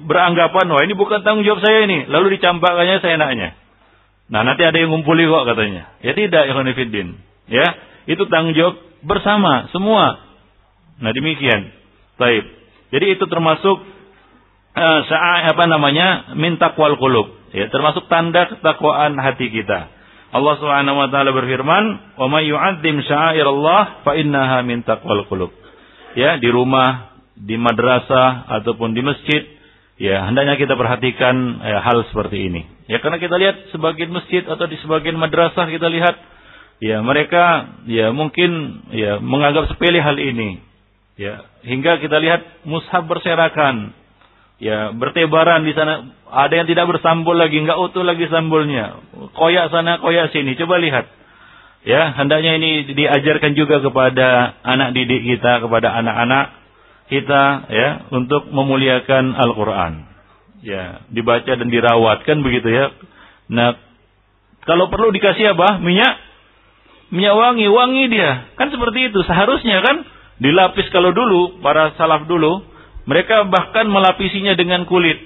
beranggapan, 0.05 0.67
wah 0.69 0.83
ini 0.85 0.93
bukan 0.93 1.25
tanggung 1.25 1.49
jawab 1.49 1.65
saya 1.65 1.89
ini. 1.89 2.05
Lalu 2.13 2.37
dicampakkannya 2.37 3.01
saya 3.01 3.17
enaknya. 3.17 3.57
Nah 4.29 4.45
nanti 4.45 4.69
ada 4.69 4.77
yang 4.77 4.93
ngumpuli 4.93 5.25
kok 5.25 5.49
katanya. 5.49 5.97
Ya 6.05 6.13
tidak, 6.13 6.45
Khonifuddin. 6.53 7.17
Ya, 7.49 7.67
itu 8.05 8.21
tanggung 8.29 8.53
jawab 8.53 8.77
bersama, 9.01 9.73
semua. 9.73 10.21
Nah 11.01 11.11
demikian. 11.17 11.73
Baik. 12.21 12.45
Jadi 12.93 13.17
itu 13.17 13.25
termasuk 13.33 13.81
uh, 14.77 15.01
apa 15.49 15.65
namanya? 15.65 16.37
min 16.37 16.61
taqwal 16.61 17.01
qulub. 17.01 17.33
Ya, 17.57 17.73
termasuk 17.73 18.09
tanda 18.13 18.49
ketakwaan 18.49 19.17
hati 19.17 19.49
kita. 19.49 19.89
Allah 20.33 20.55
Subhanahu 20.57 20.97
wa 20.97 21.09
taala 21.13 21.31
berfirman, 21.37 22.17
"Wa 22.17 22.27
may 22.33 22.49
yu'azzim 22.49 23.05
sya'airallah 23.05 24.01
fa 24.01 24.17
innaha 24.17 24.65
min 24.65 24.81
taqwal 24.81 25.29
qulub." 25.29 25.53
Ya, 26.17 26.41
di 26.41 26.49
rumah, 26.49 27.21
di 27.37 27.61
madrasah 27.61 28.49
ataupun 28.61 28.97
di 28.97 29.05
masjid, 29.05 29.45
ya 30.01 30.25
hendaknya 30.25 30.57
kita 30.57 30.73
perhatikan 30.73 31.61
ya, 31.61 31.85
hal 31.85 32.09
seperti 32.09 32.49
ini. 32.49 32.63
Ya, 32.89 33.05
karena 33.05 33.21
kita 33.21 33.37
lihat 33.37 33.77
sebagian 33.77 34.09
masjid 34.09 34.41
atau 34.49 34.65
di 34.65 34.81
sebagian 34.81 35.21
madrasah 35.21 35.69
kita 35.69 35.89
lihat 35.93 36.17
ya 36.81 37.05
mereka 37.05 37.77
ya 37.85 38.09
mungkin 38.11 38.83
ya 38.93 39.21
menganggap 39.21 39.69
sepele 39.69 40.01
hal 40.01 40.17
ini. 40.17 40.65
Ya, 41.21 41.45
hingga 41.61 42.01
kita 42.01 42.17
lihat 42.25 42.65
mushaf 42.65 43.05
berserakan, 43.05 43.93
ya 44.63 44.95
bertebaran 44.95 45.67
di 45.67 45.75
sana. 45.75 46.15
Ada 46.33 46.63
yang 46.63 46.69
tidak 46.71 46.87
bersambul 46.89 47.35
lagi 47.35 47.59
nggak 47.61 47.77
utuh 47.91 48.07
lagi 48.07 48.31
sambulnya. 48.31 49.03
Koyak 49.35 49.75
sana 49.75 49.99
koyak 49.99 50.31
sini. 50.31 50.55
Coba 50.55 50.79
lihat. 50.79 51.11
Ya 51.83 52.15
hendaknya 52.15 52.63
ini 52.63 52.95
diajarkan 52.95 53.59
juga 53.59 53.83
kepada 53.83 54.55
anak 54.63 54.95
didik 54.95 55.27
kita 55.27 55.67
kepada 55.67 55.91
anak-anak 55.99 56.55
kita 57.11 57.43
ya 57.69 57.89
untuk 58.15 58.49
memuliakan 58.55 59.35
Al-Qur'an. 59.35 60.07
Ya 60.63 61.03
dibaca 61.11 61.53
dan 61.59 61.67
dirawat 61.67 62.23
kan 62.23 62.39
begitu 62.47 62.71
ya. 62.71 62.95
Nah 63.51 63.75
kalau 64.63 64.87
perlu 64.95 65.11
dikasih 65.11 65.59
apa? 65.59 65.83
Minyak? 65.83 66.23
Minyak 67.11 67.35
wangi. 67.35 67.67
Wangi 67.67 68.05
dia. 68.15 68.47
Kan 68.55 68.71
seperti 68.71 69.11
itu. 69.11 69.21
Seharusnya 69.27 69.83
kan 69.83 70.07
dilapis 70.39 70.87
kalau 70.95 71.11
dulu 71.11 71.59
para 71.61 71.93
salaf 71.99 72.31
dulu 72.31 72.72
mereka 73.05 73.47
bahkan 73.51 73.91
melapisinya 73.91 74.55
dengan 74.55 74.87
kulit. 74.87 75.19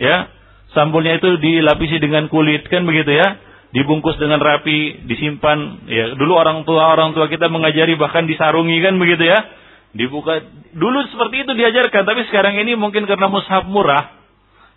Ya, 0.00 0.28
sambulnya 0.72 1.20
itu 1.20 1.36
dilapisi 1.40 2.00
dengan 2.00 2.28
kulit 2.28 2.68
kan 2.68 2.84
begitu 2.84 3.12
ya. 3.12 3.40
Dibungkus 3.70 4.18
dengan 4.18 4.42
rapi, 4.42 5.06
disimpan. 5.06 5.86
Ya, 5.86 6.18
dulu 6.18 6.34
orang 6.34 6.66
tua 6.66 6.90
orang 6.90 7.14
tua 7.14 7.30
kita 7.30 7.46
mengajari 7.46 7.94
bahkan 7.94 8.26
disarungi 8.26 8.76
kan 8.82 8.98
begitu 8.98 9.24
ya. 9.24 9.46
Dibuka 9.90 10.42
dulu 10.74 11.02
seperti 11.10 11.42
itu 11.46 11.52
diajarkan, 11.54 12.06
tapi 12.06 12.22
sekarang 12.30 12.54
ini 12.62 12.78
mungkin 12.78 13.06
karena 13.10 13.26
mushaf 13.26 13.66
murah 13.66 14.20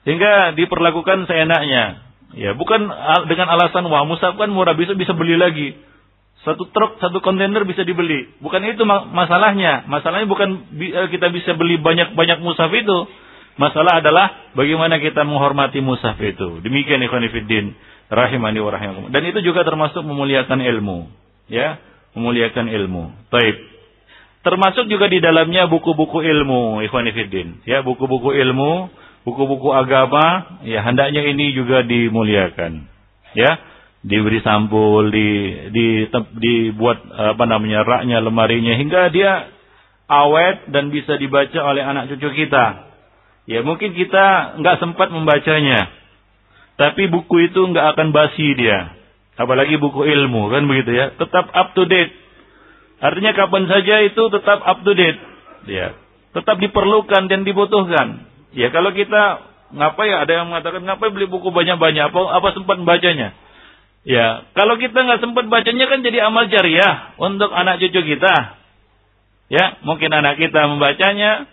sehingga 0.04 0.56
diperlakukan 0.56 1.28
seenaknya. 1.28 2.04
Ya, 2.34 2.58
bukan 2.58 2.90
dengan 3.30 3.48
alasan 3.54 3.86
wah 3.88 4.10
mushaf 4.10 4.36
kan 4.36 4.50
murah 4.50 4.74
bisa 4.74 4.98
bisa 4.98 5.14
beli 5.14 5.38
lagi. 5.38 5.78
Satu 6.44 6.68
truk, 6.76 7.00
satu 7.00 7.24
kontainer 7.24 7.64
bisa 7.64 7.88
dibeli. 7.88 8.28
Bukan 8.44 8.60
itu 8.68 8.84
masalahnya. 8.88 9.88
Masalahnya 9.88 10.28
bukan 10.28 10.68
eh, 10.76 11.08
kita 11.08 11.32
bisa 11.32 11.56
beli 11.56 11.80
banyak-banyak 11.80 12.44
musaf 12.44 12.68
itu. 12.76 13.08
Masalah 13.56 14.04
adalah 14.04 14.52
bagaimana 14.58 15.00
kita 15.00 15.24
menghormati 15.24 15.80
musaf 15.80 16.20
itu. 16.20 16.60
Demikian 16.60 17.00
ikhwan 17.06 17.24
fiddin 17.32 17.72
rahimani 18.12 18.60
wa 18.60 18.72
rahimakum. 18.76 19.08
Dan 19.14 19.24
itu 19.24 19.40
juga 19.40 19.64
termasuk 19.64 20.04
memuliakan 20.04 20.60
ilmu. 20.60 21.08
Ya, 21.48 21.80
memuliakan 22.18 22.68
ilmu. 22.68 23.14
Taib. 23.32 23.56
Termasuk 24.44 24.92
juga 24.92 25.08
di 25.08 25.24
dalamnya 25.24 25.72
buku-buku 25.72 26.20
ilmu, 26.20 26.84
ikhwan 26.84 27.08
fiddin. 27.16 27.64
Ya, 27.64 27.80
buku-buku 27.80 28.36
ilmu, 28.36 28.92
buku-buku 29.24 29.72
agama, 29.72 30.60
ya 30.68 30.84
hendaknya 30.84 31.24
ini 31.24 31.56
juga 31.56 31.80
dimuliakan. 31.88 32.84
Ya, 33.32 33.56
diberi 34.04 34.44
sampul, 34.44 35.08
di, 35.10 35.28
di, 35.72 35.88
dibuat 36.38 37.08
apa 37.08 37.44
namanya 37.48 37.88
raknya, 37.88 38.20
lemarinya 38.20 38.76
hingga 38.76 39.08
dia 39.16 39.48
awet 40.12 40.68
dan 40.70 40.92
bisa 40.92 41.16
dibaca 41.16 41.60
oleh 41.64 41.82
anak 41.82 42.12
cucu 42.12 42.30
kita. 42.44 42.92
Ya 43.48 43.64
mungkin 43.64 43.96
kita 43.96 44.60
nggak 44.60 44.80
sempat 44.80 45.12
membacanya, 45.12 45.92
tapi 46.76 47.08
buku 47.08 47.52
itu 47.52 47.60
nggak 47.60 47.96
akan 47.96 48.12
basi 48.12 48.56
dia. 48.56 48.96
Apalagi 49.34 49.82
buku 49.82 50.06
ilmu 50.06 50.52
kan 50.54 50.64
begitu 50.68 50.94
ya, 50.94 51.06
tetap 51.16 51.50
up 51.52 51.74
to 51.74 51.88
date. 51.88 52.14
Artinya 53.04 53.36
kapan 53.36 53.68
saja 53.68 54.00
itu 54.06 54.24
tetap 54.32 54.64
up 54.64 54.80
to 54.84 54.94
date. 54.96 55.20
Ya, 55.68 55.96
tetap 56.36 56.60
diperlukan 56.60 57.32
dan 57.32 57.44
dibutuhkan. 57.48 58.28
Ya 58.54 58.70
kalau 58.70 58.96
kita 58.96 59.44
ngapain 59.74 60.12
ya 60.12 60.22
ada 60.24 60.32
yang 60.44 60.54
mengatakan 60.54 60.86
ngapain 60.86 61.12
beli 61.12 61.26
buku 61.26 61.50
banyak-banyak 61.50 62.14
apa 62.14 62.20
apa 62.36 62.48
sempat 62.54 62.78
membacanya? 62.80 63.34
Ya, 64.04 64.44
kalau 64.52 64.76
kita 64.76 65.00
nggak 65.00 65.24
sempat 65.24 65.48
bacanya 65.48 65.88
kan 65.88 66.04
jadi 66.04 66.28
amal 66.28 66.52
jariah 66.52 67.16
untuk 67.16 67.48
anak 67.56 67.80
cucu 67.80 68.04
kita. 68.04 68.60
Ya, 69.48 69.80
mungkin 69.88 70.12
anak 70.12 70.36
kita 70.40 70.68
membacanya, 70.68 71.48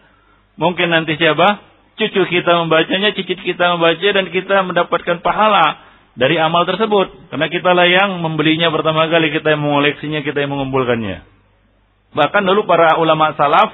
mungkin 0.58 0.90
nanti 0.90 1.14
siapa? 1.14 1.62
Cucu 1.94 2.26
kita 2.26 2.64
membacanya, 2.66 3.14
cicit 3.14 3.38
kita 3.38 3.76
membaca 3.76 4.02
dan 4.02 4.26
kita 4.34 4.66
mendapatkan 4.66 5.22
pahala 5.22 5.78
dari 6.18 6.42
amal 6.42 6.66
tersebut. 6.66 7.30
Karena 7.30 7.46
kita 7.46 7.70
lah 7.70 7.86
yang 7.86 8.18
membelinya 8.18 8.72
pertama 8.74 9.06
kali, 9.06 9.30
kita 9.30 9.54
yang 9.54 9.62
mengoleksinya, 9.62 10.26
kita 10.26 10.42
yang 10.42 10.50
mengumpulkannya. 10.50 11.22
Bahkan 12.18 12.42
dulu 12.42 12.66
para 12.66 12.98
ulama 12.98 13.30
salaf 13.38 13.70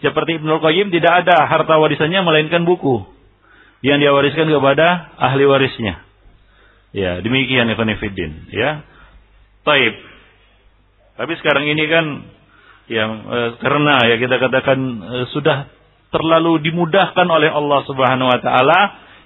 seperti 0.00 0.40
Ibnu 0.40 0.60
Qayyim 0.64 0.88
tidak 0.92 1.24
ada 1.24 1.44
harta 1.44 1.76
warisannya 1.76 2.24
melainkan 2.24 2.64
buku 2.64 3.04
yang 3.84 4.00
dia 4.00 4.12
wariskan 4.16 4.48
kepada 4.48 5.12
ahli 5.20 5.44
warisnya. 5.44 6.03
Ya, 6.94 7.18
demikian 7.18 7.66
Ibn 7.74 7.90
Fiddin. 7.98 8.54
Ya. 8.54 8.86
Taib. 9.66 9.94
Tapi 11.18 11.32
sekarang 11.42 11.66
ini 11.66 11.84
kan 11.90 12.06
yang 12.86 13.10
e, 13.26 13.38
karena 13.58 13.98
ya 14.06 14.16
kita 14.22 14.36
katakan 14.38 14.78
e, 15.02 15.16
sudah 15.34 15.66
terlalu 16.14 16.62
dimudahkan 16.62 17.26
oleh 17.26 17.50
Allah 17.50 17.80
Subhanahu 17.90 18.30
wa 18.30 18.38
taala 18.38 18.80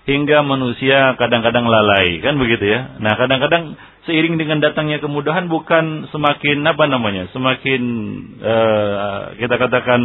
hingga 0.08 0.40
manusia 0.40 1.20
kadang-kadang 1.20 1.68
lalai, 1.68 2.24
kan 2.24 2.40
begitu 2.40 2.64
ya. 2.64 2.96
Nah, 2.96 3.20
kadang-kadang 3.20 3.76
seiring 4.08 4.40
dengan 4.40 4.64
datangnya 4.64 5.04
kemudahan 5.04 5.52
bukan 5.52 6.08
semakin 6.08 6.64
apa 6.64 6.88
namanya? 6.88 7.28
Semakin 7.36 7.82
e, 8.40 8.54
kita 9.44 9.60
katakan 9.60 10.00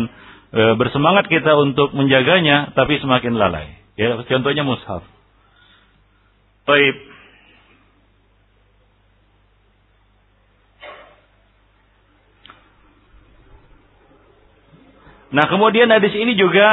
e, 0.52 0.62
bersemangat 0.76 1.32
kita 1.32 1.56
untuk 1.56 1.96
menjaganya 1.96 2.76
tapi 2.76 3.00
semakin 3.00 3.40
lalai. 3.40 3.72
Ya, 3.96 4.20
contohnya 4.28 4.68
mushaf. 4.68 5.08
Taib. 6.68 7.13
Nah 15.34 15.50
kemudian 15.50 15.90
hadis 15.90 16.14
ini 16.14 16.38
juga 16.38 16.70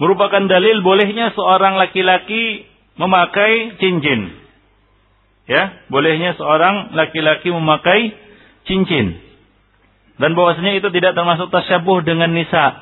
merupakan 0.00 0.40
dalil 0.48 0.80
bolehnya 0.80 1.36
seorang 1.36 1.76
laki-laki 1.76 2.64
memakai 2.96 3.76
cincin. 3.76 4.32
Ya, 5.44 5.84
bolehnya 5.92 6.32
seorang 6.40 6.96
laki-laki 6.96 7.52
memakai 7.52 8.16
cincin. 8.64 9.20
Dan 10.16 10.32
bahwasanya 10.32 10.80
itu 10.80 10.88
tidak 10.88 11.12
termasuk 11.12 11.52
tasyabuh 11.52 12.00
dengan 12.00 12.32
nisa, 12.32 12.80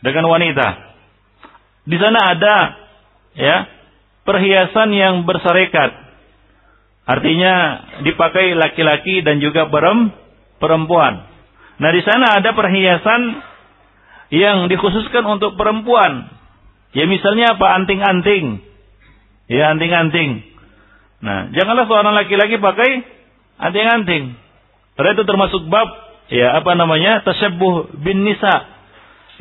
dengan 0.00 0.24
wanita. 0.28 0.68
Di 1.84 1.96
sana 2.00 2.32
ada 2.32 2.56
ya, 3.36 3.56
perhiasan 4.24 4.88
yang 4.96 5.28
berserikat. 5.28 5.90
Artinya 7.04 7.54
dipakai 8.08 8.56
laki-laki 8.56 9.20
dan 9.20 9.36
juga 9.44 9.68
perempuan. 9.68 11.33
Nah 11.74 11.90
di 11.90 12.02
sana 12.06 12.38
ada 12.38 12.54
perhiasan 12.54 13.22
yang 14.30 14.70
dikhususkan 14.70 15.26
untuk 15.26 15.58
perempuan. 15.58 16.30
Ya 16.94 17.10
misalnya 17.10 17.58
apa 17.58 17.66
anting-anting. 17.82 18.62
Ya 19.50 19.74
anting-anting. 19.74 20.30
Nah 21.24 21.50
janganlah 21.50 21.90
seorang 21.90 22.14
laki-laki 22.14 22.62
pakai 22.62 22.90
anting-anting. 23.58 24.38
Karena 24.94 25.10
itu 25.18 25.24
termasuk 25.26 25.66
bab 25.66 25.90
ya 26.30 26.54
apa 26.62 26.78
namanya 26.78 27.26
tasyabuh 27.26 27.98
bin 27.98 28.22
nisa. 28.22 28.70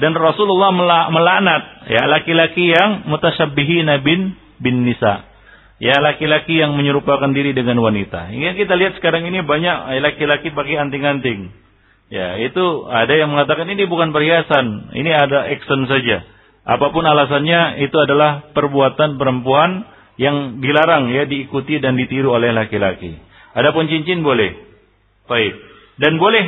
Dan 0.01 0.17
Rasulullah 0.17 0.73
melaknat 1.13 1.85
ya 1.85 2.09
laki-laki 2.09 2.73
yang 2.73 3.05
mutasyabbihin 3.05 3.93
bin 4.01 4.33
bin 4.57 4.89
nisa. 4.89 5.29
Ya 5.77 6.01
laki-laki 6.01 6.57
yang 6.57 6.73
menyerupakan 6.73 7.29
diri 7.29 7.53
dengan 7.53 7.77
wanita. 7.77 8.33
Hingga 8.33 8.57
kita 8.57 8.73
lihat 8.73 8.97
sekarang 8.97 9.29
ini 9.29 9.45
banyak 9.45 10.01
laki-laki 10.01 10.49
pakai 10.49 10.81
anting-anting. 10.81 11.62
Ya, 12.11 12.39
itu 12.39 12.87
ada 12.87 13.13
yang 13.15 13.31
mengatakan 13.31 13.67
ini 13.71 13.87
bukan 13.89 14.11
perhiasan, 14.11 14.95
ini 14.95 15.11
ada 15.11 15.49
action 15.49 15.87
saja. 15.89 16.23
Apa 16.63 16.95
pun 16.95 17.03
alasannya, 17.03 17.83
itu 17.83 17.95
adalah 17.99 18.53
perbuatan 18.55 19.19
perempuan 19.19 19.87
yang 20.15 20.61
dilarang 20.61 21.09
ya 21.09 21.25
diikuti 21.25 21.81
dan 21.81 21.97
ditiru 21.97 22.31
oleh 22.37 22.53
laki-laki. 22.53 23.17
Adapun 23.53 23.89
cincin 23.89 24.21
boleh. 24.21 24.53
Baik. 25.25 25.53
Dan 25.97 26.17
boleh 26.17 26.45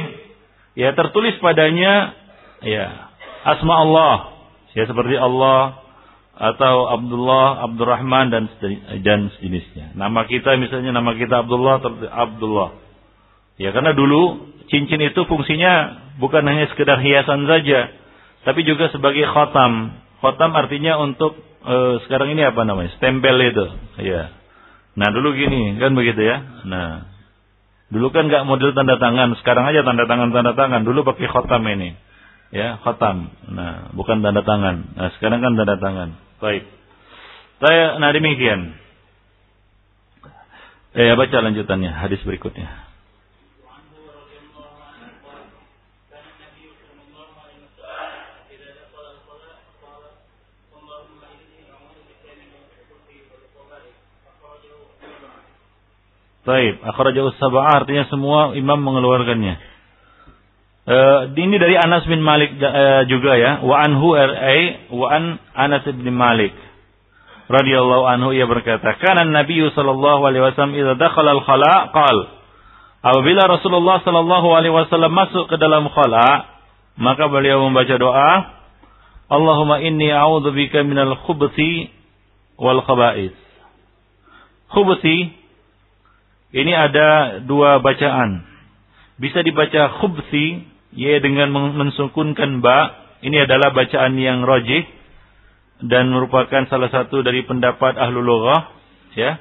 ya 0.78 0.94
tertulis 0.94 1.38
padanya 1.42 2.14
ya 2.62 3.10
asma 3.46 3.74
Allah. 3.86 4.16
Ya 4.76 4.84
seperti 4.86 5.16
Allah 5.16 5.86
atau 6.36 6.92
Abdullah, 6.92 7.64
Abdurrahman 7.64 8.28
dan 8.28 8.44
dan 9.02 9.32
sejenisnya. 9.40 9.96
Nama 9.96 10.28
kita 10.28 10.60
misalnya 10.60 10.92
nama 10.92 11.16
kita 11.16 11.48
Abdullah 11.48 11.80
Abdullah. 12.12 12.70
Ya 13.56 13.72
karena 13.72 13.96
dulu 13.96 14.52
cincin 14.70 15.02
itu 15.02 15.22
fungsinya 15.26 15.74
bukan 16.18 16.46
hanya 16.46 16.70
sekedar 16.72 17.02
hiasan 17.02 17.46
saja, 17.46 17.92
tapi 18.46 18.62
juga 18.62 18.94
sebagai 18.94 19.26
khotam. 19.26 19.98
Khotam 20.22 20.54
artinya 20.54 21.02
untuk 21.02 21.36
uh, 21.66 21.98
sekarang 22.06 22.38
ini 22.38 22.46
apa 22.46 22.62
namanya? 22.62 22.94
Stempel 22.96 23.36
itu. 23.42 23.66
Ya. 24.06 24.32
Nah 24.96 25.12
dulu 25.12 25.34
gini 25.36 25.76
kan 25.82 25.98
begitu 25.98 26.22
ya. 26.22 26.38
Nah 26.64 27.10
dulu 27.90 28.14
kan 28.14 28.30
nggak 28.30 28.46
model 28.46 28.72
tanda 28.78 29.02
tangan. 29.02 29.34
Sekarang 29.42 29.66
aja 29.68 29.82
tanda 29.82 30.06
tangan 30.06 30.30
tanda 30.32 30.54
tangan. 30.54 30.82
Dulu 30.86 31.02
pakai 31.04 31.28
khotam 31.28 31.66
ini. 31.68 31.98
Ya 32.54 32.78
khotam. 32.86 33.34
Nah 33.50 33.92
bukan 33.98 34.22
tanda 34.22 34.46
tangan. 34.46 34.94
Nah 34.94 35.10
sekarang 35.20 35.42
kan 35.42 35.58
tanda 35.58 35.76
tangan. 35.82 36.10
Baik. 36.40 36.64
Saya 37.60 37.98
nah 37.98 38.14
demikian. 38.14 38.78
Eh 40.96 41.12
baca 41.18 41.38
lanjutannya 41.44 41.92
hadis 41.92 42.24
berikutnya. 42.24 42.85
Baik, 56.46 56.78
akhrajahu 56.86 57.34
sab'ah 57.42 57.82
artinya 57.82 58.06
semua 58.06 58.54
imam 58.54 58.78
mengeluarkannya. 58.78 59.56
Uh, 60.86 61.34
ini 61.34 61.58
dari 61.58 61.74
Anas 61.74 62.06
bin 62.06 62.22
Malik 62.22 62.54
uh, 62.62 63.10
juga 63.10 63.34
ya. 63.34 63.66
Wa 63.66 63.82
anhu 63.82 64.14
RA 64.14 64.58
wa 64.94 65.08
an 65.10 65.42
Anas 65.58 65.90
bin 65.90 66.14
Malik 66.14 66.54
radhiyallahu 67.50 68.06
anhu 68.06 68.30
ia 68.38 68.46
berkata, 68.46 68.94
"Kana 69.02 69.26
Nabi 69.26 69.58
sallallahu 69.74 70.22
alaihi 70.30 70.46
wasallam 70.46 70.78
idza 70.78 70.94
dakhala 71.02 71.34
al-khala' 71.34 71.90
qal" 71.94 72.18
Apabila 73.06 73.46
Rasulullah 73.46 74.02
sallallahu 74.02 74.48
alaihi 74.58 74.74
wasallam 74.74 75.14
masuk 75.14 75.46
ke 75.46 75.62
dalam 75.62 75.86
khala, 75.94 76.58
maka 76.98 77.30
beliau 77.30 77.62
membaca 77.70 77.94
doa, 78.02 78.32
"Allahumma 79.30 79.78
inni 79.86 80.10
a'udzubika 80.10 80.82
minal 80.82 81.14
khubuthi 81.22 81.94
wal 82.58 82.82
khaba'ith." 82.82 83.38
Khubuthi 84.74 85.45
ini 86.56 86.72
ada 86.72 87.44
dua 87.44 87.84
bacaan. 87.84 88.48
Bisa 89.20 89.44
dibaca 89.44 90.00
khubsi, 90.00 90.64
ya 90.96 91.20
dengan 91.20 91.52
mensukunkan 91.52 92.64
ba. 92.64 93.04
Ini 93.20 93.44
adalah 93.44 93.76
bacaan 93.76 94.16
yang 94.16 94.48
rojih 94.48 94.88
dan 95.84 96.16
merupakan 96.16 96.64
salah 96.72 96.88
satu 96.88 97.20
dari 97.28 97.44
pendapat 97.44 98.00
ahlu 98.00 98.24
lughah, 98.24 98.72
ya. 99.20 99.36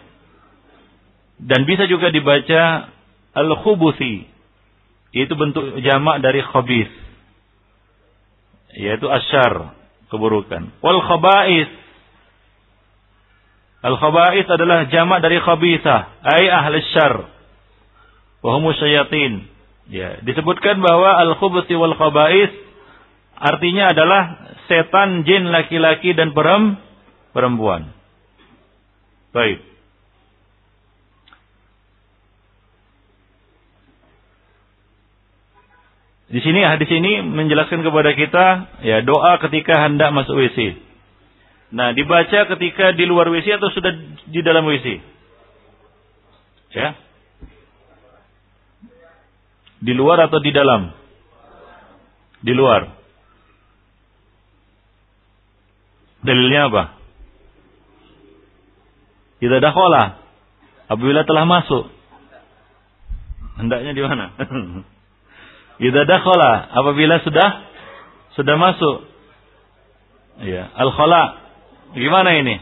Dan 1.39 1.63
bisa 1.71 1.87
juga 1.87 2.11
dibaca 2.11 2.91
al-khubuthi, 3.35 4.27
yaitu 5.15 5.35
bentuk 5.39 5.79
jamak 5.87 6.19
dari 6.19 6.43
khabith, 6.43 6.91
yaitu 8.75 9.07
asyar, 9.07 9.75
keburukan. 10.11 10.75
Wal 10.83 10.99
khaba'is, 11.03 11.71
Al-khaba'ith 13.85 14.49
adalah 14.49 14.89
jamak 14.89 15.21
dari 15.21 15.37
khabithah, 15.37 16.25
ai 16.25 16.49
ahli 16.49 16.81
syarr. 16.97 17.29
Wa 18.41 18.57
hum 18.57 18.65
syayatin. 18.73 19.45
Ya, 19.93 20.25
disebutkan 20.25 20.81
bahwa 20.81 21.21
al-khubuthi 21.21 21.77
wal 21.77 21.93
khaba'ith 21.93 22.53
artinya 23.37 23.93
adalah 23.93 24.23
setan 24.73 25.29
jin 25.29 25.53
laki-laki 25.53 26.17
dan 26.17 26.33
perempuan. 26.33 27.93
Baik. 29.37 29.61
Di 36.33 36.41
sini 36.41 36.65
hadis 36.65 36.89
ini 36.89 37.21
menjelaskan 37.21 37.85
kepada 37.85 38.17
kita 38.17 38.47
ya 38.81 39.05
doa 39.05 39.37
ketika 39.45 39.77
hendak 39.85 40.09
masuk 40.17 40.41
WC. 40.41 40.81
Nah, 41.75 41.91
dibaca 41.91 42.47
ketika 42.55 42.95
di 42.95 43.03
luar 43.03 43.27
WC 43.35 43.59
atau 43.59 43.67
sudah 43.75 43.91
di 44.31 44.41
dalam 44.47 44.63
WC? 44.63 45.03
Ya. 46.71 46.95
Di 49.83 49.91
luar 49.91 50.31
atau 50.31 50.39
di 50.39 50.55
dalam? 50.55 50.95
Di 52.47 52.55
luar. 52.55 52.95
Dalilnya 56.23 56.71
apa? 56.71 56.83
Ada 59.43 59.71
khola. 59.75 60.05
Apabila 60.89 61.27
telah 61.27 61.45
masuk. 61.45 61.91
Hendaknya 63.59 63.93
di 63.99 64.03
mana? 64.07 64.31
Ada 65.83 66.17
khola. 66.23 66.53
Apabila 66.71 67.19
sudah 67.27 67.49
sudah 68.39 68.57
masuk. 68.57 69.11
Ya, 70.39 70.71
al-khala 70.75 71.44
Gimana 71.95 72.31
ini? 72.35 72.55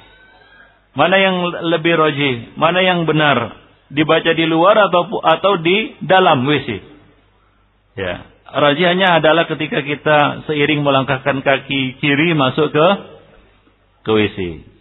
Mana 0.93 1.17
yang 1.17 1.49
lebih 1.73 1.97
roji? 1.97 2.53
Mana 2.61 2.85
yang 2.85 3.09
benar? 3.09 3.61
Dibaca 3.93 4.33
di 4.33 4.45
luar 4.49 4.77
atau 4.89 5.09
atau 5.21 5.53
di 5.61 5.97
dalam 6.05 6.45
WC? 6.45 6.69
Ya, 7.97 8.25
rajihannya 8.49 9.21
adalah 9.21 9.45
ketika 9.49 9.85
kita 9.85 10.49
seiring 10.49 10.81
melangkahkan 10.81 11.45
kaki 11.45 12.01
kiri 12.01 12.33
masuk 12.33 12.73
ke 12.73 12.87
ke 14.05 14.11
WC. 14.13 14.39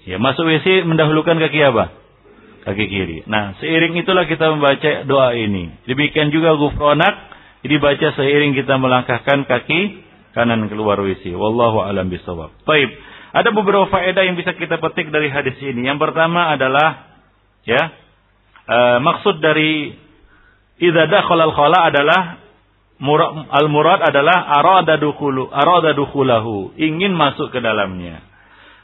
Ya, 0.08 0.16
masuk 0.20 0.48
WC 0.48 0.88
mendahulukan 0.88 1.40
kaki 1.40 1.60
apa? 1.60 1.92
Kaki 2.68 2.86
kiri. 2.88 3.18
Nah, 3.28 3.60
seiring 3.60 4.00
itulah 4.00 4.28
kita 4.28 4.52
membaca 4.52 5.04
doa 5.08 5.36
ini. 5.36 5.76
Demikian 5.88 6.32
juga 6.32 6.56
gufronak 6.56 7.32
dibaca 7.68 8.08
seiring 8.16 8.56
kita 8.56 8.80
melangkahkan 8.80 9.48
kaki 9.48 10.08
kanan 10.36 10.72
keluar 10.72 11.00
WC. 11.00 11.36
Wallahu 11.36 11.84
alam 11.84 12.08
bisawab. 12.08 12.52
Baik. 12.64 13.11
Ada 13.32 13.50
beberapa 13.56 13.88
faedah 13.88 14.28
yang 14.28 14.36
bisa 14.36 14.52
kita 14.52 14.76
petik 14.84 15.08
dari 15.08 15.32
hadis 15.32 15.56
ini. 15.64 15.88
Yang 15.88 16.04
pertama 16.04 16.52
adalah 16.52 17.16
ya 17.64 17.96
e, 18.68 18.78
maksud 19.00 19.40
dari 19.40 19.96
idza 20.84 21.04
dakhala 21.08 21.48
al-khala 21.48 21.80
adalah 21.88 22.22
al-murad 23.56 24.04
adalah 24.04 24.52
arada 24.62 25.00
dukhulu 25.00 25.48
arada 25.48 25.96
dukhulahu, 25.96 26.76
ingin 26.76 27.16
masuk 27.16 27.50
ke 27.56 27.64
dalamnya. 27.64 28.22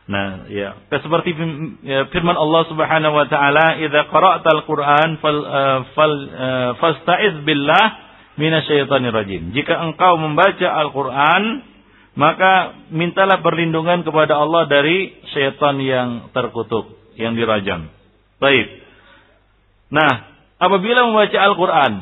Nah, 0.08 0.48
ya, 0.48 0.80
seperti 0.88 1.36
ya, 1.84 2.08
firman 2.16 2.40
Allah 2.40 2.64
Subhanahu 2.72 3.12
wa 3.12 3.28
taala, 3.28 3.76
"Idza 3.76 4.08
qara'tal 4.08 4.64
Qur'an 4.64 5.20
fal 5.20 5.38
uh, 5.44 5.80
fal 5.92 6.14
uh, 6.16 6.72
fasta'iz 6.80 7.44
billah 7.44 7.86
minasyaitonir 8.40 9.12
rajim." 9.12 9.52
Jika 9.52 9.76
engkau 9.84 10.16
membaca 10.16 10.64
Al-Qur'an, 10.64 11.44
maka 12.18 12.74
mintalah 12.90 13.46
perlindungan 13.46 14.02
kepada 14.02 14.42
Allah 14.42 14.66
dari 14.66 15.14
syaitan 15.38 15.78
yang 15.78 16.34
terkutuk, 16.34 16.98
yang 17.14 17.38
dirajam. 17.38 17.94
Baik. 18.42 18.68
Nah, 19.94 20.26
apabila 20.58 21.06
membaca 21.06 21.38
Al-Quran, 21.38 21.94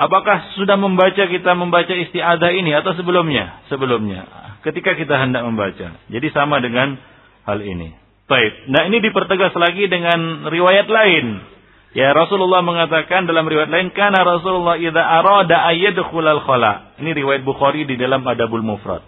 apakah 0.00 0.56
sudah 0.56 0.80
membaca 0.80 1.20
kita 1.20 1.52
membaca 1.52 1.92
istiadah 1.92 2.48
ini 2.48 2.72
atau 2.80 2.96
sebelumnya? 2.96 3.60
Sebelumnya. 3.68 4.24
Ketika 4.64 4.96
kita 4.96 5.20
hendak 5.20 5.44
membaca. 5.44 6.00
Jadi 6.08 6.28
sama 6.32 6.64
dengan 6.64 6.96
hal 7.44 7.60
ini. 7.60 7.92
Baik. 8.24 8.72
Nah 8.72 8.88
ini 8.88 9.04
dipertegas 9.04 9.52
lagi 9.52 9.84
dengan 9.84 10.48
riwayat 10.48 10.88
lain. 10.88 11.44
Ya 11.92 12.12
Rasulullah 12.12 12.60
mengatakan 12.64 13.24
dalam 13.24 13.48
riwayat 13.48 13.72
lain 13.72 13.92
karena 13.96 14.20
Rasulullah 14.20 14.76
idza 14.76 15.00
arada 15.00 15.64
ayyadkhulal 15.72 16.44
khala. 16.44 16.96
Ini 17.00 17.16
riwayat 17.16 17.44
Bukhari 17.44 17.88
di 17.88 17.96
dalam 17.96 18.24
Adabul 18.28 18.64
Mufrad 18.64 19.07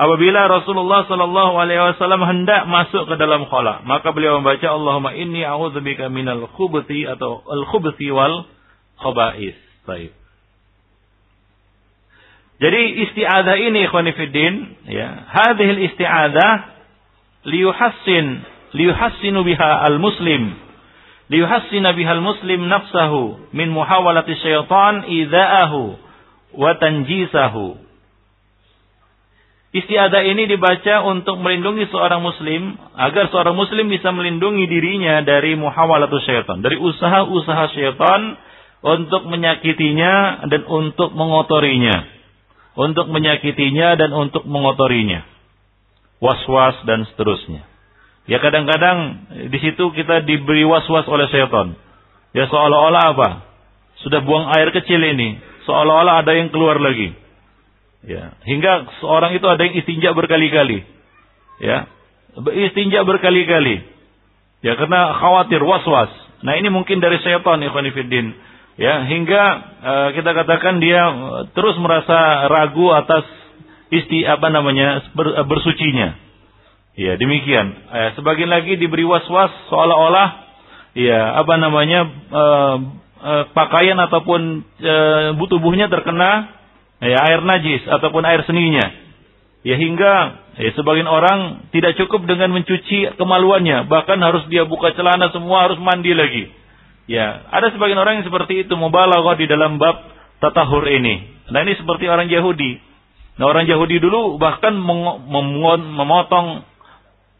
apabila 0.00 0.48
Rasulullah 0.48 1.04
Shallallahu 1.04 1.60
Alaihi 1.60 1.92
Wasallam 1.92 2.24
hendak 2.24 2.64
masuk 2.64 3.04
ke 3.04 3.20
dalam 3.20 3.44
khala, 3.52 3.84
maka 3.84 4.16
beliau 4.16 4.40
membaca 4.40 4.64
Allahumma 4.64 5.12
inni 5.12 5.44
a'udzubika 5.44 6.08
minal 6.08 6.48
khubuthi 6.56 7.04
atau 7.04 7.44
al 7.44 7.68
khubuthi 7.68 8.08
wal 8.08 8.48
khaba'is. 8.96 9.56
Baik. 9.84 10.16
Jadi 12.60 12.82
isti'adah 13.08 13.56
ini 13.56 13.88
ikhwanifiddin, 13.88 14.54
ya, 14.88 15.08
hadhil 15.32 15.80
isti'adah 15.84 16.52
liyuhassin 17.44 18.44
liyuhassinu 18.76 19.40
biha 19.44 19.70
al-muslim 19.88 20.56
liyuhassina 21.32 21.96
biha 21.96 22.12
al-muslim 22.20 22.68
nafsahu 22.68 23.52
min 23.56 23.72
muhawalati 23.72 24.36
syaitan 24.38 25.08
idza'ahu 25.08 25.82
wa 26.52 26.70
tanjisahu 26.76 27.89
Istiadah 29.70 30.26
ini 30.26 30.50
dibaca 30.50 31.06
untuk 31.06 31.38
melindungi 31.38 31.86
seorang 31.94 32.18
muslim 32.18 32.74
agar 32.98 33.30
seorang 33.30 33.54
muslim 33.54 33.86
bisa 33.86 34.10
melindungi 34.10 34.66
dirinya 34.66 35.22
dari 35.22 35.54
muhawalatul 35.54 36.18
syaitan, 36.26 36.58
dari 36.58 36.74
usaha-usaha 36.74 37.70
syaitan 37.70 38.34
untuk 38.82 39.30
menyakitinya 39.30 40.42
dan 40.50 40.66
untuk 40.66 41.14
mengotorinya. 41.14 42.02
Untuk 42.74 43.14
menyakitinya 43.14 43.94
dan 43.94 44.10
untuk 44.10 44.42
mengotorinya. 44.42 45.22
Was-was 46.18 46.82
dan 46.90 47.06
seterusnya. 47.14 47.62
Ya 48.26 48.42
kadang-kadang 48.42 49.30
di 49.54 49.58
situ 49.62 49.94
kita 49.94 50.26
diberi 50.26 50.66
was-was 50.66 51.06
oleh 51.06 51.30
syaitan. 51.30 51.78
Ya 52.34 52.50
seolah-olah 52.50 53.04
apa? 53.14 53.28
Sudah 54.02 54.18
buang 54.18 54.50
air 54.50 54.74
kecil 54.74 54.98
ini, 54.98 55.38
seolah-olah 55.62 56.26
ada 56.26 56.34
yang 56.34 56.50
keluar 56.50 56.82
lagi. 56.82 57.19
Ya, 58.00 58.32
hingga 58.48 58.88
seorang 59.04 59.36
itu 59.36 59.44
ada 59.44 59.60
yang 59.60 59.76
istinja 59.76 60.16
berkali-kali. 60.16 60.84
Ya. 61.60 61.84
Istinja 62.48 63.04
berkali-kali. 63.04 63.84
Ya, 64.64 64.76
karena 64.76 65.16
khawatir 65.20 65.60
was-was. 65.60 66.08
Nah, 66.40 66.56
ini 66.56 66.72
mungkin 66.72 67.04
dari 67.04 67.20
syaitan 67.20 67.60
ikhwan 67.60 67.92
fillah. 67.92 68.26
Ya, 68.80 69.04
hingga 69.04 69.42
uh, 69.84 70.08
kita 70.16 70.32
katakan 70.32 70.80
dia 70.80 71.04
eh, 71.04 71.42
terus 71.52 71.76
merasa 71.76 72.48
ragu 72.48 72.88
atas 72.96 73.28
isti 73.92 74.24
apa 74.24 74.48
namanya 74.48 75.04
ber, 75.12 75.36
uh, 75.36 75.44
bersucinya. 75.44 76.16
Ya, 76.96 77.20
demikian. 77.20 77.76
Eh, 77.76 78.10
sebagian 78.16 78.48
lagi 78.48 78.80
diberi 78.80 79.04
was-was 79.04 79.52
seolah-olah 79.68 80.48
ya 80.96 81.38
apa 81.38 81.54
namanya 81.60 82.00
uh, 82.34 82.76
uh, 83.20 83.44
pakaian 83.54 83.98
ataupun 84.00 84.64
uh, 84.82 85.46
tubuhnya 85.46 85.86
terkena 85.86 86.59
ya, 87.02 87.18
air 87.24 87.40
najis 87.42 87.82
ataupun 87.88 88.22
air 88.28 88.44
seninya. 88.44 88.86
Ya 89.60 89.76
hingga 89.76 90.14
ya, 90.56 90.70
sebagian 90.72 91.08
orang 91.08 91.68
tidak 91.72 91.96
cukup 92.00 92.24
dengan 92.24 92.48
mencuci 92.56 93.16
kemaluannya, 93.20 93.88
bahkan 93.92 94.16
harus 94.24 94.48
dia 94.48 94.64
buka 94.64 94.96
celana 94.96 95.28
semua 95.32 95.68
harus 95.68 95.76
mandi 95.80 96.16
lagi. 96.16 96.48
Ya, 97.10 97.44
ada 97.50 97.68
sebagian 97.74 97.98
orang 97.98 98.22
yang 98.22 98.26
seperti 98.28 98.64
itu 98.64 98.72
mubalaghah 98.78 99.36
di 99.36 99.50
dalam 99.50 99.76
bab 99.76 100.00
tatahur 100.40 100.86
ini. 100.88 101.42
Nah, 101.50 101.66
ini 101.66 101.74
seperti 101.76 102.06
orang 102.06 102.30
Yahudi. 102.30 102.78
Nah, 103.36 103.50
orang 103.50 103.66
Yahudi 103.66 103.98
dulu 103.98 104.38
bahkan 104.38 104.76
memotong 104.78 106.62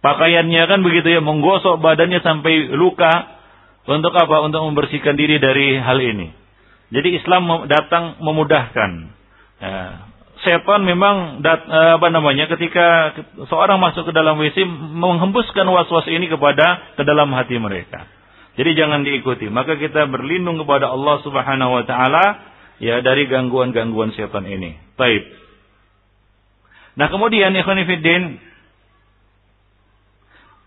pakaiannya 0.03 0.63
kan 0.67 0.81
begitu 0.83 1.09
ya, 1.15 1.21
menggosok 1.23 1.79
badannya 1.79 2.21
sampai 2.21 2.73
luka 2.75 3.41
untuk 3.89 4.13
apa? 4.13 4.45
Untuk 4.45 4.61
membersihkan 4.61 5.17
diri 5.17 5.41
dari 5.41 5.79
hal 5.79 5.99
ini. 6.03 6.29
Jadi 6.91 7.23
Islam 7.23 7.71
datang 7.71 8.19
memudahkan. 8.19 9.20
Ya. 9.61 10.09
Setan 10.41 10.89
memang 10.89 11.45
dat, 11.45 11.69
eh, 11.69 12.01
apa 12.01 12.09
namanya 12.09 12.49
ketika 12.49 13.13
seorang 13.45 13.77
masuk 13.77 14.09
ke 14.09 14.13
dalam 14.17 14.41
WC 14.41 14.65
menghembuskan 14.97 15.69
was-was 15.69 16.09
ini 16.09 16.33
kepada 16.33 16.97
ke 16.97 17.05
dalam 17.05 17.29
hati 17.37 17.61
mereka. 17.61 18.09
Jadi 18.57 18.73
jangan 18.73 19.05
diikuti. 19.05 19.53
Maka 19.53 19.77
kita 19.77 20.09
berlindung 20.09 20.57
kepada 20.57 20.89
Allah 20.89 21.21
Subhanahu 21.21 21.77
wa 21.77 21.85
taala 21.85 22.25
ya 22.81 23.05
dari 23.05 23.29
gangguan-gangguan 23.29 24.17
setan 24.17 24.49
ini. 24.49 24.81
Baik. 24.97 25.29
Nah, 26.97 27.13
kemudian 27.13 27.53
ikhwan 27.53 27.85
fillah 27.85 28.41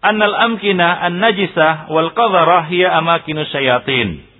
annal 0.03 0.35
amkina 0.35 0.99
an-najisah 1.07 1.87
wal 1.89 2.11
qadharah 2.11 2.67
hiya 2.67 2.93
amakinu 2.99 3.47
syayatin. 3.49 4.32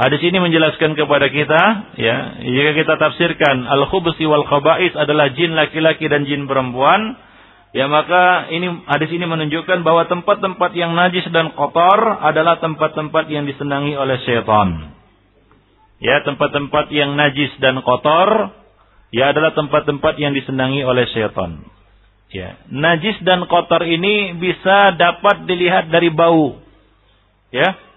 Hadis 0.00 0.24
ini 0.24 0.40
menjelaskan 0.40 0.96
kepada 0.96 1.28
kita, 1.28 1.92
ya, 2.00 2.40
jika 2.40 2.72
kita 2.72 2.94
tafsirkan 2.96 3.68
al-khubsi 3.68 4.24
wal 4.24 4.48
khaba'is 4.48 4.96
adalah 4.96 5.28
jin 5.36 5.52
laki-laki 5.52 6.08
dan 6.08 6.24
jin 6.24 6.48
perempuan, 6.48 7.20
ya 7.76 7.84
maka 7.84 8.48
ini 8.48 8.80
hadis 8.88 9.12
ini 9.12 9.28
menunjukkan 9.28 9.84
bahwa 9.84 10.08
tempat-tempat 10.08 10.72
yang 10.72 10.96
najis 10.96 11.28
dan 11.36 11.52
kotor 11.52 12.16
adalah 12.16 12.56
tempat-tempat 12.64 13.28
yang 13.28 13.44
disenangi 13.44 13.92
oleh 13.92 14.16
syaitan. 14.24 14.96
Ya, 16.00 16.24
tempat-tempat 16.24 16.88
yang 16.96 17.12
najis 17.20 17.52
dan 17.60 17.84
kotor 17.84 18.56
ya 19.12 19.36
adalah 19.36 19.52
tempat-tempat 19.52 20.16
yang 20.16 20.32
disenangi 20.32 20.80
oleh 20.80 21.04
syaitan. 21.12 21.60
Ya, 22.32 22.56
najis 22.72 23.20
dan 23.20 23.44
kotor 23.44 23.84
ini 23.84 24.32
bisa 24.32 24.96
dapat 24.96 25.44
dilihat 25.44 25.92
dari 25.92 26.08
bau. 26.08 26.56
Ya, 27.52 27.89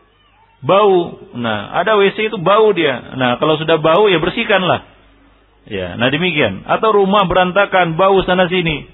bau. 0.63 1.19
Nah, 1.35 1.75
ada 1.75 1.99
WC 1.99 2.31
itu 2.31 2.39
bau 2.39 2.71
dia. 2.71 3.13
Nah, 3.19 3.37
kalau 3.37 3.59
sudah 3.59 3.77
bau 3.77 4.07
ya 4.07 4.17
bersihkanlah. 4.17 4.89
Ya, 5.63 5.95
nah 5.95 6.11
demikian. 6.11 6.67
Atau 6.67 6.91
rumah 6.91 7.23
berantakan, 7.27 7.95
bau 7.95 8.19
sana 8.27 8.51
sini. 8.51 8.87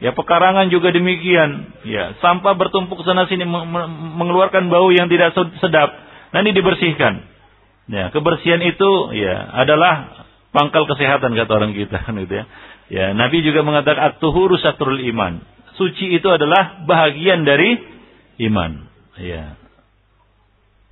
Ya, 0.00 0.16
pekarangan 0.16 0.72
juga 0.72 0.92
demikian. 0.92 1.76
Ya, 1.84 2.16
sampah 2.24 2.56
bertumpuk 2.56 3.04
sana 3.04 3.28
sini 3.28 3.44
mengeluarkan 4.16 4.72
bau 4.72 4.88
yang 4.92 5.12
tidak 5.12 5.36
sedap. 5.60 5.92
Nah, 6.32 6.40
ini 6.40 6.56
dibersihkan. 6.56 7.24
Ya, 7.90 8.08
kebersihan 8.14 8.62
itu 8.64 8.90
ya 9.18 9.50
adalah 9.60 10.24
pangkal 10.54 10.86
kesehatan 10.86 11.34
kata 11.34 11.52
orang 11.52 11.72
kita 11.76 12.00
gitu 12.24 12.34
ya. 12.34 12.44
Ya, 12.90 13.06
Nabi 13.14 13.46
juga 13.46 13.62
mengatakan 13.62 14.16
at-tuhuru 14.16 14.58
satrul 14.58 14.98
iman. 15.14 15.46
Suci 15.78 16.10
itu 16.10 16.26
adalah 16.26 16.84
bahagian 16.84 17.46
dari 17.46 17.78
iman. 18.50 18.88
Ya. 19.20 19.59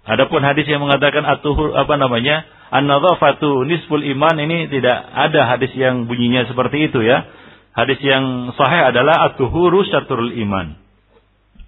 Adapun 0.09 0.40
hadis 0.40 0.64
yang 0.64 0.80
mengatakan 0.80 1.20
atuhur 1.28 1.76
apa 1.76 2.00
namanya 2.00 2.48
an-nadzafatu 2.72 3.68
nisful 3.68 4.00
iman 4.00 4.40
ini 4.40 4.64
tidak 4.72 5.04
ada 5.04 5.44
hadis 5.52 5.68
yang 5.76 6.09
bunyinya 6.09 6.48
seperti 6.48 6.88
itu 6.88 7.04
ya. 7.04 7.28
Hadis 7.76 8.00
yang 8.00 8.56
sahih 8.56 8.88
adalah 8.88 9.28
atuhuru 9.28 9.84
syatrul 9.84 10.32
iman. 10.32 10.80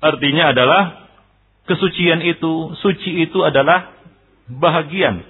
Artinya 0.01 0.57
adalah 0.57 1.13
kesucian 1.69 2.25
itu, 2.25 2.73
suci 2.81 3.29
itu 3.29 3.45
adalah 3.45 3.93
bahagian 4.49 5.21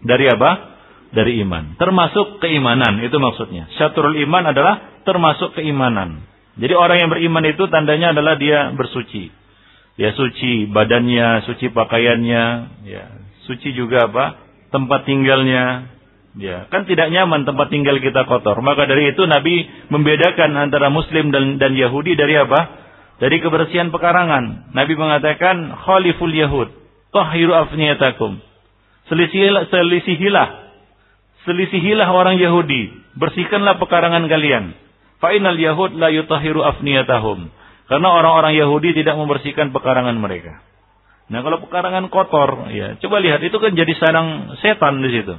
dari 0.00 0.26
apa? 0.32 0.74
Dari 1.12 1.38
iman. 1.44 1.76
Termasuk 1.76 2.42
keimanan, 2.42 2.98
itu 3.04 3.14
maksudnya. 3.20 3.68
Syatrul 3.76 4.16
iman 4.26 4.56
adalah 4.56 5.04
termasuk 5.04 5.54
keimanan. 5.54 6.24
Jadi 6.56 6.72
orang 6.72 7.06
yang 7.06 7.10
beriman 7.12 7.44
itu 7.44 7.68
tandanya 7.68 8.16
adalah 8.16 8.40
dia 8.40 8.72
bersuci 8.72 9.45
ya 9.96 10.12
suci 10.12 10.68
badannya, 10.70 11.44
suci 11.48 11.72
pakaiannya, 11.72 12.44
ya 12.84 13.04
suci 13.48 13.72
juga 13.72 14.08
apa? 14.10 14.46
tempat 14.74 15.06
tinggalnya. 15.08 15.94
Ya, 16.36 16.68
kan 16.68 16.84
tidak 16.84 17.08
nyaman 17.08 17.48
tempat 17.48 17.72
tinggal 17.72 17.96
kita 17.96 18.28
kotor. 18.28 18.60
Maka 18.60 18.84
dari 18.84 19.08
itu 19.16 19.24
Nabi 19.24 19.64
membedakan 19.88 20.52
antara 20.68 20.92
muslim 20.92 21.32
dan 21.32 21.56
dan 21.56 21.72
Yahudi 21.72 22.12
dari 22.12 22.36
apa? 22.36 22.84
Dari 23.16 23.40
kebersihan 23.40 23.88
pekarangan. 23.88 24.76
Nabi 24.76 24.92
mengatakan 25.00 25.72
khaliful 25.80 26.28
yahud, 26.28 26.68
tahiru 27.08 27.56
afniyatakum. 27.56 28.36
Selisihilah, 29.08 29.72
selisihilah. 29.72 30.48
Selisihilah 31.48 32.08
orang 32.12 32.36
Yahudi. 32.36 32.92
Bersihkanlah 33.16 33.80
pekarangan 33.80 34.28
kalian. 34.28 34.76
Fa'inal 35.24 35.56
yahud 35.56 35.96
la 35.96 36.12
yutahiru 36.12 36.60
afniyatahum. 36.60 37.48
Karena 37.86 38.08
orang-orang 38.10 38.58
Yahudi 38.58 38.94
tidak 38.98 39.14
membersihkan 39.14 39.70
pekarangan 39.70 40.18
mereka. 40.18 40.58
Nah 41.26 41.42
kalau 41.42 41.58
pekarangan 41.62 42.06
kotor, 42.10 42.70
ya 42.70 42.98
coba 43.02 43.18
lihat 43.18 43.42
itu 43.42 43.54
kan 43.58 43.74
jadi 43.74 43.92
sarang 43.98 44.58
setan 44.62 45.02
di 45.02 45.10
situ. 45.10 45.34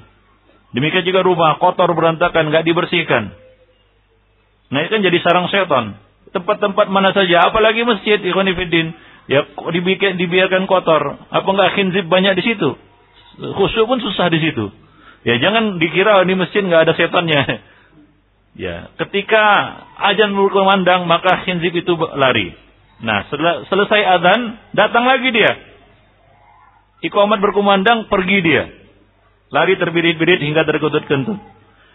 Demikian 0.76 1.08
juga 1.08 1.24
rumah 1.24 1.60
kotor 1.64 1.88
berantakan, 1.96 2.52
nggak 2.52 2.68
dibersihkan. 2.68 3.32
Nah 4.68 4.80
itu 4.84 4.92
kan 4.92 5.04
jadi 5.04 5.18
sarang 5.24 5.48
setan. 5.48 5.96
Tempat-tempat 6.36 6.92
mana 6.92 7.16
saja, 7.16 7.48
apalagi 7.48 7.88
masjid, 7.88 8.20
ikhwanifidin, 8.20 8.92
ya 9.32 9.48
dibikin, 9.72 10.20
dibiarkan 10.20 10.68
kotor. 10.68 11.24
Apa 11.32 11.48
nggak 11.48 11.72
khinzib 11.80 12.12
banyak 12.12 12.36
di 12.36 12.44
situ? 12.44 12.76
Khusyuk 13.38 13.88
pun 13.88 14.04
susah 14.04 14.28
di 14.28 14.44
situ. 14.44 14.68
Ya 15.24 15.40
jangan 15.40 15.80
dikira 15.80 16.24
di 16.28 16.36
masjid 16.36 16.68
nggak 16.68 16.84
ada 16.84 16.94
setannya. 17.00 17.42
Ya, 18.58 18.90
ketika 18.98 19.46
ajan 20.02 20.34
berkumandang 20.34 21.06
maka 21.06 21.46
khinzib 21.46 21.78
itu 21.78 21.94
lari. 22.18 22.58
Nah, 23.06 23.30
setelah 23.30 23.70
selesai 23.70 24.02
adzan 24.18 24.42
datang 24.74 25.06
lagi 25.06 25.30
dia. 25.30 25.54
Iqamat 27.06 27.38
berkumandang 27.38 28.10
pergi 28.10 28.38
dia. 28.42 28.64
Lari 29.54 29.78
terbirit-birit 29.78 30.42
hingga 30.42 30.66
terkutut-kentut. 30.66 31.38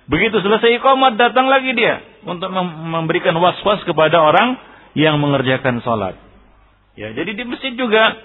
Begitu 0.07 0.39
selesai 0.39 0.79
iqamat 0.79 1.19
datang 1.19 1.51
lagi 1.51 1.75
dia 1.75 1.99
untuk 2.23 2.55
memberikan 2.55 3.35
was-was 3.43 3.83
kepada 3.83 4.23
orang 4.23 4.55
yang 4.95 5.19
mengerjakan 5.19 5.83
sholat. 5.83 6.15
Ya, 6.95 7.11
jadi 7.11 7.35
di 7.35 7.43
masjid 7.43 7.75
juga 7.75 8.23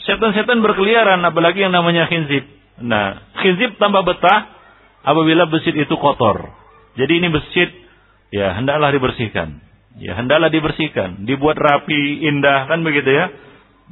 setan-setan 0.00 0.64
berkeliaran 0.64 1.20
apalagi 1.28 1.60
yang 1.60 1.76
namanya 1.76 2.08
khinzib. 2.08 2.48
Nah, 2.80 3.20
khinzib 3.44 3.76
tambah 3.76 4.00
betah 4.00 4.48
apabila 5.04 5.44
masjid 5.48 5.76
itu 5.76 5.92
kotor. 6.00 6.52
Jadi 6.96 7.12
ini 7.20 7.28
masjid 7.28 7.68
ya 8.32 8.56
hendaklah 8.56 8.92
dibersihkan. 8.92 9.62
Ya 9.96 10.12
hendaklah 10.12 10.52
dibersihkan, 10.52 11.24
dibuat 11.24 11.56
rapi, 11.56 12.20
indah 12.28 12.68
kan 12.68 12.84
begitu 12.84 13.08
ya. 13.08 13.32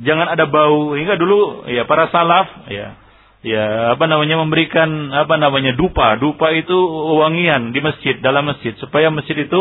Jangan 0.05 0.36
ada 0.36 0.44
bau. 0.48 0.92
Hingga 0.92 1.16
dulu 1.16 1.68
ya 1.70 1.88
para 1.88 2.12
salaf 2.12 2.68
ya 2.68 2.96
ya 3.44 3.96
apa 3.96 4.05
namanya 4.09 4.40
memberikan 4.40 5.12
apa 5.12 5.36
namanya 5.36 5.76
dupa. 5.76 6.16
Dupa 6.20 6.52
itu 6.52 6.76
wangian 7.20 7.72
di 7.72 7.80
masjid, 7.84 8.20
dalam 8.20 8.48
masjid 8.48 8.76
supaya 8.80 9.12
masjid 9.12 9.36
itu 9.36 9.61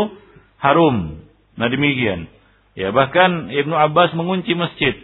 harum. 0.60 1.24
Nah 1.60 1.68
demikian. 1.72 2.28
Ya 2.74 2.89
bahkan 2.89 3.54
Ibnu 3.54 3.76
Abbas 3.76 4.16
mengunci 4.18 4.52
masjid. 4.58 4.96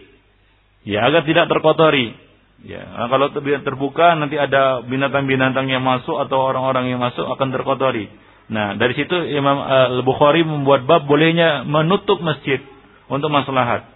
Ya 0.82 1.04
agar 1.06 1.28
tidak 1.28 1.46
terkotori. 1.52 2.16
Ya, 2.60 2.84
nah, 2.84 3.08
kalau 3.08 3.32
terbuka 3.32 4.20
nanti 4.20 4.36
ada 4.36 4.84
binatang-binatang 4.84 5.64
yang 5.72 5.80
masuk 5.80 6.20
atau 6.20 6.44
orang-orang 6.44 6.92
yang 6.92 7.00
masuk 7.00 7.24
akan 7.24 7.48
terkotori. 7.56 8.04
Nah, 8.50 8.74
dari 8.74 8.98
situ 8.98 9.14
Imam 9.30 9.62
Al-Bukhari 9.62 10.42
membuat 10.42 10.82
bab 10.82 11.06
bolehnya 11.06 11.62
menutup 11.62 12.18
masjid 12.18 12.58
untuk 13.06 13.30
maslahat. 13.30 13.86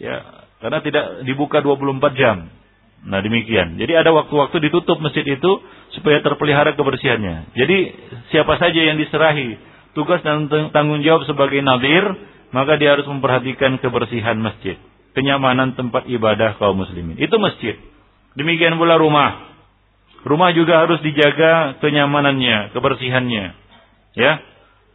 Ya, 0.00 0.48
karena 0.64 0.80
tidak 0.80 1.04
dibuka 1.28 1.60
24 1.60 2.00
jam. 2.16 2.48
Nah 3.00 3.24
demikian. 3.24 3.80
Jadi 3.80 3.96
ada 3.96 4.12
waktu-waktu 4.12 4.60
ditutup 4.68 5.00
masjid 5.00 5.24
itu 5.24 5.50
supaya 5.96 6.20
terpelihara 6.20 6.76
kebersihannya. 6.76 7.56
Jadi 7.56 7.78
siapa 8.28 8.60
saja 8.60 8.76
yang 8.76 9.00
diserahi 9.00 9.56
tugas 9.96 10.20
dan 10.20 10.52
tanggung 10.70 11.00
jawab 11.00 11.24
sebagai 11.24 11.64
nadir, 11.64 12.04
maka 12.52 12.76
dia 12.76 12.92
harus 12.92 13.08
memperhatikan 13.08 13.80
kebersihan 13.80 14.36
masjid, 14.36 14.76
kenyamanan 15.16 15.72
tempat 15.80 16.04
ibadah 16.12 16.60
kaum 16.60 16.76
muslimin. 16.76 17.16
Itu 17.16 17.40
masjid. 17.40 17.80
Demikian 18.36 18.76
pula 18.76 19.00
rumah. 19.00 19.49
Rumah 20.20 20.52
juga 20.52 20.84
harus 20.84 21.00
dijaga 21.00 21.80
kenyamanannya, 21.80 22.76
kebersihannya. 22.76 23.46
Ya, 24.14 24.32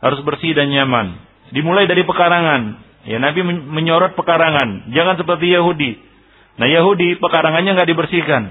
harus 0.04 0.22
bersih 0.22 0.54
dan 0.54 0.70
nyaman. 0.70 1.18
Dimulai 1.50 1.90
dari 1.90 2.06
pekarangan. 2.06 2.84
Ya, 3.10 3.18
Nabi 3.18 3.42
menyorot 3.46 4.14
pekarangan. 4.18 4.94
Jangan 4.94 5.16
seperti 5.18 5.50
Yahudi 5.54 5.98
Nah 6.56 6.68
Yahudi 6.72 7.20
pekarangannya 7.20 7.76
nggak 7.76 7.90
dibersihkan. 7.92 8.44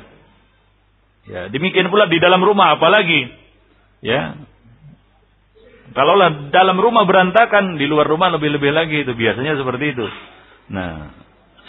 Ya, 1.24 1.48
demikian 1.48 1.88
pula 1.88 2.04
di 2.04 2.20
dalam 2.20 2.44
rumah 2.44 2.76
apalagi. 2.76 3.32
Ya. 4.04 4.36
Kalaulah 5.96 6.52
dalam 6.52 6.76
rumah 6.76 7.08
berantakan, 7.08 7.80
di 7.80 7.88
luar 7.88 8.04
rumah 8.04 8.28
lebih-lebih 8.36 8.72
lagi 8.72 8.96
itu 9.04 9.12
biasanya 9.14 9.56
seperti 9.56 9.96
itu. 9.96 10.06
Nah, 10.68 11.12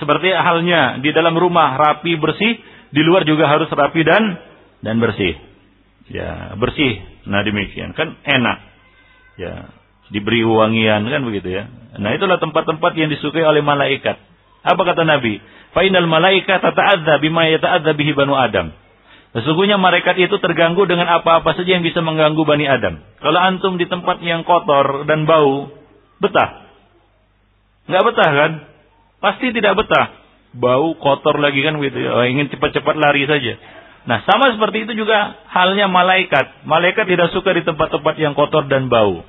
seperti 0.01 0.33
halnya 0.33 0.99
di 0.99 1.11
dalam 1.15 1.35
rumah 1.39 1.77
rapi 1.79 2.19
bersih, 2.19 2.59
di 2.91 3.01
luar 3.05 3.23
juga 3.23 3.47
harus 3.47 3.71
rapi 3.71 4.01
dan 4.03 4.23
dan 4.85 5.01
bersih. 5.01 5.33
Ya, 6.05 6.53
bersih. 6.61 7.01
Nah, 7.25 7.41
demikian 7.41 7.97
kan 7.97 8.13
enak. 8.21 8.57
Ya, 9.41 9.73
diberi 10.13 10.45
wangian 10.45 11.09
kan 11.09 11.21
begitu 11.25 11.49
ya. 11.49 11.65
Nah, 11.97 12.13
itulah 12.13 12.37
tempat-tempat 12.37 12.93
yang 12.93 13.09
disukai 13.09 13.41
oleh 13.41 13.65
malaikat. 13.65 14.21
Apa 14.61 14.81
kata 14.85 15.01
Nabi? 15.01 15.41
Fainal 15.73 16.05
malaika 16.05 16.61
tata'adza 16.61 17.17
bima 17.19 17.49
yata'adza 17.49 17.97
bihi 17.97 18.13
banu 18.13 18.37
Adam. 18.37 18.69
Sesungguhnya 19.35 19.75
malaikat 19.75 20.15
itu 20.15 20.39
terganggu 20.39 20.87
dengan 20.87 21.11
apa-apa 21.11 21.59
saja 21.59 21.75
yang 21.75 21.83
bisa 21.83 21.99
mengganggu 21.99 22.39
Bani 22.47 22.63
Adam. 22.71 23.03
Kalau 23.19 23.35
antum 23.35 23.75
di 23.75 23.83
tempat 23.83 24.23
yang 24.23 24.47
kotor 24.47 25.03
dan 25.03 25.27
bau, 25.27 25.67
betah. 26.23 26.71
Nggak 27.91 28.03
betah 28.07 28.29
kan? 28.31 28.51
Pasti 29.19 29.51
tidak 29.51 29.75
betah. 29.75 30.23
Bau 30.55 30.95
kotor 30.95 31.35
lagi 31.43 31.59
kan 31.67 31.75
gitu 31.83 31.99
ya. 31.99 32.15
Oh, 32.15 32.23
ingin 32.23 32.47
cepat-cepat 32.47 32.95
lari 32.95 33.27
saja. 33.27 33.59
Nah, 34.05 34.21
sama 34.25 34.53
seperti 34.53 34.85
itu 34.85 35.01
juga 35.01 35.33
halnya 35.49 35.89
malaikat. 35.89 36.65
Malaikat 36.69 37.09
tidak 37.09 37.33
suka 37.33 37.57
di 37.57 37.65
tempat-tempat 37.65 38.15
yang 38.21 38.37
kotor 38.37 38.69
dan 38.69 38.85
bau. 38.85 39.25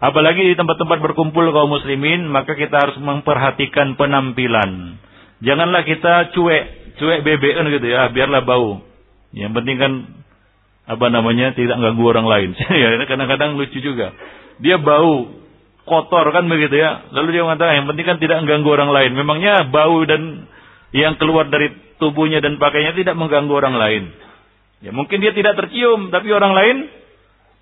Apalagi 0.00 0.42
di 0.50 0.54
tempat-tempat 0.58 0.98
berkumpul 0.98 1.46
kaum 1.54 1.70
muslimin, 1.70 2.26
maka 2.26 2.56
kita 2.58 2.74
harus 2.74 2.96
memperhatikan 2.98 3.94
penampilan 4.00 4.98
Janganlah 5.40 5.88
kita 5.88 6.36
cuek, 6.36 6.64
cuek 7.00 7.20
bebekan 7.24 7.64
gitu 7.72 7.88
ya, 7.88 8.12
biarlah 8.12 8.44
bau. 8.44 8.84
Yang 9.32 9.52
penting 9.56 9.76
kan 9.80 9.92
apa 10.84 11.06
namanya 11.08 11.56
tidak 11.56 11.80
ganggu 11.80 12.04
orang 12.04 12.28
lain. 12.28 12.50
ya, 12.80 12.88
kadang-kadang 13.08 13.56
lucu 13.56 13.80
juga. 13.80 14.12
Dia 14.60 14.76
bau 14.76 15.32
kotor 15.88 16.28
kan 16.36 16.44
begitu 16.44 16.76
ya. 16.76 17.08
Lalu 17.16 17.40
dia 17.40 17.42
mengatakan 17.48 17.72
yang 17.80 17.88
penting 17.88 18.04
kan 18.04 18.16
tidak 18.20 18.44
mengganggu 18.44 18.68
orang 18.68 18.90
lain. 18.92 19.12
Memangnya 19.16 19.64
bau 19.72 20.04
dan 20.04 20.44
yang 20.92 21.16
keluar 21.16 21.48
dari 21.48 21.72
tubuhnya 22.00 22.40
dan 22.40 22.56
pakainya 22.56 22.96
tidak 22.96 23.14
mengganggu 23.14 23.52
orang 23.52 23.76
lain. 23.76 24.04
Ya 24.80 24.90
mungkin 24.96 25.20
dia 25.20 25.36
tidak 25.36 25.60
tercium 25.60 26.08
tapi 26.08 26.32
orang 26.32 26.56
lain 26.56 26.76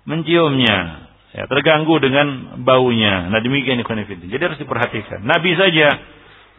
menciumnya. 0.07 1.05
Ya, 1.29 1.45
terganggu 1.45 2.01
dengan 2.01 2.57
baunya. 2.65 3.29
Nah 3.29 3.37
demikian 3.37 3.77
ikhwan 3.77 4.01
Jadi 4.01 4.41
harus 4.41 4.57
diperhatikan. 4.57 5.21
Nabi 5.21 5.53
saja 5.53 6.01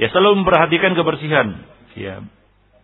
Ya 0.01 0.09
selalu 0.09 0.41
memperhatikan 0.41 0.97
kebersihan. 0.97 1.61
Ya. 1.93 2.24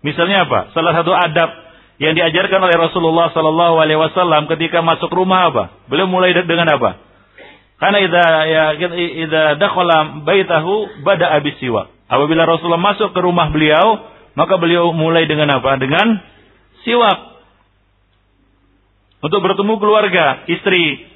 Misalnya 0.05 0.45
apa? 0.45 0.69
Salah 0.77 0.93
satu 0.93 1.17
adab 1.17 1.49
yang 1.97 2.13
diajarkan 2.13 2.61
oleh 2.61 2.77
Rasulullah 2.77 3.33
Sallallahu 3.33 3.81
Alaihi 3.81 3.97
Wasallam 3.97 4.45
ketika 4.53 4.85
masuk 4.85 5.09
rumah 5.09 5.49
apa? 5.49 5.65
Beliau 5.89 6.05
mulai 6.05 6.37
dengan 6.37 6.69
apa? 6.69 7.01
Karena 7.81 7.99
ida 8.05 8.25
ya 8.53 8.65
ida 9.17 9.43
dakhala 9.57 10.21
baitahu 10.29 11.05
bada 11.09 11.33
abis 11.41 11.57
siwa. 11.57 11.89
Apabila 12.05 12.45
Rasulullah 12.45 12.85
masuk 12.85 13.17
ke 13.17 13.21
rumah 13.25 13.49
beliau, 13.49 14.13
maka 14.37 14.55
beliau 14.61 14.93
mulai 14.93 15.25
dengan 15.25 15.49
apa? 15.57 15.81
Dengan 15.81 16.21
siwak. 16.85 17.41
Untuk 19.25 19.41
bertemu 19.43 19.81
keluarga, 19.81 20.45
istri, 20.47 21.09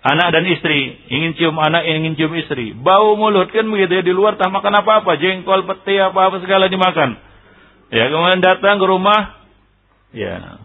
Anak 0.00 0.32
dan 0.32 0.48
istri, 0.48 0.96
ingin 1.12 1.36
cium 1.36 1.60
anak, 1.60 1.84
ingin 1.84 2.16
cium 2.16 2.32
istri. 2.32 2.72
Bau 2.72 3.20
mulut 3.20 3.52
kan 3.52 3.68
begitu 3.68 4.00
ya, 4.00 4.02
di 4.08 4.16
luar 4.16 4.40
tak 4.40 4.48
makan 4.48 4.80
apa-apa, 4.80 5.20
jengkol, 5.20 5.68
peti, 5.68 6.00
apa-apa 6.00 6.40
segala 6.40 6.72
dimakan. 6.72 7.20
Ya, 7.92 8.08
kemudian 8.08 8.40
datang 8.40 8.80
ke 8.80 8.86
rumah, 8.88 9.44
ya, 10.16 10.64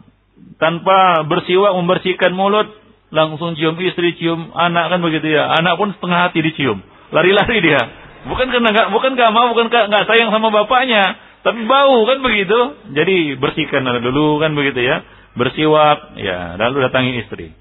tanpa 0.56 1.28
bersiwak 1.28 1.76
membersihkan 1.76 2.32
mulut, 2.32 2.80
langsung 3.12 3.60
cium 3.60 3.76
istri, 3.84 4.16
cium 4.16 4.56
anak 4.56 4.96
kan 4.96 5.04
begitu 5.04 5.36
ya. 5.36 5.52
Anak 5.52 5.84
pun 5.84 5.92
setengah 5.92 6.32
hati 6.32 6.40
dicium. 6.40 6.80
Lari-lari 7.12 7.60
dia. 7.60 7.82
Bukan 8.32 8.48
karena 8.56 8.72
nggak, 8.72 8.88
bukan 8.96 9.20
gak 9.20 9.32
mau, 9.36 9.52
bukan 9.52 9.68
nggak 9.68 10.06
sayang 10.08 10.32
sama 10.32 10.48
bapaknya, 10.48 11.12
tapi 11.46 11.62
bau 11.70 12.10
kan 12.10 12.26
begitu. 12.26 12.60
Jadi 12.98 13.38
bersihkan 13.38 13.86
dulu 14.02 14.42
kan 14.42 14.58
begitu 14.58 14.82
ya. 14.82 15.06
Bersiwak, 15.38 16.18
ya, 16.18 16.58
lalu 16.58 16.90
datangi 16.90 17.22
istri. 17.22 17.54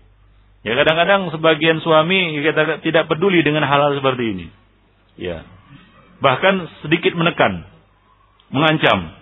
Ya 0.65 0.73
kadang-kadang 0.73 1.29
sebagian 1.37 1.85
suami 1.85 2.41
kita 2.41 2.81
tidak 2.81 3.13
peduli 3.13 3.45
dengan 3.45 3.69
hal-hal 3.69 3.93
seperti 4.01 4.25
ini. 4.25 4.47
Ya. 5.21 5.45
Bahkan 6.25 6.81
sedikit 6.81 7.13
menekan, 7.13 7.69
mengancam. 8.49 9.13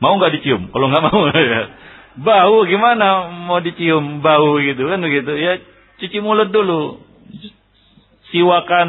Mau 0.00 0.16
nggak 0.16 0.40
dicium? 0.40 0.72
Kalau 0.72 0.88
nggak 0.88 1.04
mau, 1.04 1.20
ya. 1.36 1.62
bau 2.16 2.64
gimana 2.64 3.28
mau 3.44 3.60
dicium 3.60 4.24
bau 4.24 4.56
gitu 4.56 4.88
kan 4.88 5.04
begitu 5.04 5.36
ya 5.36 5.60
cuci 6.00 6.24
mulut 6.24 6.48
dulu 6.48 7.04
siwakan 8.32 8.88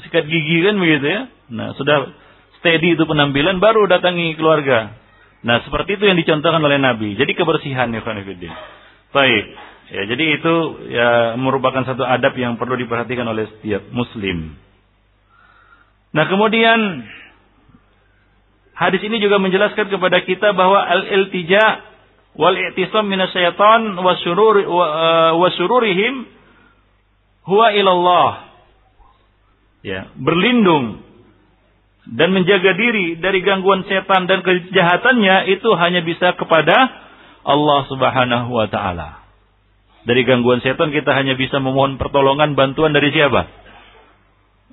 sikat 0.00 0.24
gigi 0.24 0.64
kan 0.64 0.80
begitu 0.80 1.04
ya 1.04 1.20
nah 1.52 1.76
sudah 1.76 2.16
steady 2.66 2.98
itu 2.98 3.06
penampilan 3.06 3.62
baru 3.62 3.86
datangi 3.86 4.34
keluarga 4.34 4.98
nah 5.46 5.62
seperti 5.62 6.02
itu 6.02 6.10
yang 6.10 6.18
dicontohkan 6.18 6.58
oleh 6.58 6.82
Nabi 6.82 7.14
jadi 7.14 7.30
kebersihan 7.38 7.94
ya 7.94 8.02
baik 9.14 9.44
Ya, 9.86 10.02
jadi 10.02 10.24
itu 10.42 10.54
ya 10.90 11.38
merupakan 11.38 11.86
satu 11.86 12.02
adab 12.02 12.34
yang 12.34 12.58
perlu 12.58 12.74
diperhatikan 12.74 13.22
oleh 13.22 13.46
setiap 13.46 13.86
muslim. 13.94 14.58
Nah, 16.10 16.26
kemudian 16.26 17.06
hadis 18.74 18.98
ini 19.06 19.22
juga 19.22 19.38
menjelaskan 19.38 19.86
kepada 19.86 20.26
kita 20.26 20.58
bahwa 20.58 20.82
al-iltija 20.82 21.64
wal 22.34 22.58
i'tisam 22.58 23.06
minasyaitan 23.06 23.94
wa 23.94 24.12
syururi 24.26 24.66
wa 25.38 25.48
syururihim 25.54 26.26
huwa 27.46 27.70
ilallah. 27.70 28.30
Ya, 29.86 30.10
berlindung 30.18 31.05
dan 32.06 32.30
menjaga 32.30 32.78
diri 32.78 33.18
dari 33.18 33.42
gangguan 33.42 33.82
setan 33.90 34.30
dan 34.30 34.46
kejahatannya 34.46 35.50
itu 35.58 35.70
hanya 35.74 36.06
bisa 36.06 36.38
kepada 36.38 36.76
Allah 37.42 37.80
Subhanahu 37.90 38.50
wa 38.54 38.70
taala. 38.70 39.26
Dari 40.06 40.22
gangguan 40.22 40.62
setan 40.62 40.94
kita 40.94 41.10
hanya 41.18 41.34
bisa 41.34 41.58
memohon 41.58 41.98
pertolongan 41.98 42.54
bantuan 42.54 42.94
dari 42.94 43.10
siapa? 43.10 43.50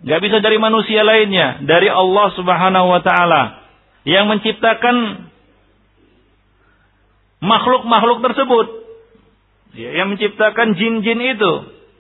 Gak 0.06 0.22
bisa 0.22 0.38
dari 0.46 0.62
manusia 0.62 1.02
lainnya, 1.02 1.66
dari 1.66 1.90
Allah 1.90 2.28
Subhanahu 2.38 2.88
wa 2.94 3.02
taala 3.02 3.66
yang 4.06 4.30
menciptakan 4.30 5.26
makhluk-makhluk 7.42 8.22
tersebut. 8.30 8.68
Ya, 9.74 9.90
yang 10.04 10.14
menciptakan 10.14 10.78
jin-jin 10.78 11.18
itu, 11.34 11.54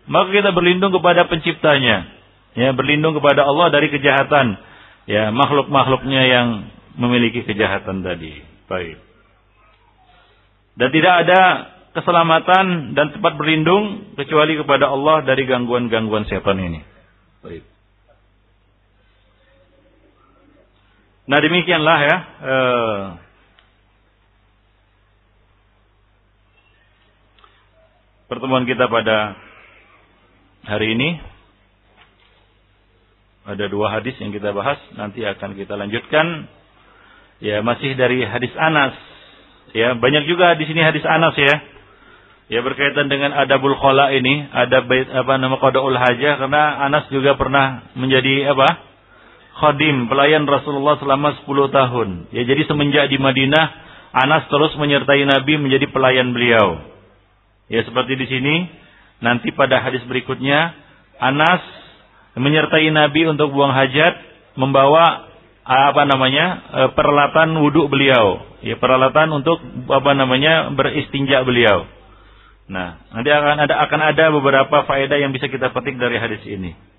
maka 0.05 0.29
kita 0.29 0.53
berlindung 0.53 0.93
kepada 0.93 1.25
penciptanya. 1.25 2.05
Ya, 2.53 2.69
berlindung 2.69 3.17
kepada 3.17 3.49
Allah 3.49 3.73
dari 3.73 3.89
kejahatan. 3.89 4.61
Ya, 5.03 5.31
makhluk-makhluknya 5.35 6.21
yang 6.31 6.47
memiliki 6.95 7.43
kejahatan 7.43 8.05
tadi. 8.05 8.39
Baik. 8.71 8.97
Dan 10.73 10.89
tidak 10.89 11.13
ada 11.27 11.41
keselamatan 11.93 12.97
dan 12.97 13.13
tempat 13.13 13.37
berlindung 13.37 14.15
kecuali 14.17 14.57
kepada 14.57 14.89
Allah 14.89 15.21
dari 15.21 15.45
gangguan-gangguan 15.45 16.25
setan 16.25 16.57
ini. 16.57 16.81
Baik. 17.45 17.63
Nah 21.23 21.39
demikianlah 21.39 21.97
ya 22.03 22.17
eh, 22.43 23.03
pertemuan 28.27 28.67
kita 28.67 28.89
pada 28.89 29.37
hari 30.67 30.97
ini. 30.97 31.32
Ada 33.43 33.67
dua 33.67 33.91
hadis 33.91 34.15
yang 34.23 34.31
kita 34.31 34.55
bahas, 34.55 34.79
nanti 34.95 35.23
akan 35.23 35.55
kita 35.59 35.75
lanjutkan. 35.75 36.47
Ya 37.43 37.59
masih 37.59 37.95
dari 37.99 38.23
hadis 38.23 38.55
Anas. 38.55 38.95
Ya 39.75 39.97
banyak 39.99 40.29
juga 40.31 40.55
di 40.55 40.63
sini 40.63 40.79
hadis 40.79 41.03
Anas 41.03 41.35
ya 41.35 41.73
ya 42.51 42.59
berkaitan 42.61 43.07
dengan 43.07 43.31
adabul 43.33 43.73
khola 43.79 44.11
ini, 44.11 44.45
ada 44.51 44.83
bait 44.83 45.07
apa 45.09 45.39
nama 45.39 45.57
qadaul 45.57 45.95
hajah 45.95 46.37
karena 46.43 46.85
Anas 46.85 47.07
juga 47.09 47.33
pernah 47.39 47.87
menjadi 47.95 48.51
apa? 48.51 48.91
khadim, 49.53 50.09
pelayan 50.09 50.49
Rasulullah 50.49 50.97
selama 50.97 51.37
10 51.45 51.69
tahun. 51.69 52.09
Ya 52.33 52.41
jadi 52.41 52.65
semenjak 52.65 53.05
di 53.13 53.21
Madinah 53.21 53.65
Anas 54.09 54.49
terus 54.49 54.73
menyertai 54.81 55.29
Nabi 55.29 55.61
menjadi 55.61 55.93
pelayan 55.93 56.33
beliau. 56.33 56.81
Ya 57.69 57.85
seperti 57.85 58.17
di 58.17 58.25
sini 58.25 58.55
nanti 59.21 59.53
pada 59.53 59.77
hadis 59.77 60.01
berikutnya 60.09 60.73
Anas 61.21 61.61
menyertai 62.37 62.89
Nabi 62.89 63.29
untuk 63.29 63.53
buang 63.53 63.73
hajat 63.73 64.13
membawa 64.57 65.29
apa 65.63 66.03
namanya 66.03 66.45
e, 66.71 66.81
peralatan 66.93 67.55
wudhu 67.61 67.87
beliau. 67.87 68.41
Ya 68.63 68.79
peralatan 68.79 69.31
untuk 69.31 69.59
apa 69.91 70.11
namanya 70.15 70.71
beristinja 70.71 71.43
beliau. 71.43 71.87
Nah 72.69 73.01
nanti 73.11 73.29
akan 73.29 73.57
ada 73.67 73.75
akan 73.87 74.01
ada 74.01 74.25
beberapa 74.31 74.87
faedah 74.87 75.17
yang 75.19 75.35
bisa 75.35 75.51
kita 75.51 75.71
petik 75.75 75.99
dari 75.99 76.15
hadis 76.21 76.43
ini 76.47 76.92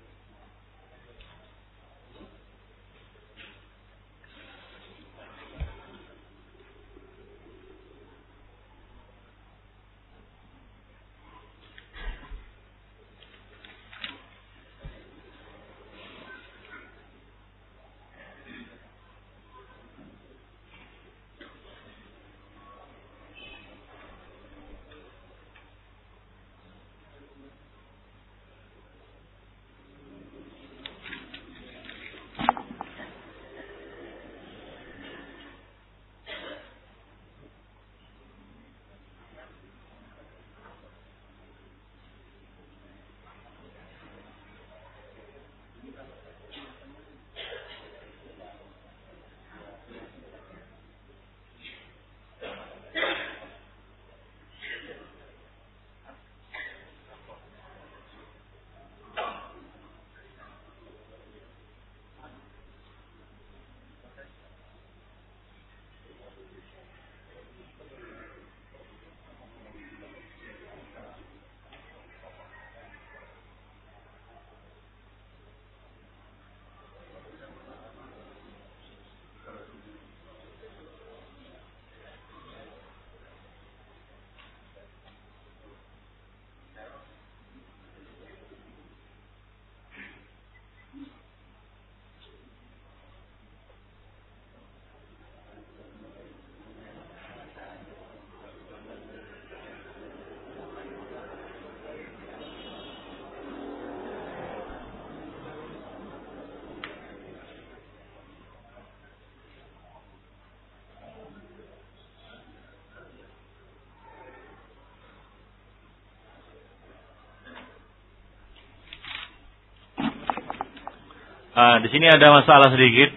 Ah, 121.55 121.79
di 121.79 121.87
sini 121.87 122.03
ada 122.11 122.35
masalah 122.35 122.67
sedikit. 122.75 123.15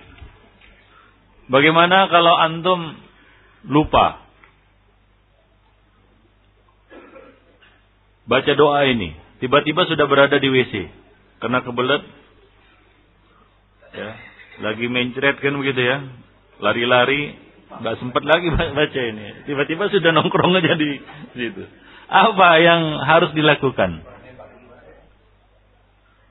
Bagaimana 1.50 2.06
kalau 2.06 2.38
antum 2.38 2.94
lupa 3.66 4.22
baca 8.30 8.52
doa 8.54 8.86
ini, 8.86 9.18
tiba-tiba 9.42 9.90
sudah 9.90 10.06
berada 10.06 10.38
di 10.38 10.46
WC 10.54 10.86
karena 11.42 11.66
kebelet 11.66 12.04
ya, 13.96 14.10
lagi 14.62 14.86
mencret 14.86 15.42
kan 15.42 15.58
begitu 15.58 15.82
ya, 15.82 16.06
lari-lari 16.62 17.34
nggak 17.74 17.96
sempat 17.98 18.22
lagi 18.22 18.54
baca 18.78 19.00
ini, 19.02 19.50
tiba-tiba 19.50 19.90
sudah 19.90 20.14
nongkrong 20.14 20.62
aja 20.62 20.78
di 20.78 21.00
situ. 21.34 21.66
Apa 22.06 22.62
yang 22.62 23.02
harus 23.02 23.34
dilakukan? 23.34 23.98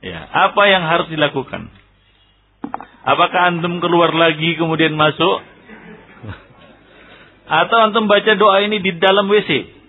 Ya, 0.00 0.24
apa 0.30 0.62
yang 0.70 0.86
harus 0.88 1.10
dilakukan? 1.10 1.68
Apakah 3.08 3.56
antum 3.56 3.80
keluar 3.80 4.12
lagi 4.12 4.52
kemudian 4.60 4.92
masuk? 4.92 5.40
Atau 7.48 7.76
antum 7.80 8.04
baca 8.04 8.36
doa 8.36 8.60
ini 8.60 8.84
di 8.84 8.92
dalam 9.00 9.24
WC? 9.32 9.80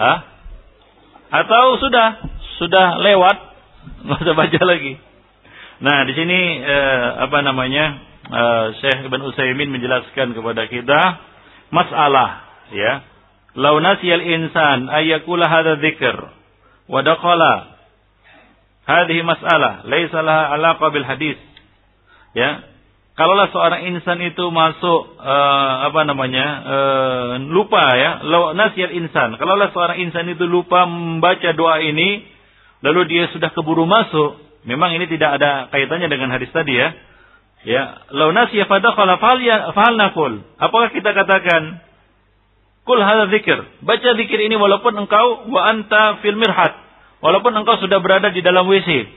Hah? 0.00 0.18
Atau 1.28 1.76
sudah 1.76 2.08
sudah 2.56 2.96
lewat 2.96 3.36
nggak 4.08 4.20
usah 4.24 4.32
baca 4.32 4.60
lagi. 4.64 4.96
Nah 5.84 6.08
di 6.08 6.12
sini 6.16 6.40
eh, 6.64 7.08
apa 7.20 7.44
namanya 7.44 7.84
eh, 8.32 8.64
Syekh 8.80 9.12
Ibn 9.12 9.20
Utsaimin 9.28 9.68
menjelaskan 9.76 10.32
kepada 10.32 10.64
kita 10.72 11.00
masalah 11.68 12.48
ya 12.72 13.15
Lau 13.56 13.80
nasiyal 13.80 14.20
insan 14.20 14.92
ayyakula 14.92 15.48
hadha 15.48 15.80
dzikr 15.80 16.16
wa 16.92 17.00
daqala 17.00 17.80
hadhihi 18.84 19.24
mas'alah 19.24 19.88
laisa 19.88 20.20
laha 20.20 20.44
alaqa 20.54 20.86
bil 20.92 21.06
hadis. 21.08 21.40
Ya. 22.36 22.68
Kalaulah 23.16 23.48
seorang 23.48 23.88
insan 23.88 24.20
itu 24.28 24.44
masuk 24.52 25.16
uh, 25.24 25.74
apa 25.88 26.04
namanya? 26.04 26.46
Uh, 26.68 27.32
lupa 27.48 27.96
ya, 27.96 28.20
lau 28.28 28.52
nasiyal 28.52 28.92
insan. 28.92 29.40
Kalaulah 29.40 29.72
seorang 29.72 30.04
insan 30.04 30.28
itu 30.28 30.44
lupa 30.44 30.84
membaca 30.84 31.48
doa 31.56 31.80
ini 31.80 32.28
lalu 32.84 33.08
dia 33.08 33.24
sudah 33.32 33.56
keburu 33.56 33.88
masuk, 33.88 34.36
memang 34.68 34.92
ini 35.00 35.08
tidak 35.08 35.40
ada 35.40 35.72
kaitannya 35.72 36.12
dengan 36.12 36.28
hadis 36.28 36.52
tadi 36.52 36.76
ya. 36.76 36.92
Ya, 37.66 37.82
lau 38.14 38.30
nasiya 38.30 38.68
fadakhala 38.68 39.18
fahal 39.18 39.40
ya, 39.42 39.72
nakul. 39.96 40.44
Apakah 40.60 40.92
kita 40.92 41.10
katakan 41.16 41.82
Kul 42.86 43.02
hadza 43.02 43.26
zikir. 43.34 43.58
Baca 43.82 44.10
zikir 44.14 44.38
ini 44.46 44.54
walaupun 44.54 44.94
engkau 44.94 45.50
wa 45.50 45.60
anta 45.66 46.22
fil 46.22 46.38
mirhat. 46.38 46.78
Walaupun 47.18 47.50
engkau 47.58 47.82
sudah 47.82 47.98
berada 47.98 48.30
di 48.30 48.40
dalam 48.46 48.70
WC. 48.70 49.10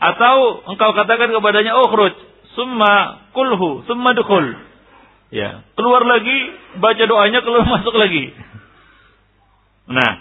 Atau 0.00 0.66
engkau 0.66 0.96
katakan 0.96 1.30
kepadanya 1.30 1.78
ukhruj, 1.78 2.16
summa 2.56 3.22
kulhu, 3.36 3.84
summa 3.86 4.16
dukhul. 4.16 4.56
Ya, 5.32 5.64
keluar 5.78 6.02
lagi, 6.04 6.36
baca 6.80 7.04
doanya, 7.04 7.40
keluar 7.44 7.68
masuk 7.78 7.94
lagi. 7.94 8.32
Nah, 9.92 10.12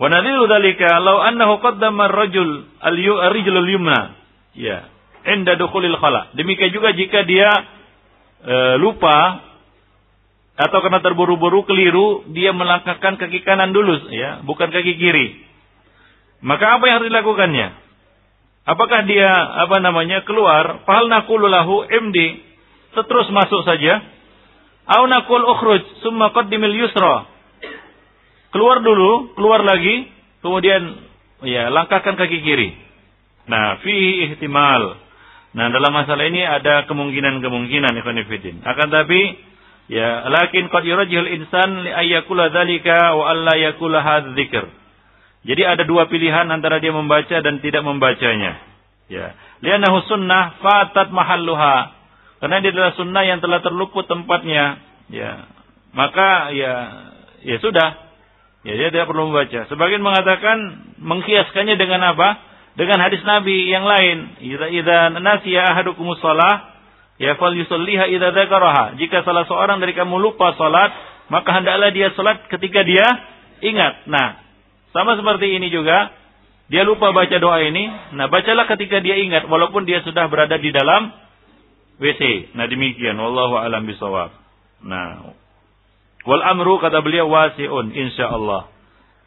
wa 0.00 0.06
nadhiru 0.10 0.48
dzalika 0.48 0.98
law 1.00 1.22
annahu 1.24 1.60
qaddama 1.60 2.08
ar-rajul 2.10 2.72
al-rijl 2.80 3.54
al-yumna. 3.54 4.16
Ya, 4.56 4.88
inda 5.28 5.60
dukhulil 5.60 5.96
khala. 6.00 6.32
Demikian 6.34 6.72
juga 6.72 6.90
jika 6.96 7.22
dia 7.22 7.50
e, 8.40 8.54
lupa 8.80 9.46
atau 10.56 10.78
karena 10.80 11.04
terburu-buru 11.04 11.68
keliru 11.68 12.24
dia 12.32 12.56
melangkahkan 12.56 13.20
kaki 13.20 13.44
kanan 13.44 13.76
dulu 13.76 14.08
ya 14.08 14.40
bukan 14.48 14.72
kaki 14.72 14.96
kiri. 14.96 15.44
Maka 16.40 16.80
apa 16.80 16.84
yang 16.88 16.94
harus 17.00 17.08
dilakukannya? 17.12 17.68
Apakah 18.66 19.04
dia 19.04 19.30
apa 19.62 19.78
namanya 19.78 20.24
keluar? 20.24 20.82
Fahal 20.88 21.12
naqulu 21.12 21.46
md 21.86 22.18
terus 22.96 23.28
masuk 23.30 23.62
saja. 23.68 24.00
Au 24.88 25.04
naqul 25.04 25.44
ukhruj 25.44 25.84
summa 26.00 26.32
qaddimil 26.32 26.72
yusra. 26.72 27.28
Keluar 28.50 28.80
dulu 28.80 29.36
keluar 29.36 29.60
lagi 29.60 30.08
kemudian 30.40 31.04
ya 31.44 31.68
langkahkan 31.68 32.16
kaki 32.16 32.40
kiri. 32.40 32.72
Nah 33.44 33.76
fihi 33.84 34.32
ihtimal. 34.32 35.04
Nah 35.52 35.66
dalam 35.68 35.92
masalah 35.92 36.24
ini 36.28 36.40
ada 36.40 36.88
kemungkinan-kemungkinan 36.88 37.92
ikhwan 38.00 38.24
akan 38.64 38.88
tapi 38.88 39.20
Ya, 39.86 40.26
lakin 40.26 40.66
qad 40.66 40.82
yurajihul 40.82 41.30
insan 41.30 41.86
li 41.86 41.90
ayyakula 41.94 42.50
dzalika 42.50 43.14
wa 43.14 43.30
alla 43.30 43.54
yakula 43.54 44.02
hadzikr. 44.02 44.66
Jadi 45.46 45.62
ada 45.62 45.86
dua 45.86 46.10
pilihan 46.10 46.50
antara 46.50 46.82
dia 46.82 46.90
membaca 46.90 47.38
dan 47.38 47.62
tidak 47.62 47.86
membacanya. 47.86 48.58
Ya. 49.06 49.38
Lianahu 49.62 50.02
sunnah 50.10 50.58
fatat 50.58 51.14
mahalluha. 51.14 51.94
Karena 52.42 52.58
dia 52.58 52.74
adalah 52.74 52.92
sunnah 52.98 53.22
yang 53.22 53.38
telah 53.38 53.62
terluput 53.62 54.10
tempatnya. 54.10 54.82
Ya. 55.06 55.46
Maka 55.94 56.50
ya 56.50 56.74
ya 57.46 57.56
sudah. 57.62 58.10
Ya 58.66 58.74
dia 58.74 58.90
tidak 58.90 59.06
perlu 59.06 59.30
membaca. 59.30 59.70
Sebagian 59.70 60.02
mengatakan 60.02 60.58
mengkiaskannya 60.98 61.78
dengan 61.78 62.02
apa? 62.10 62.42
Dengan 62.74 62.98
hadis 63.06 63.22
Nabi 63.22 63.70
yang 63.70 63.86
lain. 63.86 64.42
Idza 64.42 64.66
idza 64.66 64.98
nasiya 65.14 65.70
ahadukumus 65.70 66.18
shalah 66.18 66.75
ya 67.16 67.36
fal 67.40 67.52
yusalliha 67.52 68.08
idza 68.12 68.32
dzakaraha. 68.32 68.96
Jika 69.00 69.24
salah 69.24 69.44
seorang 69.48 69.80
dari 69.80 69.92
kamu 69.92 70.16
lupa 70.20 70.52
salat, 70.56 70.92
maka 71.32 71.50
hendaklah 71.56 71.90
dia 71.92 72.12
salat 72.14 72.44
ketika 72.48 72.84
dia 72.84 73.06
ingat. 73.60 74.08
Nah, 74.08 74.40
sama 74.92 75.16
seperti 75.16 75.56
ini 75.56 75.68
juga 75.72 76.12
dia 76.66 76.82
lupa 76.82 77.14
baca 77.14 77.36
doa 77.38 77.58
ini. 77.62 77.88
Nah, 78.16 78.26
bacalah 78.26 78.66
ketika 78.76 78.98
dia 79.00 79.16
ingat 79.20 79.46
walaupun 79.46 79.86
dia 79.86 80.02
sudah 80.02 80.26
berada 80.26 80.58
di 80.58 80.74
dalam 80.74 81.14
WC. 82.02 82.52
Nah, 82.58 82.66
demikian 82.68 83.16
wallahu 83.16 83.56
alam 83.56 83.86
bisawab. 83.86 84.34
Nah, 84.84 85.32
wal 86.26 86.42
amru 86.44 86.76
kata 86.82 87.00
beliau 87.00 87.30
wasiun 87.30 87.94
insyaallah. 87.94 88.76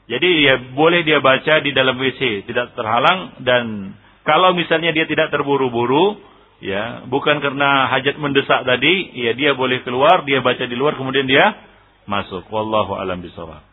Jadi 0.09 0.29
ya 0.41 0.57
boleh 0.73 1.05
dia 1.05 1.21
baca 1.21 1.61
di 1.61 1.69
dalam 1.69 1.93
WC, 2.01 2.49
tidak 2.49 2.73
terhalang 2.73 3.37
dan 3.45 3.93
kalau 4.25 4.57
misalnya 4.57 4.89
dia 4.89 5.05
tidak 5.05 5.29
terburu-buru, 5.29 6.17
ya, 6.60 7.07
bukan 7.07 7.39
karena 7.39 7.88
hajat 7.91 8.16
mendesak 8.20 8.64
tadi, 8.68 9.16
ya 9.16 9.32
dia 9.36 9.55
boleh 9.55 9.84
keluar, 9.84 10.24
dia 10.28 10.43
baca 10.43 10.64
di 10.64 10.76
luar 10.76 10.95
kemudian 10.99 11.28
dia 11.28 11.55
masuk. 12.10 12.47
Wallahu 12.49 12.97
alam 12.97 13.22
bisawab. 13.22 13.68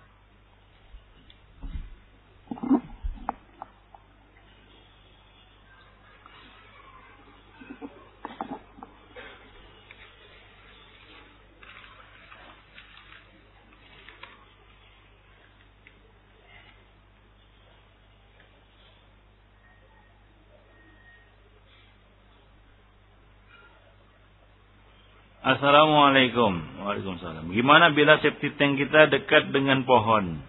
Assalamualaikum. 25.47 26.59
Waalaikumsalam. 26.83 27.55
Gimana 27.55 27.95
bila 27.95 28.19
septic 28.19 28.59
tank 28.59 28.83
kita 28.83 29.07
dekat 29.07 29.55
dengan 29.55 29.87
pohon? 29.87 30.43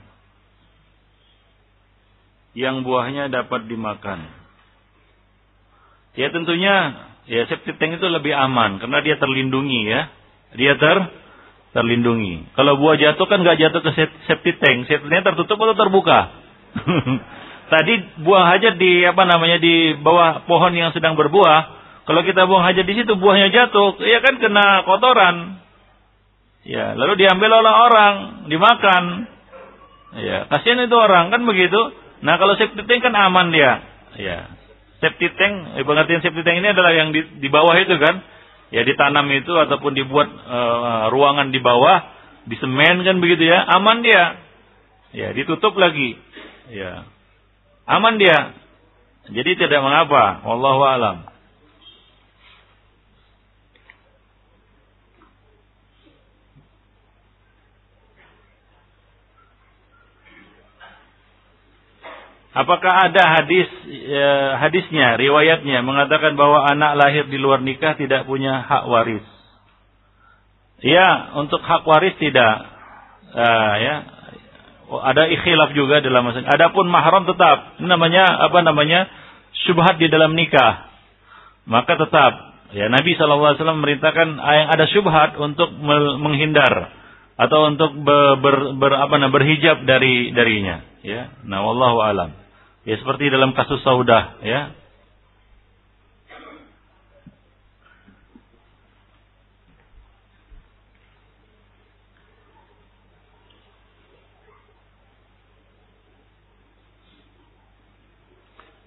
Yang 2.57 2.81
buahnya 2.81 3.29
dapat 3.29 3.69
dimakan. 3.69 4.25
Ya 6.17 6.33
tentunya 6.33 7.05
ya 7.29 7.45
septic 7.45 7.77
tank 7.77 8.01
itu 8.01 8.09
lebih 8.09 8.33
aman 8.33 8.81
karena 8.81 8.97
dia 9.05 9.21
terlindungi 9.21 9.85
ya. 9.85 10.09
Dia 10.57 10.73
ter 10.81 10.97
terlindungi. 11.77 12.57
Kalau 12.57 12.81
buah 12.81 12.97
jatuh 12.97 13.29
kan 13.29 13.45
nggak 13.45 13.61
jatuh 13.61 13.85
ke 13.85 13.91
septic 14.25 14.57
tank. 14.57 14.89
Septic 14.89 15.13
tank 15.13 15.29
tertutup 15.29 15.61
atau 15.61 15.77
terbuka? 15.77 16.33
Tadi 17.77 18.25
buah 18.25 18.49
hajat 18.49 18.81
di 18.81 19.05
apa 19.05 19.29
namanya 19.29 19.61
di 19.61 19.93
bawah 20.01 20.41
pohon 20.49 20.73
yang 20.73 20.89
sedang 20.97 21.13
berbuah, 21.13 21.76
kalau 22.07 22.23
kita 22.23 22.47
buang 22.47 22.63
hajat 22.63 22.87
di 22.87 23.03
situ, 23.03 23.19
buahnya 23.19 23.51
jatuh, 23.51 23.99
ya 23.99 24.23
kan 24.23 24.39
kena 24.39 24.87
kotoran. 24.87 25.59
Ya, 26.63 26.95
lalu 26.95 27.19
diambil 27.19 27.51
oleh 27.51 27.73
orang, 27.83 28.15
dimakan. 28.47 29.27
Ya, 30.15 30.47
kasihan 30.47 30.87
itu 30.87 30.95
orang 30.95 31.35
kan 31.35 31.43
begitu. 31.43 31.75
Nah, 32.23 32.39
kalau 32.39 32.55
septic 32.55 32.87
tank 32.87 33.03
kan 33.03 33.11
aman 33.11 33.51
dia. 33.51 33.83
Ya. 34.15 34.47
Septic 35.03 35.35
tank, 35.35 35.75
eh, 35.75 35.83
pengertian 35.83 36.23
septic 36.23 36.47
tank 36.47 36.63
ini 36.63 36.71
adalah 36.71 36.95
yang 36.95 37.11
di, 37.11 37.43
di 37.43 37.47
bawah 37.51 37.75
itu 37.75 37.99
kan. 37.99 38.23
Ya, 38.71 38.87
ditanam 38.87 39.27
itu 39.35 39.51
ataupun 39.51 39.91
dibuat 39.91 40.27
uh, 40.27 41.11
ruangan 41.11 41.51
di 41.55 41.59
bawah, 41.59 42.03
di 42.47 42.55
semen 42.55 43.03
kan 43.03 43.19
begitu 43.19 43.51
ya. 43.51 43.67
Aman 43.75 43.99
dia. 43.99 44.39
Ya, 45.11 45.35
ditutup 45.35 45.75
lagi. 45.75 46.15
Ya. 46.71 47.03
Aman 47.83 48.15
dia. 48.15 48.55
Jadi 49.27 49.59
tidak 49.59 49.83
mengapa. 49.83 50.39
Wallahu 50.47 50.83
alam. 50.87 51.36
Apakah 62.57 63.13
ada 63.13 63.21
hadis 63.37 63.69
ya, 63.85 64.57
hadisnya, 64.57 65.13
riwayatnya 65.21 65.85
mengatakan 65.85 66.33
bahwa 66.33 66.65
anak 66.65 66.97
lahir 66.97 67.29
di 67.29 67.37
luar 67.37 67.61
nikah 67.61 67.93
tidak 67.93 68.25
punya 68.25 68.65
hak 68.65 68.89
waris? 68.89 69.21
Ya, 70.81 71.37
untuk 71.37 71.61
hak 71.61 71.85
waris 71.85 72.17
tidak. 72.17 72.55
Uh, 73.37 73.73
ya, 73.77 73.95
ada 74.89 75.29
ikhilaf 75.29 75.77
juga 75.77 76.01
dalam 76.01 76.25
masalah. 76.25 76.49
Adapun 76.49 76.89
mahram 76.89 77.29
tetap. 77.29 77.77
Ini 77.77 77.85
namanya 77.85 78.25
apa 78.25 78.65
namanya? 78.65 79.05
Syubhat 79.67 80.01
di 80.01 80.09
dalam 80.09 80.33
nikah. 80.33 80.89
Maka 81.69 81.93
tetap. 81.93 82.33
Ya, 82.73 82.89
Nabi 82.89 83.13
SAW 83.13 83.53
merintahkan 83.77 84.27
yang 84.41 84.67
ada 84.73 84.85
syubhat 84.89 85.37
untuk 85.37 85.71
menghindar 86.19 86.89
atau 87.37 87.69
untuk 87.69 87.93
ber, 88.01 88.41
ber, 88.41 88.55
ber 88.81 88.91
apa 88.97 89.21
berhijab 89.29 89.85
dari 89.85 90.33
darinya. 90.33 90.81
Ya, 91.05 91.37
nah 91.45 91.61
wallahu 91.61 92.01
alam. 92.01 92.46
Ya 92.87 92.95
seperti 92.95 93.27
dalam 93.27 93.51
kasus 93.51 93.83
Saudah, 93.83 94.39
ya. 94.39 94.71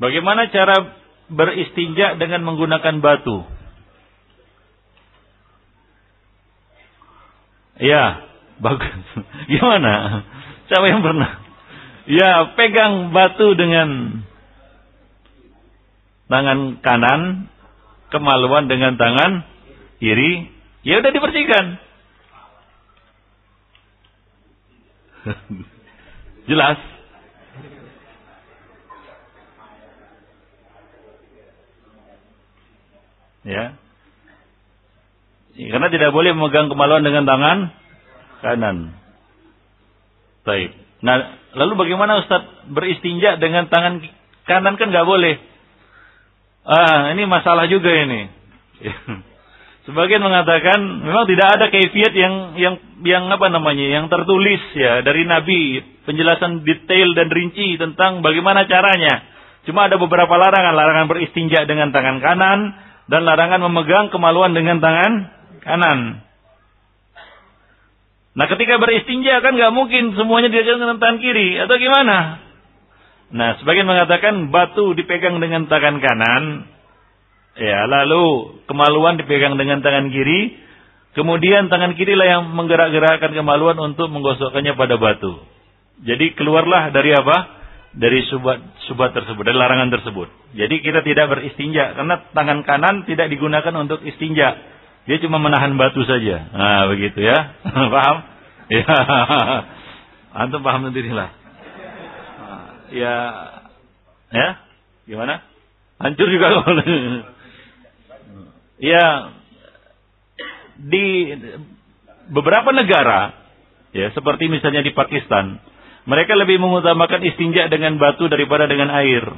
Bagaimana 0.01 0.49
cara 0.49 0.97
beristinja 1.29 2.17
dengan 2.17 2.41
menggunakan 2.49 3.05
batu? 3.05 3.45
Ya, 7.77 8.25
bagus. 8.65 8.97
Gimana? 9.53 10.25
Siapa 10.73 10.89
yang 10.89 11.05
pernah? 11.05 11.40
Ya, 12.11 12.59
pegang 12.59 13.15
batu 13.15 13.55
dengan 13.55 14.19
tangan 16.27 16.83
kanan, 16.83 17.47
kemaluan 18.11 18.67
dengan 18.67 18.99
tangan 18.99 19.47
kiri, 20.03 20.51
ya 20.83 20.99
udah 20.99 21.11
dibersihkan. 21.15 21.79
Jelas? 26.51 26.83
Ya. 33.47 33.79
Karena 35.55 35.89
tidak 35.95 36.11
boleh 36.11 36.35
memegang 36.35 36.67
kemaluan 36.67 37.07
dengan 37.07 37.23
tangan 37.23 37.71
kanan. 38.43 38.99
Baik. 40.43 40.90
Nah, 41.01 41.41
Lalu 41.51 41.73
bagaimana 41.75 42.23
Ustaz 42.23 42.47
beristinja 42.71 43.35
dengan 43.43 43.67
tangan 43.67 43.99
kanan 44.47 44.79
kan 44.79 44.89
nggak 44.95 45.09
boleh. 45.09 45.35
Ah, 46.63 47.11
ini 47.11 47.27
masalah 47.27 47.67
juga 47.67 47.91
ini. 47.91 48.31
Sebagian 49.89 50.23
mengatakan 50.23 50.79
memang 51.03 51.27
tidak 51.27 51.49
ada 51.59 51.67
kaifiat 51.73 52.15
yang 52.15 52.55
yang 52.55 52.75
yang 53.03 53.25
apa 53.33 53.51
namanya 53.51 53.83
yang 53.83 54.07
tertulis 54.07 54.61
ya 54.77 55.03
dari 55.03 55.27
Nabi 55.27 55.83
penjelasan 56.07 56.63
detail 56.63 57.17
dan 57.19 57.33
rinci 57.33 57.75
tentang 57.81 58.23
bagaimana 58.23 58.71
caranya. 58.71 59.27
Cuma 59.67 59.91
ada 59.91 59.99
beberapa 59.99 60.31
larangan, 60.39 60.73
larangan 60.77 61.11
beristinja 61.11 61.67
dengan 61.67 61.91
tangan 61.91 62.23
kanan 62.23 62.61
dan 63.11 63.27
larangan 63.27 63.67
memegang 63.67 64.15
kemaluan 64.15 64.55
dengan 64.55 64.79
tangan 64.79 65.13
kanan. 65.67 66.30
Nah 68.31 68.47
ketika 68.47 68.79
beristinja 68.79 69.43
kan 69.43 69.59
nggak 69.59 69.75
mungkin 69.75 70.15
semuanya 70.15 70.55
diajarkan 70.55 70.83
dengan 70.87 70.99
tangan 71.03 71.19
kiri 71.19 71.59
atau 71.59 71.75
gimana? 71.75 72.19
Nah 73.35 73.59
sebagian 73.59 73.87
mengatakan 73.87 74.55
batu 74.55 74.95
dipegang 74.95 75.43
dengan 75.43 75.67
tangan 75.67 75.99
kanan, 75.99 76.67
ya 77.59 77.87
lalu 77.91 78.59
kemaluan 78.71 79.19
dipegang 79.19 79.59
dengan 79.59 79.83
tangan 79.83 80.15
kiri, 80.15 80.55
kemudian 81.19 81.67
tangan 81.67 81.99
kirilah 81.99 82.27
yang 82.27 82.43
menggerak-gerakkan 82.55 83.35
kemaluan 83.35 83.79
untuk 83.83 84.07
menggosokkannya 84.15 84.79
pada 84.79 84.95
batu. 84.95 85.43
Jadi 86.07 86.39
keluarlah 86.39 86.95
dari 86.95 87.11
apa? 87.11 87.59
Dari 87.91 88.23
subat 88.31 88.63
subat 88.87 89.11
tersebut, 89.11 89.43
dari 89.43 89.59
larangan 89.59 89.91
tersebut. 89.91 90.55
Jadi 90.55 90.79
kita 90.79 91.03
tidak 91.03 91.35
beristinja 91.35 91.99
karena 91.99 92.23
tangan 92.31 92.63
kanan 92.63 93.03
tidak 93.11 93.27
digunakan 93.27 93.75
untuk 93.75 94.07
istinja 94.07 94.55
dia 95.09 95.17
cuma 95.25 95.41
menahan 95.41 95.73
batu 95.81 96.05
saja. 96.05 96.51
Nah, 96.53 96.89
begitu 96.93 97.21
ya. 97.25 97.57
paham? 97.95 98.17
Ya. 98.69 98.85
Antum 100.45 100.63
paham 100.63 100.89
sendirilah. 100.91 101.31
ya 102.91 103.15
ya 104.31 104.49
gimana? 105.07 105.43
Hancur 106.01 106.33
juga 106.33 106.49
ya 108.81 109.05
di 110.81 111.37
beberapa 112.33 112.73
negara 112.73 113.37
ya 113.93 114.09
seperti 114.17 114.49
misalnya 114.49 114.81
di 114.81 114.97
Pakistan 114.97 115.61
mereka 116.09 116.33
lebih 116.39 116.57
mengutamakan 116.57 117.21
istinja 117.29 117.69
dengan 117.69 118.01
batu 118.01 118.33
daripada 118.33 118.65
dengan 118.65 118.89
air 118.89 119.29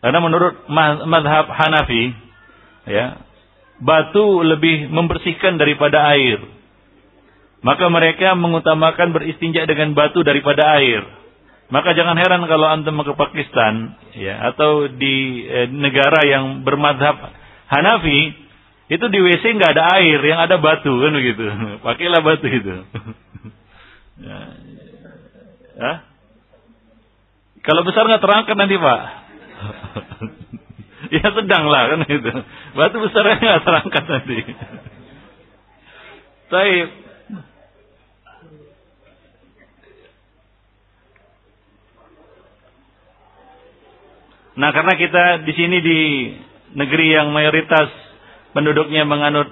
karena 0.00 0.18
menurut 0.24 0.64
madhab 1.04 1.52
Hanafi 1.52 2.16
ya 2.88 3.20
batu 3.82 4.46
lebih 4.46 4.86
membersihkan 4.88 5.58
daripada 5.58 6.14
air 6.14 6.38
maka 7.62 7.90
mereka 7.90 8.38
mengutamakan 8.38 9.10
beristinja 9.10 9.66
dengan 9.66 9.92
batu 9.98 10.22
daripada 10.22 10.78
air 10.78 11.02
maka 11.68 11.92
jangan 11.98 12.14
heran 12.14 12.46
kalau 12.46 12.70
antum 12.70 13.02
ke 13.02 13.12
Pakistan 13.18 13.98
ya 14.14 14.54
atau 14.54 14.86
di 14.86 15.44
eh, 15.44 15.66
negara 15.66 16.22
yang 16.24 16.62
bermadhab 16.62 17.18
Hanafi 17.66 18.42
itu 18.92 19.04
di 19.08 19.18
WC 19.24 19.56
nggak 19.56 19.72
ada 19.72 19.84
air, 19.96 20.20
yang 20.20 20.36
ada 20.44 20.60
batu 20.60 20.92
kan 20.92 21.16
begitu. 21.16 21.48
Pakailah 21.86 22.20
batu 22.20 22.44
itu. 22.44 22.74
ya. 24.28 24.38
ya. 25.80 25.92
Kalau 27.64 27.88
besar 27.88 28.04
nggak 28.04 28.20
terangkat 28.20 28.52
nanti 28.52 28.76
pak. 28.76 29.00
ya 31.20 31.28
sedang 31.28 31.64
lah 31.68 31.92
kan 31.92 32.00
itu. 32.08 32.32
Batu 32.72 32.96
besarnya 33.04 33.36
nggak 33.36 33.62
terangkat 33.68 34.04
nanti. 34.08 34.38
Baik. 36.48 36.88
Nah 44.52 44.68
karena 44.72 44.94
kita 45.00 45.24
di 45.48 45.52
sini 45.56 45.78
di 45.80 46.00
negeri 46.76 47.06
yang 47.12 47.32
mayoritas 47.32 47.88
penduduknya 48.52 49.04
menganut 49.08 49.48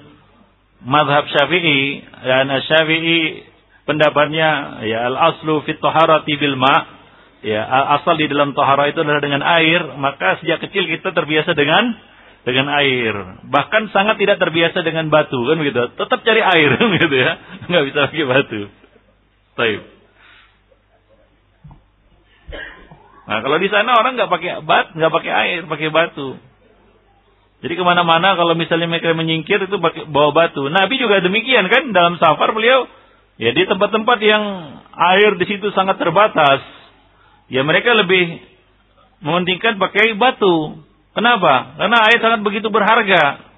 madhab 0.85 1.29
syafi'i 1.29 2.05
dan 2.25 2.53
syafi'i 2.69 3.49
pendapatnya 3.89 4.81
ya 4.85 5.09
al 5.09 5.17
aslu 5.33 5.65
fit 5.65 5.81
taharati 5.81 6.37
bil 6.37 6.57
ma 6.57 7.00
ya 7.41 7.65
asal 8.01 8.21
di 8.21 8.29
dalam 8.29 8.53
tahara 8.53 8.93
itu 8.93 9.01
adalah 9.01 9.23
dengan 9.25 9.41
air 9.41 9.97
maka 9.97 10.41
sejak 10.45 10.61
kecil 10.69 10.85
kita 10.85 11.17
terbiasa 11.17 11.57
dengan 11.57 11.97
dengan 12.45 12.69
air 12.73 13.41
bahkan 13.49 13.89
sangat 13.93 14.21
tidak 14.21 14.41
terbiasa 14.41 14.85
dengan 14.85 15.09
batu 15.09 15.41
kan 15.49 15.57
begitu 15.57 15.81
tetap 15.97 16.21
cari 16.21 16.43
air 16.45 16.71
gitu 17.05 17.17
ya 17.17 17.33
nggak 17.69 17.85
bisa 17.89 17.99
pakai 18.13 18.29
batu 18.29 18.63
Taib. 19.51 19.83
Nah 23.29 23.39
kalau 23.45 23.59
di 23.61 23.69
sana 23.69 23.91
orang 23.99 24.15
nggak 24.17 24.31
pakai 24.31 24.51
bat 24.65 24.87
nggak 24.97 25.13
pakai 25.13 25.33
air 25.33 25.61
pakai 25.69 25.89
batu 25.93 26.39
jadi 27.61 27.77
ke 27.77 27.85
mana-mana 27.85 28.41
kalau 28.41 28.57
misalnya 28.57 28.89
mereka 28.89 29.13
menyingkir 29.13 29.61
itu 29.69 29.77
bawa 30.09 30.33
batu. 30.33 30.65
Nabi 30.73 30.97
juga 30.97 31.21
demikian 31.21 31.69
kan 31.69 31.93
dalam 31.93 32.17
safar 32.17 32.57
beliau 32.57 32.89
ya 33.37 33.53
di 33.53 33.69
tempat-tempat 33.69 34.19
yang 34.25 34.45
air 34.97 35.37
di 35.37 35.45
situ 35.45 35.69
sangat 35.77 36.01
terbatas. 36.01 36.65
Ya 37.51 37.67
mereka 37.67 37.93
lebih 37.99 38.39
mementingkan 39.21 39.77
pakai 39.77 40.17
batu. 40.17 40.81
Kenapa? 41.13 41.77
Karena 41.77 42.07
air 42.07 42.19
sangat 42.23 42.41
begitu 42.47 42.71
berharga. 42.71 43.51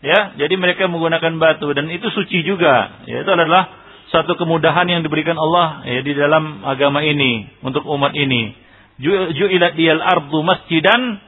Ya, 0.00 0.32
jadi 0.40 0.56
mereka 0.56 0.88
menggunakan 0.88 1.36
batu 1.36 1.68
dan 1.76 1.90
itu 1.92 2.08
suci 2.08 2.40
juga. 2.46 3.04
Ya, 3.04 3.20
itu 3.20 3.28
adalah 3.28 3.68
satu 4.08 4.32
kemudahan 4.38 4.88
yang 4.88 5.04
diberikan 5.04 5.36
Allah 5.36 5.84
ya, 5.84 6.00
di 6.00 6.16
dalam 6.16 6.64
agama 6.64 7.04
ini 7.04 7.60
untuk 7.60 7.84
umat 7.84 8.16
ini. 8.16 8.56
Ju'ilat 9.02 9.76
diyal 9.76 10.00
ardu 10.00 10.40
masjidan 10.40 11.20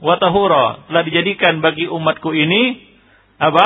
watahura 0.00 0.88
telah 0.88 1.02
dijadikan 1.04 1.60
bagi 1.60 1.84
umatku 1.84 2.32
ini 2.32 2.80
apa 3.36 3.64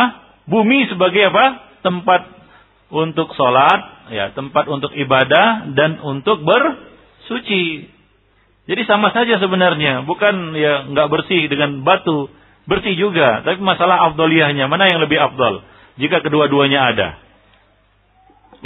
bumi 0.51 0.91
sebagai 0.91 1.31
apa 1.31 1.79
tempat 1.87 2.27
untuk 2.91 3.31
sholat 3.39 4.11
ya 4.11 4.35
tempat 4.35 4.67
untuk 4.67 4.91
ibadah 4.95 5.71
dan 5.79 6.03
untuk 6.03 6.43
bersuci 7.27 7.91
jadi 8.67 8.83
sama 8.87 9.11
saja 9.15 9.39
sebenarnya. 9.39 10.03
Bukan 10.07 10.55
ya 10.55 10.91
nggak 10.91 11.11
bersih 11.11 11.47
dengan 11.47 11.83
batu. 11.87 12.31
Bersih 12.67 12.99
juga. 12.99 13.47
Tapi 13.47 13.63
masalah 13.63 14.11
afdoliyahnya. 14.11 14.67
Mana 14.67 14.91
yang 14.91 14.99
lebih 14.99 15.19
afdol? 15.19 15.63
Jika 16.03 16.23
kedua-duanya 16.23 16.95
ada. 16.95 17.09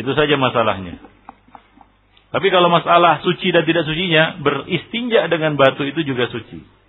Itu 0.01 0.13
saja 0.17 0.41
masalahnya. 0.41 0.97
Tapi 2.33 2.47
kalau 2.49 2.73
masalah 2.73 3.21
suci 3.21 3.53
dan 3.53 3.69
tidak 3.69 3.85
sucinya 3.85 4.41
beristinja 4.41 5.29
dengan 5.29 5.59
batu 5.59 5.85
itu 5.85 6.01
juga 6.07 6.31
suci 6.31 6.80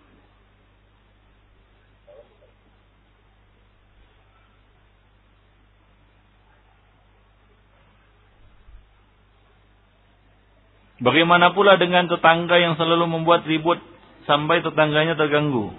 Bagaimana 11.01 11.57
pula 11.57 11.81
dengan 11.81 12.05
tetangga 12.05 12.61
yang 12.61 12.77
selalu 12.77 13.09
membuat 13.09 13.41
ribut 13.49 13.81
sampai 14.29 14.61
tetangganya 14.61 15.17
terganggu? 15.17 15.73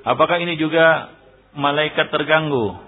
Apakah 0.00 0.40
ini 0.40 0.56
juga 0.56 1.12
malaikat 1.52 2.08
terganggu? 2.08 2.80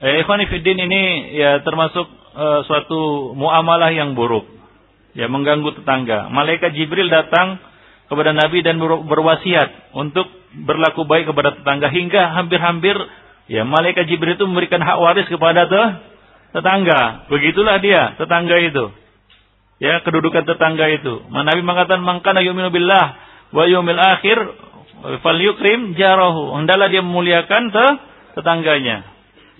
Eh, 0.00 0.24
Ikhwanifiddin 0.24 0.80
ini 0.80 1.36
ya 1.36 1.60
termasuk 1.60 2.08
uh, 2.32 2.64
suatu 2.64 3.36
muamalah 3.36 3.92
yang 3.92 4.16
buruk. 4.16 4.48
Ya 5.12 5.28
mengganggu 5.28 5.76
tetangga. 5.76 6.32
Malaikat 6.32 6.72
Jibril 6.72 7.12
datang 7.12 7.60
kepada 8.08 8.32
Nabi 8.32 8.64
dan 8.64 8.80
ber 8.80 8.96
berwasiat 9.04 9.92
untuk 9.92 10.24
berlaku 10.64 11.04
baik 11.04 11.28
kepada 11.28 11.60
tetangga 11.60 11.92
hingga 11.92 12.32
hampir-hampir 12.32 12.96
ya 13.44 13.68
malaikat 13.68 14.08
Jibril 14.08 14.40
itu 14.40 14.48
memberikan 14.48 14.80
hak 14.80 14.98
waris 15.04 15.28
kepada 15.28 15.68
tetangga. 16.56 17.28
Begitulah 17.28 17.76
dia, 17.84 18.16
tetangga 18.16 18.56
itu 18.56 18.99
ya 19.80 20.04
kedudukan 20.04 20.44
tetangga 20.44 20.86
itu. 20.92 21.26
Nabi 21.32 21.64
mengatakan 21.64 22.04
mangkana 22.04 22.44
yu'minu 22.44 22.68
billah 22.70 23.06
wa 23.50 23.64
yumil 23.66 23.98
akhir 23.98 24.38
falyukrim 25.24 25.96
jarahu. 25.96 26.54
Hendaklah 26.60 26.92
dia 26.92 27.02
memuliakan 27.02 27.72
te 27.72 27.86
tetangganya. 28.38 29.08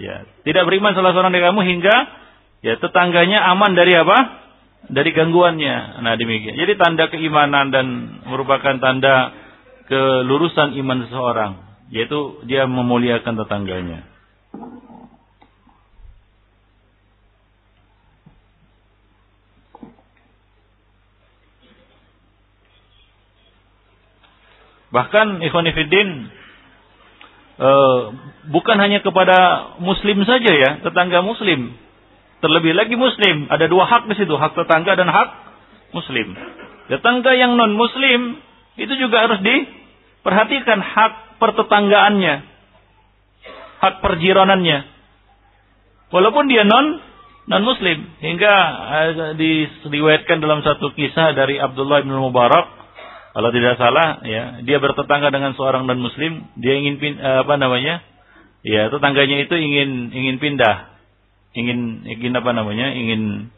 Ya, 0.00 0.24
tidak 0.44 0.64
beriman 0.68 0.96
salah 0.96 1.12
seorang 1.12 1.32
dari 1.32 1.44
kamu 1.44 1.60
hingga 1.60 1.96
ya 2.64 2.76
tetangganya 2.80 3.44
aman 3.52 3.72
dari 3.72 3.96
apa? 3.96 4.18
Dari 4.88 5.12
gangguannya. 5.12 6.00
Nah, 6.00 6.16
demikian. 6.16 6.56
Jadi 6.56 6.72
tanda 6.80 7.12
keimanan 7.12 7.68
dan 7.68 7.86
merupakan 8.24 8.80
tanda 8.80 9.32
kelurusan 9.92 10.72
iman 10.80 11.04
seseorang, 11.04 11.52
yaitu 11.92 12.40
dia 12.48 12.64
memuliakan 12.64 13.34
tetangganya. 13.44 14.09
Bahkan 24.90 25.38
Ikhwanifiddin 25.46 26.08
uh, 27.62 28.00
bukan 28.50 28.76
hanya 28.82 28.98
kepada 29.06 29.70
muslim 29.78 30.26
saja 30.26 30.50
ya, 30.50 30.70
tetangga 30.82 31.22
muslim. 31.22 31.78
Terlebih 32.40 32.72
lagi 32.74 32.96
muslim, 32.96 33.46
ada 33.52 33.68
dua 33.68 33.86
hak 33.86 34.08
di 34.10 34.16
situ, 34.16 34.32
hak 34.34 34.56
tetangga 34.56 34.96
dan 34.96 35.06
hak 35.12 35.28
muslim. 35.94 36.34
Tetangga 36.90 37.36
yang 37.38 37.54
non 37.54 37.76
muslim 37.78 38.40
itu 38.80 38.90
juga 38.98 39.28
harus 39.28 39.38
diperhatikan 39.44 40.80
hak 40.80 41.38
pertetanggaannya, 41.38 42.34
hak 43.78 43.94
perjiranannya. 44.02 44.78
Walaupun 46.10 46.50
dia 46.50 46.66
non 46.66 46.98
non 47.46 47.62
muslim 47.62 48.10
hingga 48.18 48.54
uh, 48.90 49.32
diriwayatkan 49.38 50.42
dalam 50.42 50.66
satu 50.66 50.90
kisah 50.98 51.36
dari 51.38 51.62
Abdullah 51.62 52.02
bin 52.02 52.16
Mubarak 52.18 52.79
kalau 53.30 53.54
tidak 53.54 53.78
salah, 53.78 54.18
ya, 54.26 54.58
dia 54.66 54.82
bertetangga 54.82 55.30
dengan 55.30 55.54
seorang 55.54 55.86
non 55.86 56.02
muslim, 56.02 56.50
dia 56.58 56.74
ingin 56.74 56.98
pin, 56.98 57.14
eh, 57.14 57.46
apa 57.46 57.54
namanya? 57.54 58.02
Ya, 58.66 58.90
tetangganya 58.90 59.46
itu 59.46 59.54
ingin 59.54 60.10
ingin 60.10 60.36
pindah. 60.42 60.90
Ingin 61.54 62.10
ingin 62.10 62.34
apa 62.34 62.50
namanya? 62.50 62.90
Ingin 62.90 63.54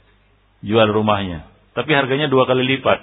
jual 0.60 0.88
rumahnya. 0.92 1.48
Tapi 1.72 1.88
harganya 1.96 2.28
dua 2.28 2.44
kali 2.44 2.68
lipat. 2.68 3.00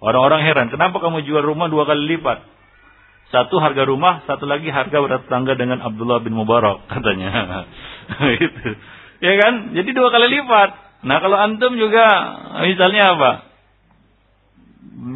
Orang-orang 0.00 0.46
heran, 0.46 0.70
kenapa 0.70 1.02
kamu 1.02 1.26
jual 1.26 1.42
rumah 1.42 1.66
dua 1.66 1.84
kali 1.84 2.16
lipat? 2.16 2.46
Satu 3.34 3.58
harga 3.58 3.82
rumah, 3.86 4.22
satu 4.26 4.46
lagi 4.46 4.70
harga 4.70 5.02
bertetangga 5.02 5.54
dengan 5.54 5.82
Abdullah 5.82 6.22
bin 6.22 6.34
Mubarak 6.34 6.86
katanya. 6.94 7.66
itu. 8.38 8.70
Ya 9.18 9.34
kan? 9.34 9.74
Jadi 9.74 9.90
dua 9.98 10.14
kali 10.14 10.30
lipat. 10.30 10.70
Nah, 11.10 11.16
kalau 11.18 11.36
antum 11.42 11.74
juga 11.74 12.06
misalnya 12.62 13.18
apa? 13.18 13.49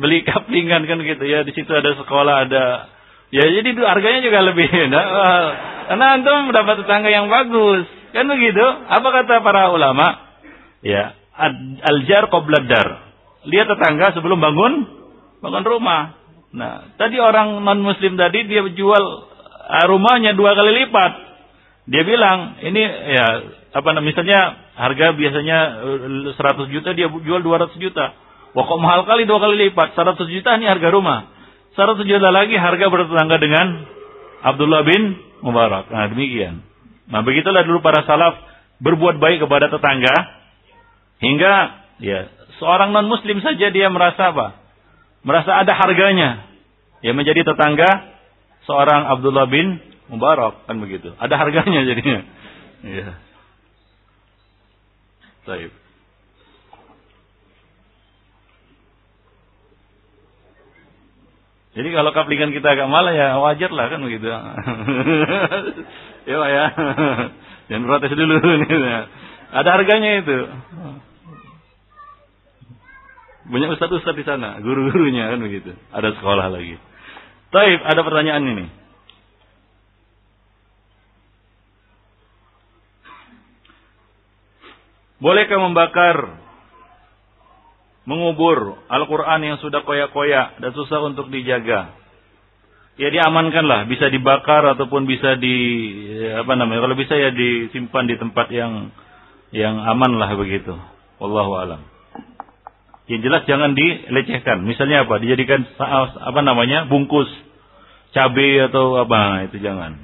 Beli 0.01 0.24
kaplingan 0.24 0.85
kan 0.85 0.99
gitu 1.01 1.24
ya 1.24 1.43
di 1.45 1.53
situ 1.57 1.70
ada 1.73 1.97
sekolah 1.97 2.49
ada 2.49 2.65
ya 3.32 3.45
jadi 3.49 3.70
harganya 3.85 4.20
juga 4.20 4.39
lebih 4.45 4.69
nah, 4.93 5.45
karena 5.89 6.07
antum 6.20 6.49
mendapat 6.49 6.85
tetangga 6.85 7.11
yang 7.12 7.27
bagus 7.28 7.89
kan 8.12 8.28
begitu 8.28 8.65
apa 8.65 9.09
kata 9.11 9.41
para 9.41 9.73
ulama 9.73 10.07
ya 10.85 11.16
aljar 11.85 12.31
qobladar 12.31 13.05
lihat 13.45 13.69
tetangga 13.69 14.16
sebelum 14.16 14.41
bangun 14.41 15.05
bangun 15.45 15.65
rumah. 15.69 16.16
Nah, 16.57 16.97
tadi 16.97 17.20
orang 17.20 17.61
non 17.61 17.85
muslim 17.85 18.16
tadi 18.16 18.49
dia 18.49 18.65
jual 18.73 19.05
uh, 19.69 19.85
rumahnya 19.91 20.32
dua 20.32 20.57
kali 20.57 20.73
lipat. 20.85 21.12
Dia 21.85 22.01
bilang, 22.01 22.57
ini 22.65 22.81
ya 23.12 23.27
apa 23.77 23.91
namanya 23.93 24.73
harga 24.73 25.12
biasanya 25.12 25.59
100 26.32 26.32
uh, 26.32 26.69
juta 26.73 26.97
dia 26.97 27.12
jual 27.12 27.45
200 27.45 27.77
juta. 27.77 28.16
Wah 28.55 28.64
kok 28.70 28.78
mahal 28.78 29.02
kali 29.02 29.26
dua 29.26 29.43
kali 29.43 29.68
lipat. 29.68 29.98
100 29.98 30.14
juta 30.31 30.55
ini 30.55 30.70
harga 30.70 30.89
rumah. 30.94 31.26
100 31.74 32.06
juta 32.06 32.31
lagi 32.31 32.55
harga 32.55 32.86
bertetangga 32.86 33.36
dengan 33.43 33.66
Abdullah 34.47 34.86
bin 34.86 35.18
Mubarak. 35.43 35.90
Nah 35.90 36.06
demikian. 36.06 36.62
Nah 37.10 37.20
begitulah 37.26 37.66
dulu 37.66 37.82
para 37.82 38.06
salaf 38.06 38.39
berbuat 38.78 39.18
baik 39.18 39.43
kepada 39.43 39.66
tetangga 39.74 40.14
hingga 41.18 41.52
ya 41.98 42.31
seorang 42.62 42.94
non 42.94 43.10
muslim 43.10 43.43
saja 43.43 43.74
dia 43.74 43.90
merasa 43.90 44.31
apa? 44.31 44.55
Merasa 45.26 45.51
ada 45.59 45.74
harganya. 45.74 46.47
Ya 47.02 47.10
menjadi 47.10 47.43
tetangga 47.43 48.14
seorang 48.70 49.10
Abdullah 49.18 49.51
bin 49.51 49.82
Mubarak 50.14 50.70
kan 50.70 50.78
begitu. 50.78 51.10
Ada 51.18 51.35
harganya 51.43 51.82
jadinya. 51.82 52.22
Iya. 52.86 53.18
Baik. 55.44 55.84
Jadi 61.75 61.89
kalau 61.91 62.15
kaplingan 62.15 62.55
kita 62.55 62.79
agak 62.79 62.87
malah 62.87 63.11
ya 63.11 63.35
wajar 63.43 63.71
lah 63.75 63.91
kan 63.91 63.99
begitu. 63.99 64.31
ya 66.31 66.35
Pak 66.39 66.51
ya. 66.55 66.65
Jangan 67.67 67.85
protes 67.91 68.15
dulu 68.15 68.35
nih. 68.39 68.71
Ada 69.59 69.69
harganya 69.75 70.11
itu. 70.23 70.39
Banyak 73.45 73.77
ustadz-ustadz 73.77 74.19
di 74.19 74.25
sana, 74.25 74.57
guru-gurunya 74.63 75.35
kan 75.35 75.43
begitu. 75.43 75.77
Ada 75.93 76.17
sekolah 76.17 76.49
lagi. 76.49 76.81
Taib, 77.53 77.81
ada 77.87 78.01
pertanyaan 78.03 78.45
ini. 78.51 78.67
Bolehkah 85.23 85.61
membakar 85.61 86.44
mengubur 88.05 88.85
Al-Quran 88.89 89.40
yang 89.44 89.56
sudah 89.60 89.85
koyak-koyak 89.85 90.60
dan 90.60 90.70
susah 90.76 91.01
untuk 91.05 91.32
dijaga. 91.32 91.97
Ya 92.94 93.10
diamankanlah, 93.10 93.90
bisa 93.90 94.06
dibakar 94.06 94.62
ataupun 94.78 95.10
bisa 95.10 95.35
di 95.35 95.56
apa 96.31 96.55
namanya? 96.55 96.86
Kalau 96.86 96.94
bisa 96.94 97.18
ya 97.18 97.35
disimpan 97.35 98.06
di 98.06 98.14
tempat 98.14 98.47
yang 98.55 98.94
yang 99.51 99.82
aman 99.82 100.14
lah 100.14 100.31
begitu. 100.39 100.78
Wallahu 101.18 101.59
alam. 101.59 101.81
Yang 103.10 103.20
jelas 103.26 103.43
jangan 103.51 103.74
dilecehkan. 103.74 104.62
Misalnya 104.62 105.05
apa? 105.05 105.18
Dijadikan 105.18 105.66
apa 105.76 106.40
namanya? 106.40 106.86
bungkus 106.86 107.28
cabai 108.14 108.70
atau 108.70 108.94
apa? 109.02 109.51
Itu 109.51 109.59
jangan. 109.59 109.98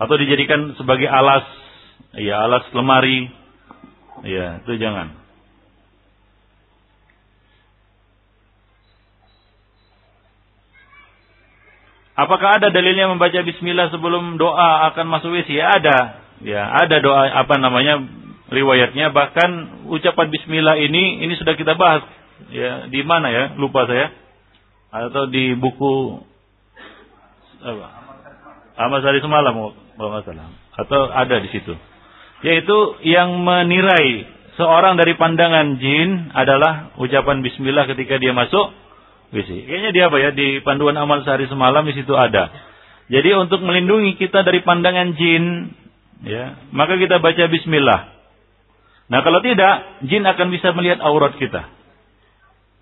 Atau 0.00 0.16
dijadikan 0.16 0.80
sebagai 0.80 1.12
alas, 1.12 1.44
ya 2.16 2.40
alas 2.40 2.64
lemari. 2.72 3.28
Ya, 4.24 4.64
itu 4.64 4.80
jangan. 4.80 5.19
Apakah 12.20 12.60
ada 12.60 12.68
dalilnya 12.68 13.08
membaca 13.08 13.40
bismillah 13.40 13.88
sebelum 13.88 14.36
doa 14.36 14.92
akan 14.92 15.08
masuk 15.08 15.32
WC? 15.40 15.56
Ya, 15.56 15.72
ada. 15.72 15.98
Ya, 16.44 16.62
ada 16.68 17.00
doa 17.00 17.32
apa 17.32 17.56
namanya 17.56 17.96
riwayatnya 18.52 19.08
bahkan 19.08 19.80
ucapan 19.88 20.28
bismillah 20.28 20.76
ini 20.76 21.24
ini 21.24 21.32
sudah 21.40 21.56
kita 21.56 21.80
bahas 21.80 22.04
ya 22.52 22.92
di 22.92 23.00
mana 23.00 23.32
ya? 23.32 23.44
Lupa 23.56 23.88
saya. 23.88 24.12
Atau 24.92 25.32
di 25.32 25.56
buku 25.56 26.20
apa? 27.64 27.86
Amal 28.76 29.00
Sari 29.00 29.24
semalam 29.24 29.56
kalau 29.96 30.08
nggak 30.12 30.24
salah. 30.28 30.52
Atau 30.76 31.00
ada 31.08 31.40
di 31.40 31.48
situ. 31.48 31.72
Yaitu 32.44 33.00
yang 33.08 33.40
menirai 33.40 34.28
seorang 34.60 35.00
dari 35.00 35.16
pandangan 35.16 35.80
jin 35.80 36.36
adalah 36.36 36.92
ucapan 37.00 37.40
bismillah 37.40 37.88
ketika 37.88 38.20
dia 38.20 38.36
masuk 38.36 38.76
WC. 39.30 39.50
Kayaknya 39.66 39.90
dia 39.94 40.04
apa 40.10 40.16
ya 40.18 40.30
di 40.34 40.58
panduan 40.66 40.98
amal 40.98 41.22
sehari 41.22 41.46
semalam 41.46 41.86
di 41.86 41.94
situ 41.94 42.10
ada. 42.18 42.50
Jadi 43.10 43.30
untuk 43.34 43.62
melindungi 43.62 44.14
kita 44.18 44.46
dari 44.46 44.62
pandangan 44.62 45.18
jin, 45.18 45.74
ya, 46.22 46.58
maka 46.70 46.94
kita 46.94 47.18
baca 47.18 47.50
Bismillah. 47.50 48.00
Nah 49.10 49.20
kalau 49.26 49.42
tidak, 49.42 50.06
jin 50.06 50.22
akan 50.22 50.46
bisa 50.54 50.70
melihat 50.74 51.02
aurat 51.02 51.34
kita. 51.34 51.66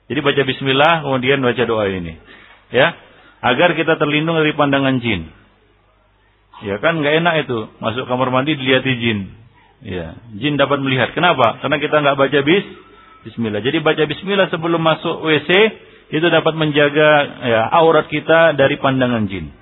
Jadi 0.08 0.20
baca 0.20 0.42
Bismillah, 0.44 1.04
kemudian 1.04 1.40
baca 1.40 1.62
doa 1.64 1.88
ini, 1.88 2.16
ya, 2.72 2.92
agar 3.40 3.72
kita 3.72 3.96
terlindung 3.96 4.36
dari 4.36 4.52
pandangan 4.52 5.00
jin. 5.00 5.32
Ya 6.64 6.76
kan 6.82 7.00
nggak 7.00 7.14
enak 7.24 7.34
itu 7.48 7.70
masuk 7.80 8.04
kamar 8.08 8.28
mandi 8.28 8.56
dilihat 8.56 8.84
jin. 8.84 9.32
Ya, 9.78 10.18
jin 10.34 10.58
dapat 10.58 10.82
melihat. 10.82 11.14
Kenapa? 11.14 11.62
Karena 11.62 11.76
kita 11.78 12.04
nggak 12.04 12.18
baca 12.18 12.38
bis, 12.44 12.66
Bismillah. 13.24 13.64
Jadi 13.64 13.80
baca 13.80 14.02
Bismillah 14.04 14.52
sebelum 14.52 14.80
masuk 14.84 15.24
WC 15.24 15.50
itu 16.08 16.26
dapat 16.32 16.54
menjaga 16.56 17.10
ya, 17.44 17.62
aurat 17.68 18.08
kita 18.08 18.56
dari 18.56 18.80
pandangan 18.80 19.28
jin. 19.28 19.52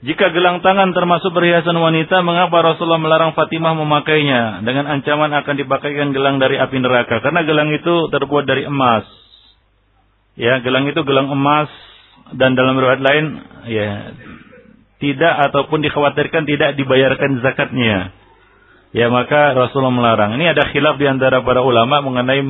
Jika 0.00 0.32
gelang 0.32 0.64
tangan 0.64 0.96
termasuk 0.96 1.28
perhiasan 1.36 1.76
wanita, 1.76 2.24
mengapa 2.24 2.64
Rasulullah 2.64 2.96
melarang 2.96 3.36
Fatimah 3.36 3.76
memakainya 3.76 4.64
dengan 4.64 4.88
ancaman 4.88 5.28
akan 5.28 5.54
dipakaikan 5.60 6.16
gelang 6.16 6.40
dari 6.40 6.56
api 6.56 6.72
neraka? 6.80 7.20
Karena 7.20 7.44
gelang 7.44 7.68
itu 7.68 8.08
terbuat 8.08 8.48
dari 8.48 8.64
emas. 8.64 9.29
Ya, 10.40 10.64
gelang 10.64 10.88
itu 10.88 11.04
gelang 11.04 11.28
emas 11.28 11.68
dan 12.32 12.56
dalam 12.56 12.80
riwayat 12.80 13.04
lain 13.04 13.24
ya 13.68 14.16
tidak 15.00 15.34
ataupun 15.52 15.84
dikhawatirkan 15.84 16.48
tidak 16.48 16.80
dibayarkan 16.80 17.44
zakatnya. 17.44 18.16
Ya, 18.96 19.12
maka 19.12 19.52
Rasulullah 19.52 19.92
melarang. 19.92 20.40
Ini 20.40 20.56
ada 20.56 20.64
khilaf 20.72 20.96
di 20.96 21.06
antara 21.06 21.44
para 21.44 21.60
ulama 21.60 22.00
mengenai 22.00 22.40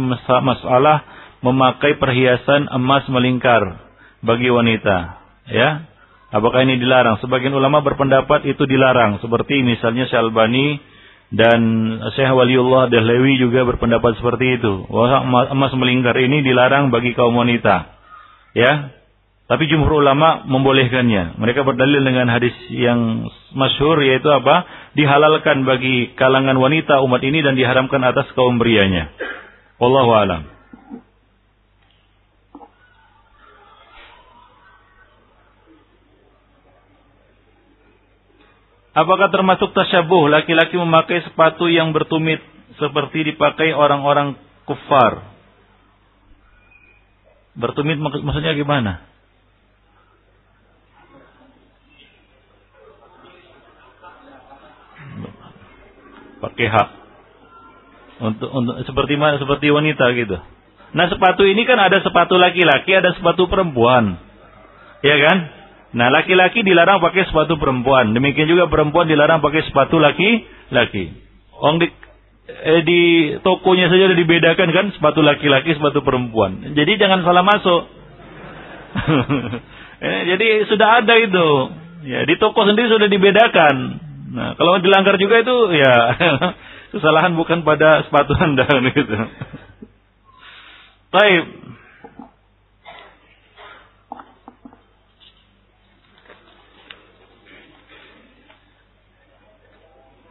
masalah 0.40 1.02
memakai 1.42 1.98
perhiasan 1.98 2.70
emas 2.70 3.10
melingkar 3.10 3.90
bagi 4.22 4.48
wanita. 4.48 5.20
Ya, 5.50 5.90
apakah 6.30 6.62
ini 6.62 6.78
dilarang? 6.78 7.18
Sebagian 7.18 7.52
ulama 7.52 7.82
berpendapat 7.82 8.46
itu 8.46 8.64
dilarang, 8.70 9.18
seperti 9.18 9.66
misalnya 9.66 10.06
Syalbani 10.06 10.78
dan 11.30 11.60
Syekh 12.18 12.34
Waliullah 12.34 12.90
Dahlawi 12.90 13.38
juga 13.38 13.62
berpendapat 13.62 14.18
seperti 14.18 14.58
itu. 14.58 14.82
Wah, 14.90 15.22
emas 15.22 15.70
melingkar 15.78 16.18
ini 16.18 16.42
dilarang 16.42 16.90
bagi 16.90 17.14
kaum 17.14 17.38
wanita. 17.38 17.86
Ya. 18.58 18.90
Tapi 19.50 19.66
jumhur 19.66 20.02
ulama 20.02 20.46
membolehkannya. 20.46 21.38
Mereka 21.38 21.66
berdalil 21.66 22.06
dengan 22.06 22.30
hadis 22.30 22.54
yang 22.70 23.26
masyhur 23.54 23.98
yaitu 23.98 24.30
apa? 24.30 24.62
Dihalalkan 24.94 25.66
bagi 25.66 26.14
kalangan 26.14 26.54
wanita 26.54 27.02
umat 27.02 27.22
ini 27.22 27.42
dan 27.42 27.58
diharamkan 27.58 27.98
atas 28.06 28.30
kaum 28.38 28.62
prianya. 28.62 29.10
Wallahu 29.82 30.10
alam. 30.14 30.59
Apakah 38.90 39.30
termasuk 39.30 39.70
tasyabuh 39.70 40.26
laki-laki 40.26 40.74
memakai 40.74 41.22
sepatu 41.22 41.70
yang 41.70 41.94
bertumit 41.94 42.42
seperti 42.74 43.34
dipakai 43.34 43.70
orang-orang 43.70 44.34
kufar? 44.66 45.30
Bertumit 47.54 48.02
mak 48.02 48.18
maksudnya 48.18 48.58
gimana? 48.58 49.06
Pakai 56.40 56.66
hak. 56.66 56.88
Untuk, 58.20 58.50
untuk 58.52 58.74
seperti 58.84 59.14
seperti 59.16 59.66
wanita 59.70 60.04
gitu. 60.18 60.36
Nah, 60.90 61.06
sepatu 61.06 61.46
ini 61.46 61.62
kan 61.62 61.78
ada 61.78 62.02
sepatu 62.02 62.34
laki-laki, 62.34 62.90
ada 62.90 63.14
sepatu 63.14 63.46
perempuan. 63.46 64.18
Ya 65.00 65.16
kan? 65.20 65.59
Nah, 65.90 66.06
laki-laki 66.06 66.62
dilarang 66.62 67.02
pakai 67.02 67.26
sepatu 67.26 67.58
perempuan. 67.58 68.14
Demikian 68.14 68.46
juga 68.46 68.70
perempuan 68.70 69.10
dilarang 69.10 69.42
pakai 69.42 69.66
sepatu 69.66 69.98
laki-laki. 69.98 71.10
Orang 71.58 71.82
di 71.82 71.90
eh, 72.46 72.82
di 72.86 73.00
tokonya 73.42 73.90
saja 73.90 74.06
sudah 74.06 74.18
dibedakan 74.18 74.68
kan 74.70 74.86
sepatu 74.94 75.20
laki-laki, 75.20 75.74
sepatu 75.74 76.06
perempuan. 76.06 76.74
Jadi 76.78 76.92
jangan 76.94 77.26
salah 77.26 77.42
masuk. 77.42 77.82
eh, 80.06 80.20
jadi 80.30 80.46
sudah 80.70 81.02
ada 81.02 81.14
itu. 81.18 81.48
Ya, 82.06 82.24
di 82.24 82.38
toko 82.38 82.64
sendiri 82.64 82.88
sudah 82.88 83.10
dibedakan. 83.10 83.74
Nah, 84.30 84.54
kalau 84.54 84.78
dilanggar 84.78 85.18
juga 85.18 85.42
itu 85.42 85.56
ya 85.74 85.94
kesalahan 86.94 87.34
bukan 87.34 87.66
pada 87.66 88.06
sepatu 88.06 88.32
Anda 88.38 88.66
gitu. 88.94 89.14
Baik. 91.10 91.44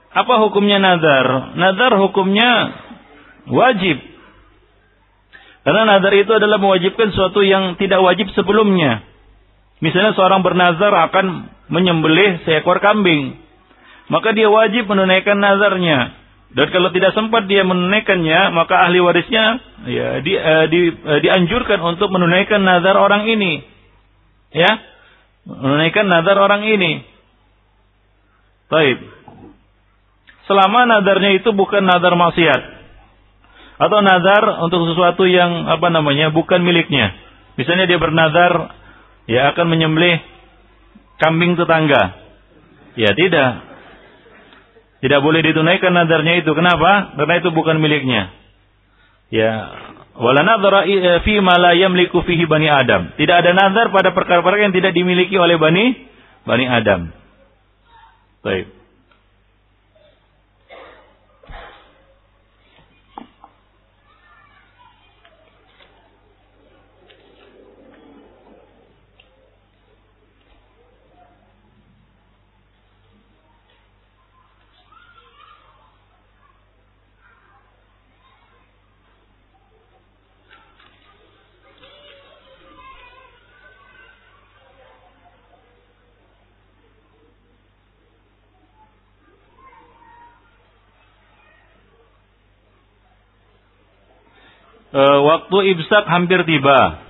Apa 0.09 0.41
hukumnya 0.41 0.81
nazar? 0.81 1.53
Nazar 1.53 1.91
hukumnya 2.01 2.49
wajib. 3.45 3.97
Karena 5.61 5.85
nazar 5.85 6.13
itu 6.17 6.31
adalah 6.33 6.57
mewajibkan 6.57 7.13
sesuatu 7.13 7.45
yang 7.45 7.77
tidak 7.77 8.01
wajib 8.01 8.33
sebelumnya. 8.33 9.05
Misalnya 9.79 10.17
seorang 10.17 10.41
bernazar 10.41 10.91
akan 10.91 11.53
menyembelih 11.69 12.41
seekor 12.43 12.81
kambing. 12.81 13.37
Maka 14.09 14.33
dia 14.33 14.49
wajib 14.49 14.89
menunaikan 14.89 15.37
nazarnya. 15.37 16.17
Dan 16.49 16.65
kalau 16.73 16.89
tidak 16.89 17.13
sempat 17.13 17.45
dia 17.45 17.61
menunaikannya, 17.61 18.49
maka 18.57 18.81
ahli 18.89 18.97
warisnya 18.97 19.61
ya 19.85 20.17
di, 20.25 20.33
uh, 20.33 20.65
di, 20.65 20.79
uh, 20.89 21.19
dianjurkan 21.21 21.77
untuk 21.85 22.09
menunaikan 22.09 22.65
nazar 22.65 22.97
orang 22.97 23.29
ini. 23.29 23.61
Ya. 24.49 24.81
Menunaikan 25.45 26.09
nazar 26.09 26.41
orang 26.41 26.65
ini. 26.65 27.05
Baik. 28.73 28.97
Selama 30.49 30.89
nazarnya 30.89 31.37
itu 31.37 31.53
bukan 31.53 31.85
nazar 31.85 32.17
maksiat 32.17 32.61
atau 33.79 33.99
nazar 34.01 34.65
untuk 34.65 34.89
sesuatu 34.89 35.23
yang 35.29 35.69
apa 35.69 35.93
namanya 35.93 36.33
bukan 36.33 36.65
miliknya. 36.65 37.13
Misalnya 37.55 37.85
dia 37.85 38.01
bernazar 38.01 38.73
ya 39.29 39.53
akan 39.53 39.65
menyembelih 39.69 40.19
kambing 41.21 41.53
tetangga. 41.53 42.17
Ya 42.97 43.13
tidak. 43.13 43.69
Tidak 44.99 45.21
boleh 45.21 45.45
ditunaikan 45.45 45.93
nazarnya 45.93 46.41
itu. 46.41 46.51
Kenapa? 46.51 47.15
Karena 47.15 47.35
itu 47.39 47.53
bukan 47.53 47.77
miliknya. 47.77 48.33
Ya, 49.29 49.51
wala 50.17 50.41
nadhara 50.41 50.89
eh, 50.89 51.21
fi 51.21 51.37
ma 51.39 51.55
la 51.55 51.77
yamliku 51.77 52.25
fihi 52.25 52.49
bani 52.49 52.67
Adam. 52.67 53.13
Tidak 53.15 53.35
ada 53.45 53.53
nazar 53.53 53.93
pada 53.93 54.11
perkara-perkara 54.11 54.65
yang 54.65 54.75
tidak 54.75 54.97
dimiliki 54.97 55.37
oleh 55.37 55.55
bani 55.55 56.09
bani 56.43 56.65
Adam. 56.65 57.13
Baik. 58.41 58.78
E, 94.99 95.03
waktu 95.23 95.57
imsak 95.75 96.03
hampir 96.11 96.43
tiba. 96.43 97.07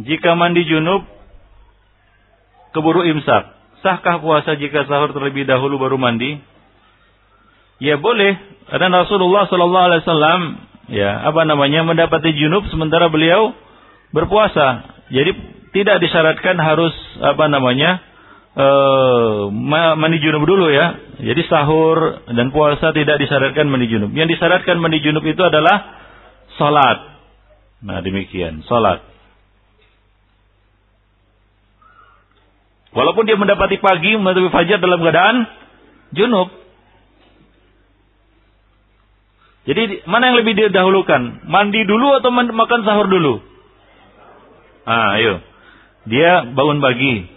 Jika 0.00 0.34
mandi 0.34 0.66
junub, 0.66 1.06
keburu 2.74 3.06
imsak. 3.06 3.54
Sahkah 3.80 4.20
puasa 4.20 4.58
jika 4.60 4.84
sahur 4.84 5.14
terlebih 5.14 5.48
dahulu 5.48 5.80
baru 5.80 5.96
mandi? 5.96 6.40
Ya 7.80 7.96
boleh. 7.96 8.36
Karena 8.68 9.04
Rasulullah 9.04 9.48
Sallallahu 9.48 9.86
Alaihi 9.88 10.02
Wasallam 10.04 10.42
ya 10.92 11.10
apa 11.24 11.48
namanya 11.48 11.80
mendapati 11.86 12.36
junub 12.36 12.68
sementara 12.68 13.08
beliau 13.08 13.56
berpuasa. 14.12 15.00
Jadi 15.08 15.32
tidak 15.72 16.02
disyaratkan 16.04 16.60
harus 16.60 16.92
apa 17.22 17.46
namanya 17.48 18.02
uh, 18.56 19.50
mandi 19.98 20.18
junub 20.18 20.42
dulu 20.46 20.70
ya. 20.72 20.96
Jadi 21.20 21.42
sahur 21.46 22.24
dan 22.32 22.50
puasa 22.50 22.90
tidak 22.96 23.20
disyaratkan 23.20 23.68
mandi 23.68 23.86
junub. 23.86 24.10
Yang 24.16 24.38
disyaratkan 24.38 24.80
mandi 24.80 24.98
junub 25.04 25.22
itu 25.22 25.42
adalah 25.42 26.00
salat. 26.56 26.98
Nah, 27.80 28.00
demikian, 28.04 28.64
salat. 28.66 29.00
Walaupun 32.90 33.22
dia 33.22 33.38
mendapati 33.38 33.78
pagi, 33.78 34.18
mendapati 34.18 34.50
fajar 34.50 34.78
dalam 34.82 34.98
keadaan 34.98 35.36
junub. 36.10 36.48
Jadi 39.68 40.02
mana 40.08 40.32
yang 40.32 40.42
lebih 40.42 40.56
didahulukan? 40.56 41.46
Mandi 41.46 41.86
dulu 41.86 42.18
atau 42.18 42.32
makan 42.34 42.80
sahur 42.82 43.06
dulu? 43.06 43.38
Ah, 44.88 45.20
ayo. 45.20 45.38
Dia 46.08 46.48
bangun 46.56 46.80
pagi, 46.80 47.28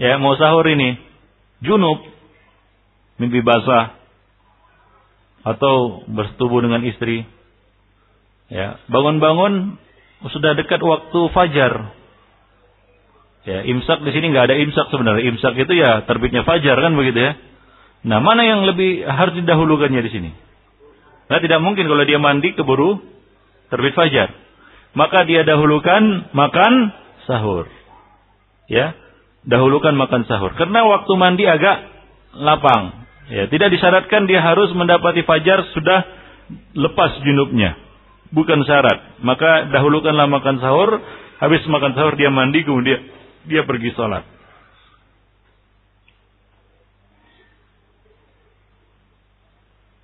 ya 0.00 0.18
mau 0.18 0.34
sahur 0.38 0.66
ini. 0.66 0.98
Junub 1.62 2.02
mimpi 3.18 3.40
basah. 3.40 3.96
Atau 5.44 6.06
bersetubuh 6.08 6.64
dengan 6.64 6.80
istri. 6.88 7.28
Ya 8.48 8.80
bangun-bangun 8.88 9.76
sudah 10.32 10.56
dekat 10.56 10.80
waktu 10.80 11.20
fajar. 11.36 11.72
Ya 13.44 13.60
imsak 13.60 14.00
di 14.00 14.10
sini 14.16 14.32
nggak 14.32 14.48
ada 14.52 14.56
imsak 14.56 14.88
sebenarnya. 14.88 15.28
Imsak 15.28 15.52
itu 15.60 15.72
ya 15.76 16.08
terbitnya 16.08 16.48
fajar 16.48 16.80
kan 16.80 16.96
begitu 16.96 17.20
ya. 17.20 17.32
Nah 18.04 18.20
mana 18.20 18.44
yang 18.44 18.64
lebih 18.64 19.04
harus 19.04 19.36
didahulukannya 19.36 20.00
di 20.00 20.10
sini? 20.12 20.30
Nah 21.28 21.38
tidak 21.40 21.60
mungkin 21.60 21.88
kalau 21.88 22.04
dia 22.08 22.20
mandi 22.20 22.56
keburu 22.56 23.00
terbit 23.68 23.92
fajar. 23.96 24.32
Maka 24.96 25.28
dia 25.28 25.44
dahulukan 25.44 26.32
makan 26.32 26.72
sahur. 27.28 27.68
Ya 28.64 28.96
dahulukan 29.44 29.92
makan 29.96 30.24
sahur. 30.28 30.52
Karena 30.56 30.84
waktu 30.88 31.12
mandi 31.16 31.44
agak 31.44 31.76
lapang. 32.36 33.06
Ya, 33.32 33.48
tidak 33.48 33.72
disyaratkan 33.72 34.28
dia 34.28 34.44
harus 34.44 34.68
mendapati 34.76 35.24
fajar 35.24 35.64
sudah 35.72 36.04
lepas 36.76 37.20
junubnya. 37.24 37.76
Bukan 38.34 38.66
syarat. 38.66 39.22
Maka 39.24 39.70
dahulukanlah 39.72 40.28
makan 40.28 40.60
sahur. 40.60 41.00
Habis 41.40 41.64
makan 41.68 41.96
sahur 41.96 42.14
dia 42.16 42.28
mandi 42.32 42.64
kemudian 42.64 43.00
dia 43.48 43.62
pergi 43.64 43.92
sholat. 43.96 44.24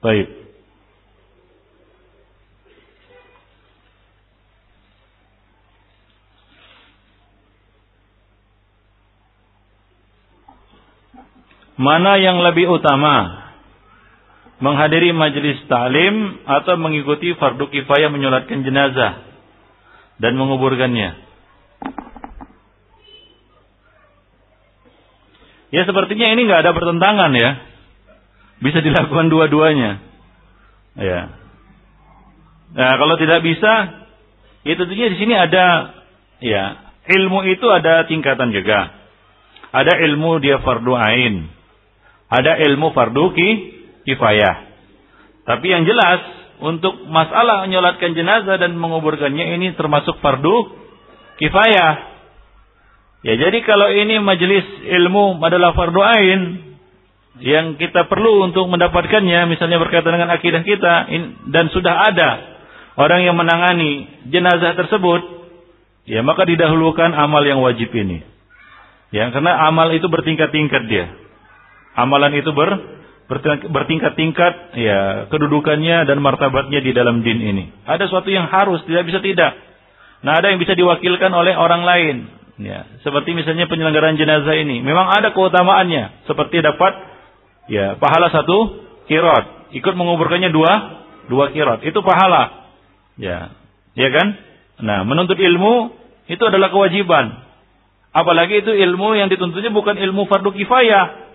Baik. 0.01 0.29
Mana 11.81 12.20
yang 12.20 12.44
lebih 12.44 12.69
utama? 12.69 13.40
Menghadiri 14.61 15.16
majelis 15.16 15.65
ta'lim 15.65 16.44
atau 16.44 16.77
mengikuti 16.77 17.32
fardu 17.32 17.73
kifayah 17.73 18.12
menyolatkan 18.12 18.61
jenazah 18.61 19.24
dan 20.20 20.36
menguburkannya. 20.36 21.16
Ya 25.73 25.82
sepertinya 25.89 26.36
ini 26.36 26.44
nggak 26.44 26.69
ada 26.69 26.77
pertentangan 26.77 27.32
ya. 27.32 27.51
Bisa 28.61 28.85
dilakukan 28.85 29.32
dua-duanya. 29.32 30.05
Ya. 31.01 31.32
Nah, 32.77 32.93
kalau 33.01 33.16
tidak 33.16 33.40
bisa, 33.40 33.73
ya 34.69 34.74
tentunya 34.77 35.09
di 35.09 35.16
sini 35.16 35.32
ada 35.32 35.97
ya 36.44 36.93
ilmu 37.09 37.48
itu 37.48 37.65
ada 37.73 38.05
tingkatan 38.05 38.52
juga. 38.52 38.93
Ada 39.73 40.02
ilmu 40.11 40.44
dia 40.44 40.61
fardu 40.61 40.93
ain, 40.93 41.48
ada 42.31 42.52
ilmu 42.70 42.94
fardu 42.94 43.35
ki, 43.35 43.48
kifayah. 44.07 44.70
Tapi 45.44 45.66
yang 45.66 45.82
jelas 45.82 46.23
untuk 46.62 47.11
masalah 47.11 47.66
menyolatkan 47.66 48.15
jenazah 48.15 48.61
dan 48.61 48.78
menguburkannya 48.78 49.59
ini 49.59 49.74
termasuk 49.74 50.23
fardu 50.23 50.78
kifayah. 51.43 51.93
Ya 53.20 53.35
jadi 53.36 53.59
kalau 53.66 53.90
ini 53.93 54.23
majelis 54.23 54.65
ilmu 54.86 55.43
adalah 55.43 55.77
fardu 55.77 56.01
ain 56.01 56.40
yang 57.40 57.77
kita 57.77 58.09
perlu 58.09 58.48
untuk 58.48 58.69
mendapatkannya 58.69 59.48
misalnya 59.48 59.81
berkaitan 59.81 60.12
dengan 60.12 60.32
akidah 60.32 60.62
kita 60.65 61.09
dan 61.48 61.65
sudah 61.73 62.12
ada 62.12 62.31
orang 62.97 63.24
yang 63.24 63.36
menangani 63.36 64.09
jenazah 64.28 64.77
tersebut 64.77 65.20
ya 66.09 66.20
maka 66.24 66.48
didahulukan 66.48 67.12
amal 67.12 67.44
yang 67.44 67.61
wajib 67.61 67.93
ini. 67.93 68.24
Ya 69.11 69.27
karena 69.35 69.66
amal 69.66 69.90
itu 69.90 70.07
bertingkat-tingkat 70.07 70.86
dia. 70.86 71.11
Amalan 71.99 72.35
itu 72.39 72.51
ber, 72.55 72.71
bertingkat-tingkat 73.71 74.75
ya 74.75 75.31
kedudukannya 75.31 76.07
dan 76.07 76.19
martabatnya 76.19 76.83
di 76.83 76.91
dalam 76.91 77.23
din 77.23 77.39
ini. 77.39 77.65
Ada 77.87 78.11
sesuatu 78.11 78.31
yang 78.31 78.51
harus, 78.51 78.83
tidak 78.87 79.07
bisa 79.07 79.23
tidak. 79.23 79.55
Nah, 80.27 80.43
ada 80.43 80.53
yang 80.53 80.59
bisa 80.61 80.75
diwakilkan 80.75 81.31
oleh 81.33 81.55
orang 81.55 81.83
lain. 81.87 82.17
Ya, 82.61 82.85
seperti 83.01 83.33
misalnya 83.33 83.71
penyelenggaraan 83.73 84.21
jenazah 84.21 84.53
ini, 84.53 84.85
memang 84.85 85.09
ada 85.09 85.33
keutamaannya, 85.33 86.29
seperti 86.29 86.61
dapat 86.61 86.93
ya 87.73 87.97
pahala 87.97 88.29
satu 88.29 88.85
kirot, 89.09 89.73
ikut 89.73 89.95
menguburkannya 89.97 90.53
dua 90.53 90.73
dua 91.31 91.55
kirat. 91.55 91.81
Itu 91.87 92.05
pahala. 92.05 92.69
Ya. 93.17 93.55
Ya 93.95 94.09
kan? 94.12 94.37
Nah, 94.83 95.07
menuntut 95.07 95.39
ilmu 95.39 95.95
itu 96.27 96.43
adalah 96.43 96.75
kewajiban. 96.75 97.47
Apalagi 98.11 98.67
itu 98.67 98.75
ilmu 98.75 99.15
yang 99.15 99.31
dituntutnya 99.31 99.71
bukan 99.71 99.95
ilmu 99.95 100.27
fardu 100.27 100.51
kifayah, 100.51 101.30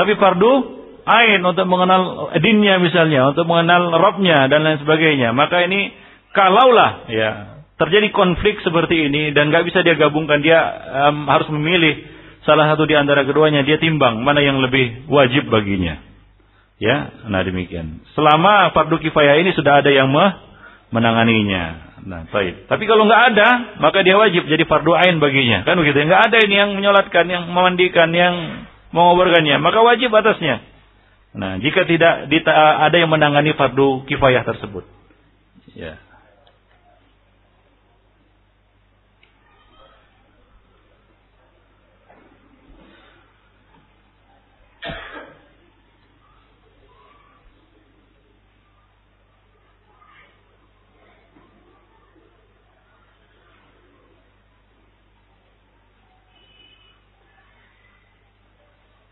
tapi 0.00 0.16
fardu 0.16 0.80
ain 1.04 1.44
untuk 1.44 1.68
mengenal 1.68 2.32
dinnya 2.40 2.80
misalnya, 2.80 3.36
untuk 3.36 3.44
mengenal 3.44 3.92
robnya 4.00 4.48
dan 4.48 4.64
lain 4.64 4.80
sebagainya. 4.80 5.36
Maka 5.36 5.68
ini 5.68 5.92
kalaulah 6.32 7.04
ya 7.12 7.30
terjadi 7.76 8.08
konflik 8.16 8.64
seperti 8.64 9.12
ini 9.12 9.36
dan 9.36 9.52
nggak 9.52 9.68
bisa 9.68 9.84
dia 9.84 10.00
gabungkan, 10.00 10.40
dia 10.40 10.56
um, 11.12 11.28
harus 11.28 11.52
memilih 11.52 12.00
salah 12.48 12.72
satu 12.72 12.88
di 12.88 12.96
antara 12.96 13.28
keduanya, 13.28 13.60
dia 13.60 13.76
timbang 13.76 14.24
mana 14.24 14.40
yang 14.40 14.56
lebih 14.64 15.04
wajib 15.12 15.52
baginya. 15.52 16.00
Ya, 16.80 17.12
nah 17.28 17.44
demikian. 17.44 18.00
Selama 18.16 18.72
fardu 18.72 19.04
kifayah 19.04 19.36
ini 19.36 19.52
sudah 19.52 19.84
ada 19.84 19.92
yang 19.92 20.08
menanganinya. 20.88 21.92
Nah, 22.00 22.24
baik. 22.32 22.72
Tapi 22.72 22.88
kalau 22.88 23.04
nggak 23.04 23.36
ada, 23.36 23.48
maka 23.84 24.00
dia 24.00 24.16
wajib 24.16 24.48
jadi 24.48 24.64
fardu 24.64 24.96
ain 24.96 25.20
baginya. 25.20 25.68
Kan 25.68 25.76
begitu. 25.76 26.00
Nggak 26.00 26.32
ada 26.32 26.36
ini 26.40 26.54
yang 26.56 26.72
menyolatkan, 26.72 27.28
yang 27.28 27.44
memandikan, 27.52 28.08
yang 28.16 28.64
mengoborkannya, 28.90 29.56
maka 29.62 29.80
wajib 29.82 30.10
atasnya. 30.14 30.62
Nah, 31.30 31.62
jika 31.62 31.86
tidak 31.86 32.26
ada 32.82 32.96
yang 32.98 33.10
menangani 33.10 33.54
fardu 33.54 34.02
kifayah 34.10 34.42
tersebut. 34.42 34.82
Ya. 35.78 36.02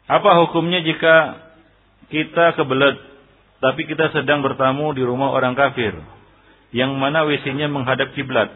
Apa 0.09 0.31
hukumnya 0.45 0.81
jika 0.81 1.45
kita 2.09 2.57
kebelet 2.57 2.97
tapi 3.61 3.85
kita 3.85 4.09
sedang 4.17 4.41
bertamu 4.41 4.97
di 4.97 5.05
rumah 5.05 5.37
orang 5.37 5.53
kafir 5.53 5.93
yang 6.73 6.97
mana 6.97 7.29
WC-nya 7.29 7.69
menghadap 7.69 8.17
kiblat? 8.17 8.49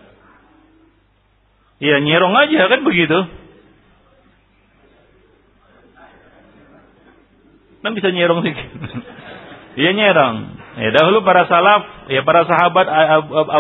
Ya 1.83 2.01
nyerong 2.01 2.33
aja 2.33 2.73
kan 2.73 2.81
begitu. 2.87 3.19
Kan 7.83 7.93
bisa 7.99 8.09
nyerong 8.15 8.41
sih. 8.47 8.55
Iya 9.77 9.91
nyerong. 9.99 10.37
Ya 10.73 10.89
dahulu 10.97 11.21
para 11.21 11.45
salaf, 11.51 12.09
ya 12.09 12.25
para 12.25 12.49
sahabat 12.49 12.87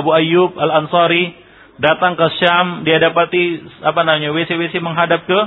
Abu 0.00 0.16
Ayyub 0.16 0.56
Al 0.56 0.86
Ansari 0.86 1.36
datang 1.76 2.16
ke 2.16 2.24
Syam, 2.40 2.86
dia 2.86 3.02
dapati 3.02 3.60
apa 3.84 4.00
namanya 4.06 4.32
WC-WC 4.32 4.80
menghadap 4.80 5.26
ke 5.26 5.40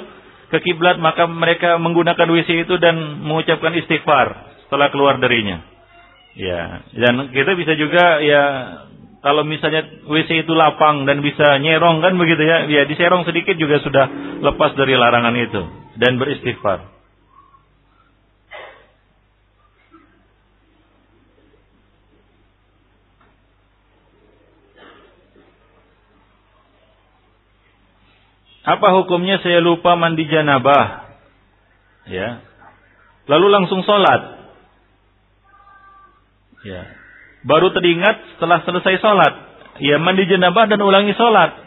ke 0.50 0.58
kiblat 0.62 1.02
maka 1.02 1.26
mereka 1.26 1.78
menggunakan 1.82 2.28
WC 2.30 2.68
itu 2.68 2.76
dan 2.78 3.22
mengucapkan 3.26 3.74
istighfar 3.76 4.56
setelah 4.66 4.90
keluar 4.94 5.20
darinya. 5.20 5.62
Ya, 6.36 6.84
dan 6.92 7.32
kita 7.32 7.56
bisa 7.56 7.80
juga 7.80 8.20
ya 8.20 8.44
kalau 9.26 9.42
misalnya 9.42 10.06
WC 10.06 10.46
itu 10.46 10.54
lapang 10.54 11.10
dan 11.10 11.24
bisa 11.26 11.58
nyerong 11.58 11.98
kan 12.04 12.14
begitu 12.14 12.46
ya, 12.46 12.70
ya 12.70 12.84
diserong 12.86 13.26
sedikit 13.26 13.58
juga 13.58 13.82
sudah 13.82 14.06
lepas 14.44 14.78
dari 14.78 14.94
larangan 14.94 15.34
itu 15.34 15.62
dan 15.98 16.22
beristighfar. 16.22 16.95
Apa 28.66 28.88
hukumnya 28.98 29.38
saya 29.46 29.62
lupa 29.62 29.94
mandi 29.94 30.26
janabah? 30.26 31.06
Ya. 32.10 32.42
Lalu 33.30 33.48
langsung 33.54 33.86
sholat. 33.86 34.22
Ya. 36.66 36.82
Baru 37.46 37.70
teringat 37.78 38.18
setelah 38.36 38.66
selesai 38.66 38.98
sholat. 39.06 39.34
Ya 39.86 40.02
mandi 40.02 40.26
janabah 40.26 40.66
dan 40.66 40.82
ulangi 40.82 41.14
sholat. 41.14 41.62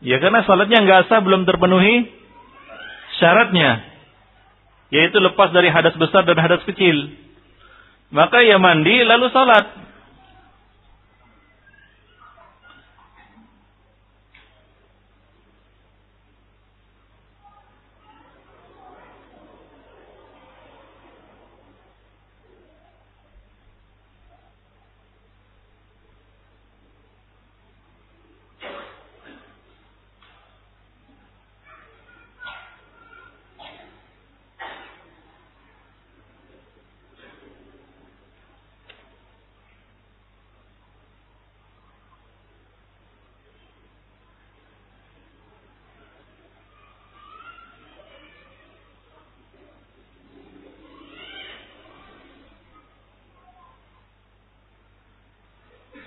Ya 0.00 0.16
karena 0.24 0.40
sholatnya 0.48 0.84
nggak 0.88 1.12
sah 1.12 1.20
belum 1.20 1.44
terpenuhi 1.44 2.08
syaratnya. 3.20 3.84
Yaitu 4.88 5.20
lepas 5.20 5.52
dari 5.52 5.68
hadas 5.68 5.96
besar 6.00 6.24
dan 6.24 6.40
hadas 6.40 6.64
kecil. 6.64 7.12
Maka 8.08 8.40
ya 8.40 8.56
mandi 8.56 9.04
lalu 9.04 9.28
sholat. 9.28 9.68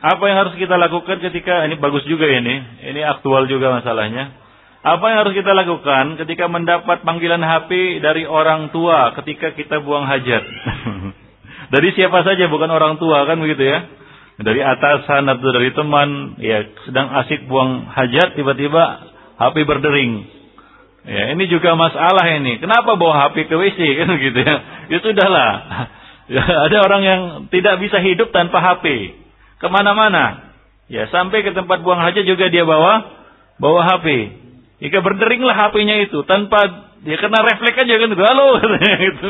Apa 0.07 0.23
yang 0.31 0.38
harus 0.39 0.55
kita 0.55 0.79
lakukan 0.79 1.19
ketika 1.19 1.67
ini 1.67 1.75
bagus 1.84 2.07
juga 2.07 2.31
ini, 2.31 2.55
ini 2.88 3.03
aktual 3.03 3.43
juga 3.51 3.75
masalahnya. 3.75 4.39
Apa 4.79 5.03
yang 5.11 5.17
harus 5.27 5.35
kita 5.35 5.51
lakukan 5.51 6.15
ketika 6.23 6.47
mendapat 6.47 7.03
panggilan 7.03 7.43
HP 7.43 7.99
dari 7.99 8.23
orang 8.23 8.71
tua 8.71 9.11
ketika 9.19 9.51
kita 9.51 9.84
buang 9.84 10.07
hajat? 10.07 10.43
dari 11.75 11.91
siapa 11.91 12.23
saja 12.23 12.47
bukan 12.47 12.71
orang 12.71 12.95
tua 12.95 13.27
kan 13.27 13.35
begitu 13.35 13.67
ya? 13.67 13.84
Dari 14.39 14.63
atasan 14.63 15.27
atau 15.27 15.49
dari 15.51 15.75
teman, 15.75 16.39
ya 16.39 16.63
sedang 16.88 17.11
asik 17.25 17.43
buang 17.51 17.91
hajat 17.91 18.39
tiba-tiba 18.39 18.84
HP 19.43 19.67
berdering. 19.67 20.23
Ya, 21.03 21.35
ini 21.35 21.51
juga 21.51 21.75
masalah 21.75 22.23
ini. 22.31 22.63
Kenapa 22.63 22.95
bawa 22.95 23.27
HP 23.27 23.51
ke 23.51 23.55
WC 23.59 23.79
kan 23.99 24.07
gitu 24.23 24.39
ya? 24.39 24.55
Ya 24.88 24.97
sudahlah. 25.03 25.51
Ya, 26.27 26.43
ada 26.43 26.84
orang 26.84 27.01
yang 27.07 27.21
tidak 27.55 27.79
bisa 27.79 28.03
hidup 28.03 28.35
tanpa 28.35 28.59
HP 28.59 29.15
ke 29.57 29.67
mana-mana. 29.69 30.53
Ya, 30.88 31.09
sampai 31.11 31.43
ke 31.43 31.51
tempat 31.51 31.84
buang 31.84 31.99
hajat 31.99 32.23
juga 32.23 32.47
dia 32.47 32.63
bawa 32.63 33.03
bawa 33.59 33.84
HP. 33.84 34.07
Jika 34.77 35.01
berderinglah 35.01 35.57
HP-nya 35.57 36.05
itu 36.05 36.21
tanpa 36.29 36.88
dia 37.01 37.17
kena 37.17 37.41
refleks 37.41 37.77
aja 37.77 37.93
kan 37.97 38.11
halo 38.13 38.47
gitu. 39.05 39.29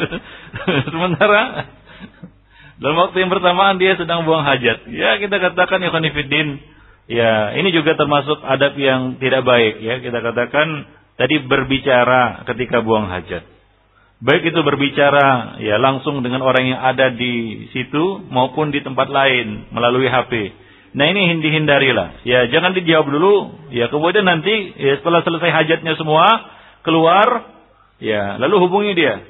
Sementara 0.92 1.42
dalam 2.78 2.98
waktu 3.00 3.26
yang 3.26 3.32
bersamaan 3.34 3.82
dia 3.82 3.98
sedang 3.98 4.28
buang 4.28 4.44
hajat. 4.46 4.86
Ya 4.92 5.18
kita 5.18 5.40
katakan 5.40 5.82
ya 5.82 5.90
konfidin. 5.90 6.62
Ya 7.08 7.56
ini 7.56 7.72
juga 7.72 7.96
termasuk 7.96 8.44
adab 8.44 8.76
yang 8.76 9.16
tidak 9.24 9.48
baik 9.48 9.80
ya 9.80 10.04
kita 10.04 10.20
katakan 10.20 10.92
tadi 11.16 11.40
berbicara 11.48 12.44
ketika 12.46 12.84
buang 12.84 13.08
hajat. 13.08 13.57
Baik 14.18 14.50
itu 14.50 14.60
berbicara 14.66 15.62
ya 15.62 15.78
langsung 15.78 16.26
dengan 16.26 16.42
orang 16.42 16.74
yang 16.74 16.82
ada 16.82 17.14
di 17.14 17.66
situ 17.70 18.26
maupun 18.34 18.74
di 18.74 18.82
tempat 18.82 19.14
lain 19.14 19.70
melalui 19.70 20.10
HP. 20.10 20.58
Nah 20.98 21.06
ini 21.06 21.38
dihindarilah. 21.38 22.26
Ya 22.26 22.50
jangan 22.50 22.74
dijawab 22.74 23.14
dulu. 23.14 23.36
Ya 23.70 23.94
kemudian 23.94 24.26
nanti 24.26 24.74
ya 24.74 24.98
setelah 24.98 25.22
selesai 25.22 25.54
hajatnya 25.54 25.94
semua 26.02 26.26
keluar 26.82 27.46
ya 28.02 28.42
lalu 28.42 28.66
hubungi 28.66 28.98
dia. 28.98 29.22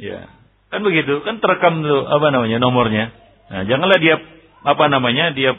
Ya 0.00 0.32
kan 0.72 0.80
begitu 0.80 1.20
kan 1.28 1.36
terekam 1.44 1.84
tuh 1.84 2.08
apa 2.08 2.32
namanya 2.32 2.56
nomornya. 2.56 3.12
Nah 3.52 3.68
janganlah 3.68 4.00
dia 4.00 4.16
apa 4.64 4.84
namanya 4.88 5.36
dia 5.36 5.52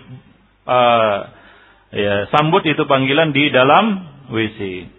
uh, 0.65 1.17
ya 1.93 2.25
sambut 2.33 2.65
itu 2.65 2.89
panggilan 2.89 3.37
di 3.37 3.53
dalam 3.53 4.01
WC. 4.33 4.89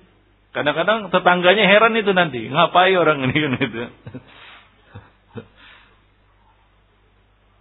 Kadang-kadang 0.55 1.11
tetangganya 1.11 1.67
heran 1.67 1.99
itu 1.99 2.15
nanti, 2.15 2.47
ngapain 2.47 2.95
orang 2.95 3.27
ini 3.27 3.37
kan 3.45 3.53
itu. 3.59 3.79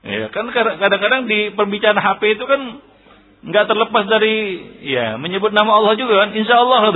ya 0.03 0.27
kan 0.35 0.51
kadang-kadang 0.53 1.31
di 1.31 1.55
pembicaraan 1.55 1.95
HP 1.95 2.35
itu 2.35 2.43
kan 2.43 2.83
nggak 3.43 3.65
terlepas 3.71 4.03
dari 4.11 4.35
ya 4.83 5.15
menyebut 5.15 5.55
nama 5.55 5.79
Allah 5.79 5.95
juga 5.95 6.27
kan 6.27 6.35
insya 6.35 6.59
Allah 6.59 6.91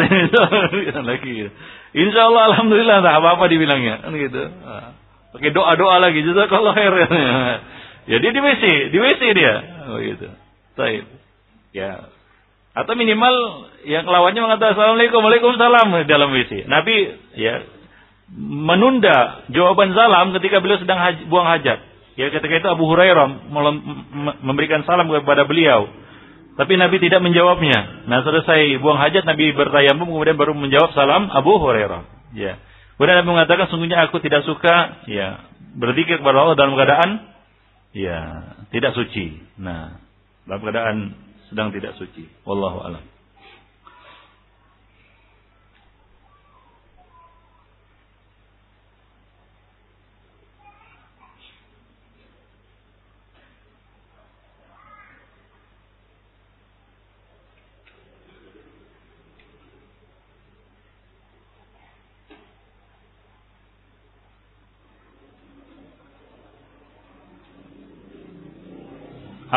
lagi 1.15 1.47
insya 1.95 2.21
Allah 2.27 2.51
alhamdulillah 2.51 2.99
tak 2.99 3.15
apa 3.23 3.39
apa 3.39 3.47
dibilangnya 3.47 4.03
kan 4.03 4.11
gitu 4.11 4.43
pakai 5.31 5.55
doa 5.55 5.71
doa 5.79 6.03
lagi 6.03 6.19
kalau 6.51 6.75
khair 6.75 6.91
Ya 8.07 8.23
dia 8.23 8.31
di 8.31 8.39
WC, 8.39 8.63
di 8.95 8.97
WC 9.03 9.21
dia. 9.35 9.53
Oh 9.91 9.99
gitu. 9.99 10.31
Baik. 10.79 11.03
Ya. 11.75 12.07
Atau 12.77 12.93
minimal 12.93 13.65
yang 13.89 14.05
lawannya 14.05 14.37
mengatakan 14.37 14.77
Assalamualaikum, 14.77 15.25
Waalaikumsalam 15.25 16.05
dalam 16.05 16.29
WC. 16.29 16.69
Nabi 16.69 17.09
ya 17.33 17.65
menunda 18.37 19.47
jawaban 19.49 19.97
salam 19.97 20.29
ketika 20.37 20.61
beliau 20.61 20.77
sedang 20.77 21.01
haj 21.01 21.25
buang 21.25 21.49
hajat. 21.49 21.81
Ya 22.21 22.29
ketika 22.29 22.53
itu 22.61 22.69
Abu 22.69 22.85
Hurairah 22.85 23.49
memberikan 24.45 24.85
salam 24.85 25.09
kepada 25.09 25.49
beliau. 25.49 25.89
Tapi 26.57 26.77
Nabi 26.77 27.01
tidak 27.01 27.21
menjawabnya. 27.25 28.05
Nah 28.05 28.21
selesai 28.21 28.77
buang 28.77 29.01
hajat 29.01 29.25
Nabi 29.25 29.57
bertayamum 29.57 30.13
kemudian 30.13 30.37
baru 30.37 30.53
menjawab 30.53 30.93
salam 30.93 31.33
Abu 31.33 31.57
Hurairah. 31.57 32.29
Ya. 32.37 32.61
Kemudian 32.97 33.25
Nabi 33.25 33.29
mengatakan 33.33 33.73
sungguhnya 33.73 34.05
aku 34.05 34.21
tidak 34.21 34.45
suka 34.45 35.01
ya 35.09 35.49
berzikir 35.73 36.21
kepada 36.21 36.45
Allah 36.45 36.57
dalam 36.57 36.77
keadaan 36.77 37.09
ya 37.97 38.19
tidak 38.69 38.93
suci. 38.93 39.37
Nah, 39.61 39.97
dalam 40.45 40.61
keadaan 40.61 40.97
sedang 41.49 41.71
tidak 41.71 41.95
suci. 41.99 42.27
Wallahu 42.43 42.83
a'lam. 42.83 43.16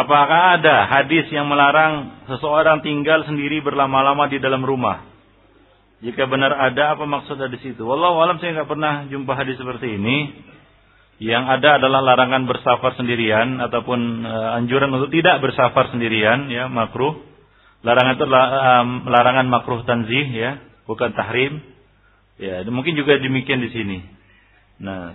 Apakah 0.00 0.56
ada 0.56 0.88
hadis 0.88 1.28
yang 1.28 1.44
melarang 1.44 2.24
seseorang 2.24 2.80
tinggal 2.80 3.20
sendiri 3.28 3.60
berlama-lama 3.60 4.32
di 4.32 4.40
dalam 4.40 4.64
rumah? 4.64 5.04
Jika 6.00 6.24
benar 6.24 6.56
ada, 6.56 6.96
apa 6.96 7.04
maksud 7.04 7.36
di 7.36 7.58
situ? 7.60 7.84
Wallahu 7.84 8.24
alam 8.24 8.40
saya 8.40 8.56
nggak 8.56 8.70
pernah 8.70 9.04
jumpa 9.12 9.36
hadis 9.36 9.60
seperti 9.60 10.00
ini. 10.00 10.48
Yang 11.20 11.44
ada 11.60 11.76
adalah 11.76 12.00
larangan 12.00 12.48
bersafar 12.48 12.96
sendirian 12.96 13.60
ataupun 13.60 14.24
uh, 14.24 14.56
anjuran 14.56 14.88
untuk 14.88 15.12
tidak 15.12 15.44
bersafar 15.44 15.92
sendirian, 15.92 16.48
ya 16.48 16.64
makruh. 16.72 17.20
Larangan 17.84 18.16
itu 18.16 18.24
um, 18.24 18.88
larangan 19.04 19.46
makruh 19.52 19.84
tanzih, 19.84 20.32
ya, 20.32 20.64
bukan 20.88 21.12
tahrim. 21.12 21.60
Ya, 22.40 22.64
mungkin 22.72 22.96
juga 22.96 23.20
demikian 23.20 23.60
di 23.60 23.68
sini. 23.68 23.98
Nah, 24.80 25.12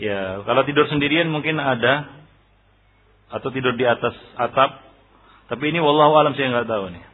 ya 0.00 0.40
kalau 0.48 0.64
tidur 0.64 0.88
sendirian 0.88 1.28
mungkin 1.28 1.60
ada 1.60 2.23
atau 3.30 3.48
tidur 3.52 3.76
di 3.76 3.86
atas 3.86 4.14
atap. 4.36 4.80
Tapi 5.48 5.64
ini 5.72 5.78
wallahu 5.80 6.16
alam 6.16 6.32
saya 6.36 6.52
nggak 6.52 6.68
tahu 6.68 6.92
nih. 6.92 7.04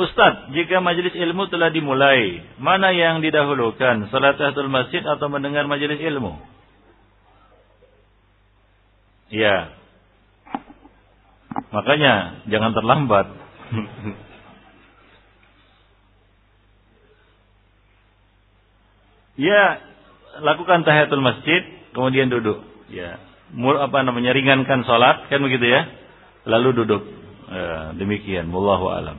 Ustaz, 0.00 0.48
jika 0.56 0.80
majelis 0.80 1.12
ilmu 1.12 1.52
telah 1.52 1.68
dimulai, 1.68 2.40
mana 2.56 2.88
yang 2.88 3.20
didahulukan? 3.20 4.08
Salat 4.08 4.40
tahiyatul 4.40 4.72
masjid 4.72 5.04
atau 5.04 5.28
mendengar 5.28 5.68
majelis 5.68 6.00
ilmu? 6.00 6.40
Ya. 9.28 9.76
Makanya 11.68 12.48
jangan 12.48 12.72
terlambat. 12.72 13.26
Ya, 19.40 19.80
lakukan 20.44 20.84
tahiyatul 20.84 21.24
masjid, 21.24 21.64
kemudian 21.96 22.28
duduk. 22.28 22.60
Ya, 22.92 23.16
mur 23.56 23.80
apa 23.80 24.04
namanya 24.04 24.36
ringankan 24.36 24.84
sholat, 24.84 25.32
kan 25.32 25.40
begitu 25.40 25.64
ya. 25.64 25.88
Lalu 26.44 26.84
duduk. 26.84 27.02
Ya, 27.48 27.96
demikian. 27.96 28.52
Wallahu 28.52 28.92
alam. 28.92 29.16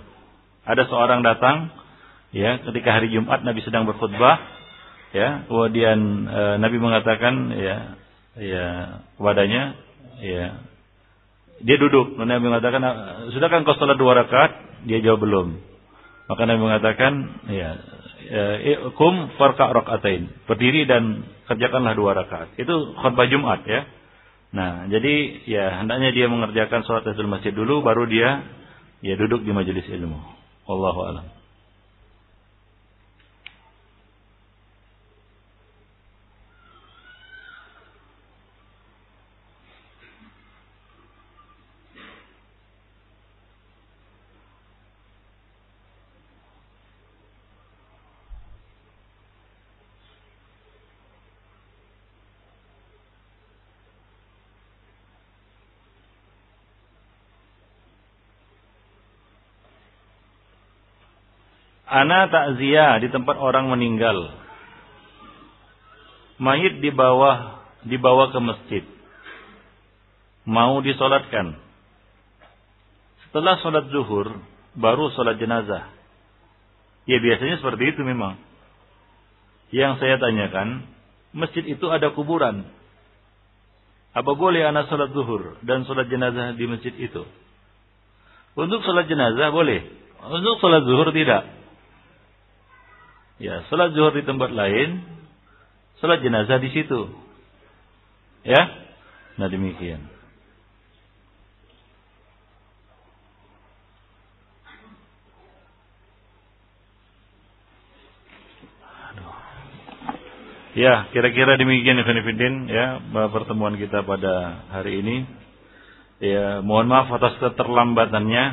Ada 0.61 0.85
seorang 0.85 1.25
datang, 1.25 1.73
ya, 2.37 2.61
ketika 2.61 3.01
hari 3.01 3.09
Jumat 3.09 3.41
Nabi 3.41 3.65
sedang 3.65 3.89
berkhutbah, 3.89 4.37
ya, 5.09 5.49
kemudian 5.49 5.97
e, 6.29 6.41
Nabi 6.61 6.77
mengatakan, 6.77 7.33
ya, 7.57 7.75
ya, 8.37 8.65
kepadanya, 9.17 9.73
ya, 10.21 10.45
dia 11.65 11.77
duduk. 11.81 12.13
Nabi 12.21 12.45
mengatakan, 12.45 12.81
sudahkah 13.33 13.65
engkau 13.65 13.73
sholat 13.73 13.97
dua 13.97 14.21
rakaat? 14.21 14.85
Dia 14.85 15.01
jawab 15.01 15.25
belum. 15.25 15.47
Maka 16.29 16.41
Nabi 16.45 16.61
mengatakan, 16.61 17.13
ya, 17.49 17.69
kum 18.95 19.35
farka 19.35 19.71
rakaatain. 19.75 20.47
Berdiri 20.47 20.87
dan 20.87 21.27
kerjakanlah 21.51 21.93
dua 21.95 22.11
rakaat. 22.15 22.55
Itu 22.55 22.95
khutbah 22.95 23.27
Jumat 23.27 23.67
ya. 23.67 23.83
Nah, 24.51 24.87
jadi 24.91 25.47
ya 25.47 25.65
hendaknya 25.79 26.11
dia 26.11 26.27
mengerjakan 26.27 26.83
sholat 26.83 27.07
tahiyatul 27.07 27.31
masjid 27.31 27.55
dulu 27.55 27.79
baru 27.83 28.03
dia 28.07 28.43
ya 29.03 29.15
duduk 29.15 29.43
di 29.47 29.51
majelis 29.55 29.87
ilmu. 29.87 30.19
Wallahu 30.67 30.99
a'lam. 31.07 31.40
Ana 61.91 62.31
takziah 62.31 63.03
di 63.03 63.11
tempat 63.11 63.35
orang 63.35 63.67
meninggal. 63.67 64.31
Mayit 66.39 66.79
di 66.79 66.87
bawah 66.87 67.67
dibawa 67.83 68.31
ke 68.31 68.39
masjid. 68.39 68.83
Mau 70.47 70.79
disolatkan. 70.79 71.59
Setelah 73.27 73.59
solat 73.59 73.91
zuhur, 73.91 74.39
baru 74.79 75.11
solat 75.19 75.35
jenazah. 75.35 75.91
Ya 77.11 77.19
biasanya 77.19 77.59
seperti 77.59 77.91
itu 77.91 78.07
memang. 78.07 78.39
Yang 79.75 79.99
saya 79.99 80.15
tanyakan, 80.15 80.87
masjid 81.35 81.67
itu 81.67 81.91
ada 81.91 82.15
kuburan. 82.15 82.71
Apa 84.15 84.31
boleh 84.31 84.63
anak 84.63 84.87
solat 84.87 85.11
zuhur 85.11 85.59
dan 85.67 85.83
solat 85.83 86.07
jenazah 86.07 86.55
di 86.55 86.65
masjid 86.71 86.95
itu? 86.95 87.27
Untuk 88.55 88.79
solat 88.87 89.11
jenazah 89.11 89.51
boleh. 89.51 89.83
Untuk 90.23 90.55
solat 90.63 90.87
zuhur 90.87 91.11
tidak. 91.11 91.60
Ya, 93.41 93.65
salat 93.73 93.97
zuhur 93.97 94.13
di 94.13 94.21
tempat 94.21 94.53
lain, 94.53 95.01
salat 95.97 96.21
jenazah 96.21 96.61
di 96.61 96.69
situ. 96.69 97.09
Ya? 98.45 98.69
Nah 99.41 99.49
demikian. 99.49 100.05
Ya, 110.71 111.11
kira-kira 111.11 111.59
demikian 111.59 111.99
Ibn 111.99 112.71
ya 112.71 113.03
pertemuan 113.33 113.75
kita 113.75 114.05
pada 114.05 114.63
hari 114.69 115.01
ini. 115.03 115.25
Ya, 116.21 116.61
mohon 116.61 116.87
maaf 116.87 117.09
atas 117.09 117.41
keterlambatannya. 117.41 118.45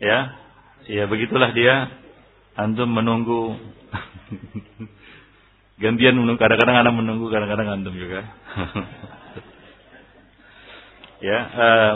Ya, 0.00 0.18
ya 0.86 1.04
begitulah 1.10 1.52
dia 1.52 1.99
antum 2.66 2.88
menunggu. 2.92 3.56
Gantian 5.82 6.16
menunggu. 6.16 6.36
Kadang-kadang 6.36 6.76
anak 6.84 6.94
menunggu 6.94 7.26
kadang-kadang 7.32 7.68
antum 7.80 7.94
juga. 7.96 8.20
Ya 11.20 11.36
uh, 11.36 11.94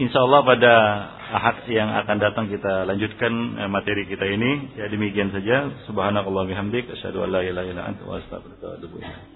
insya 0.00 0.24
Allah 0.24 0.40
pada 0.40 0.72
ahad 1.36 1.68
yang 1.68 1.92
akan 2.00 2.16
datang 2.16 2.48
kita 2.48 2.88
lanjutkan 2.88 3.60
uh, 3.60 3.68
materi 3.68 4.08
kita 4.08 4.24
ini. 4.24 4.72
Ya 4.80 4.88
demikian 4.88 5.36
saja. 5.36 5.68
Subhanakallah 5.84 6.48
bihamdik 6.48 6.88
asyhadu 6.88 7.28
an 7.28 7.36
la 7.36 7.44
ilaha 7.44 7.68
illa 7.68 7.82
anta 7.92 8.08
wa 8.08 8.16
astaghfiruka 8.16 8.80
wa 8.80 9.33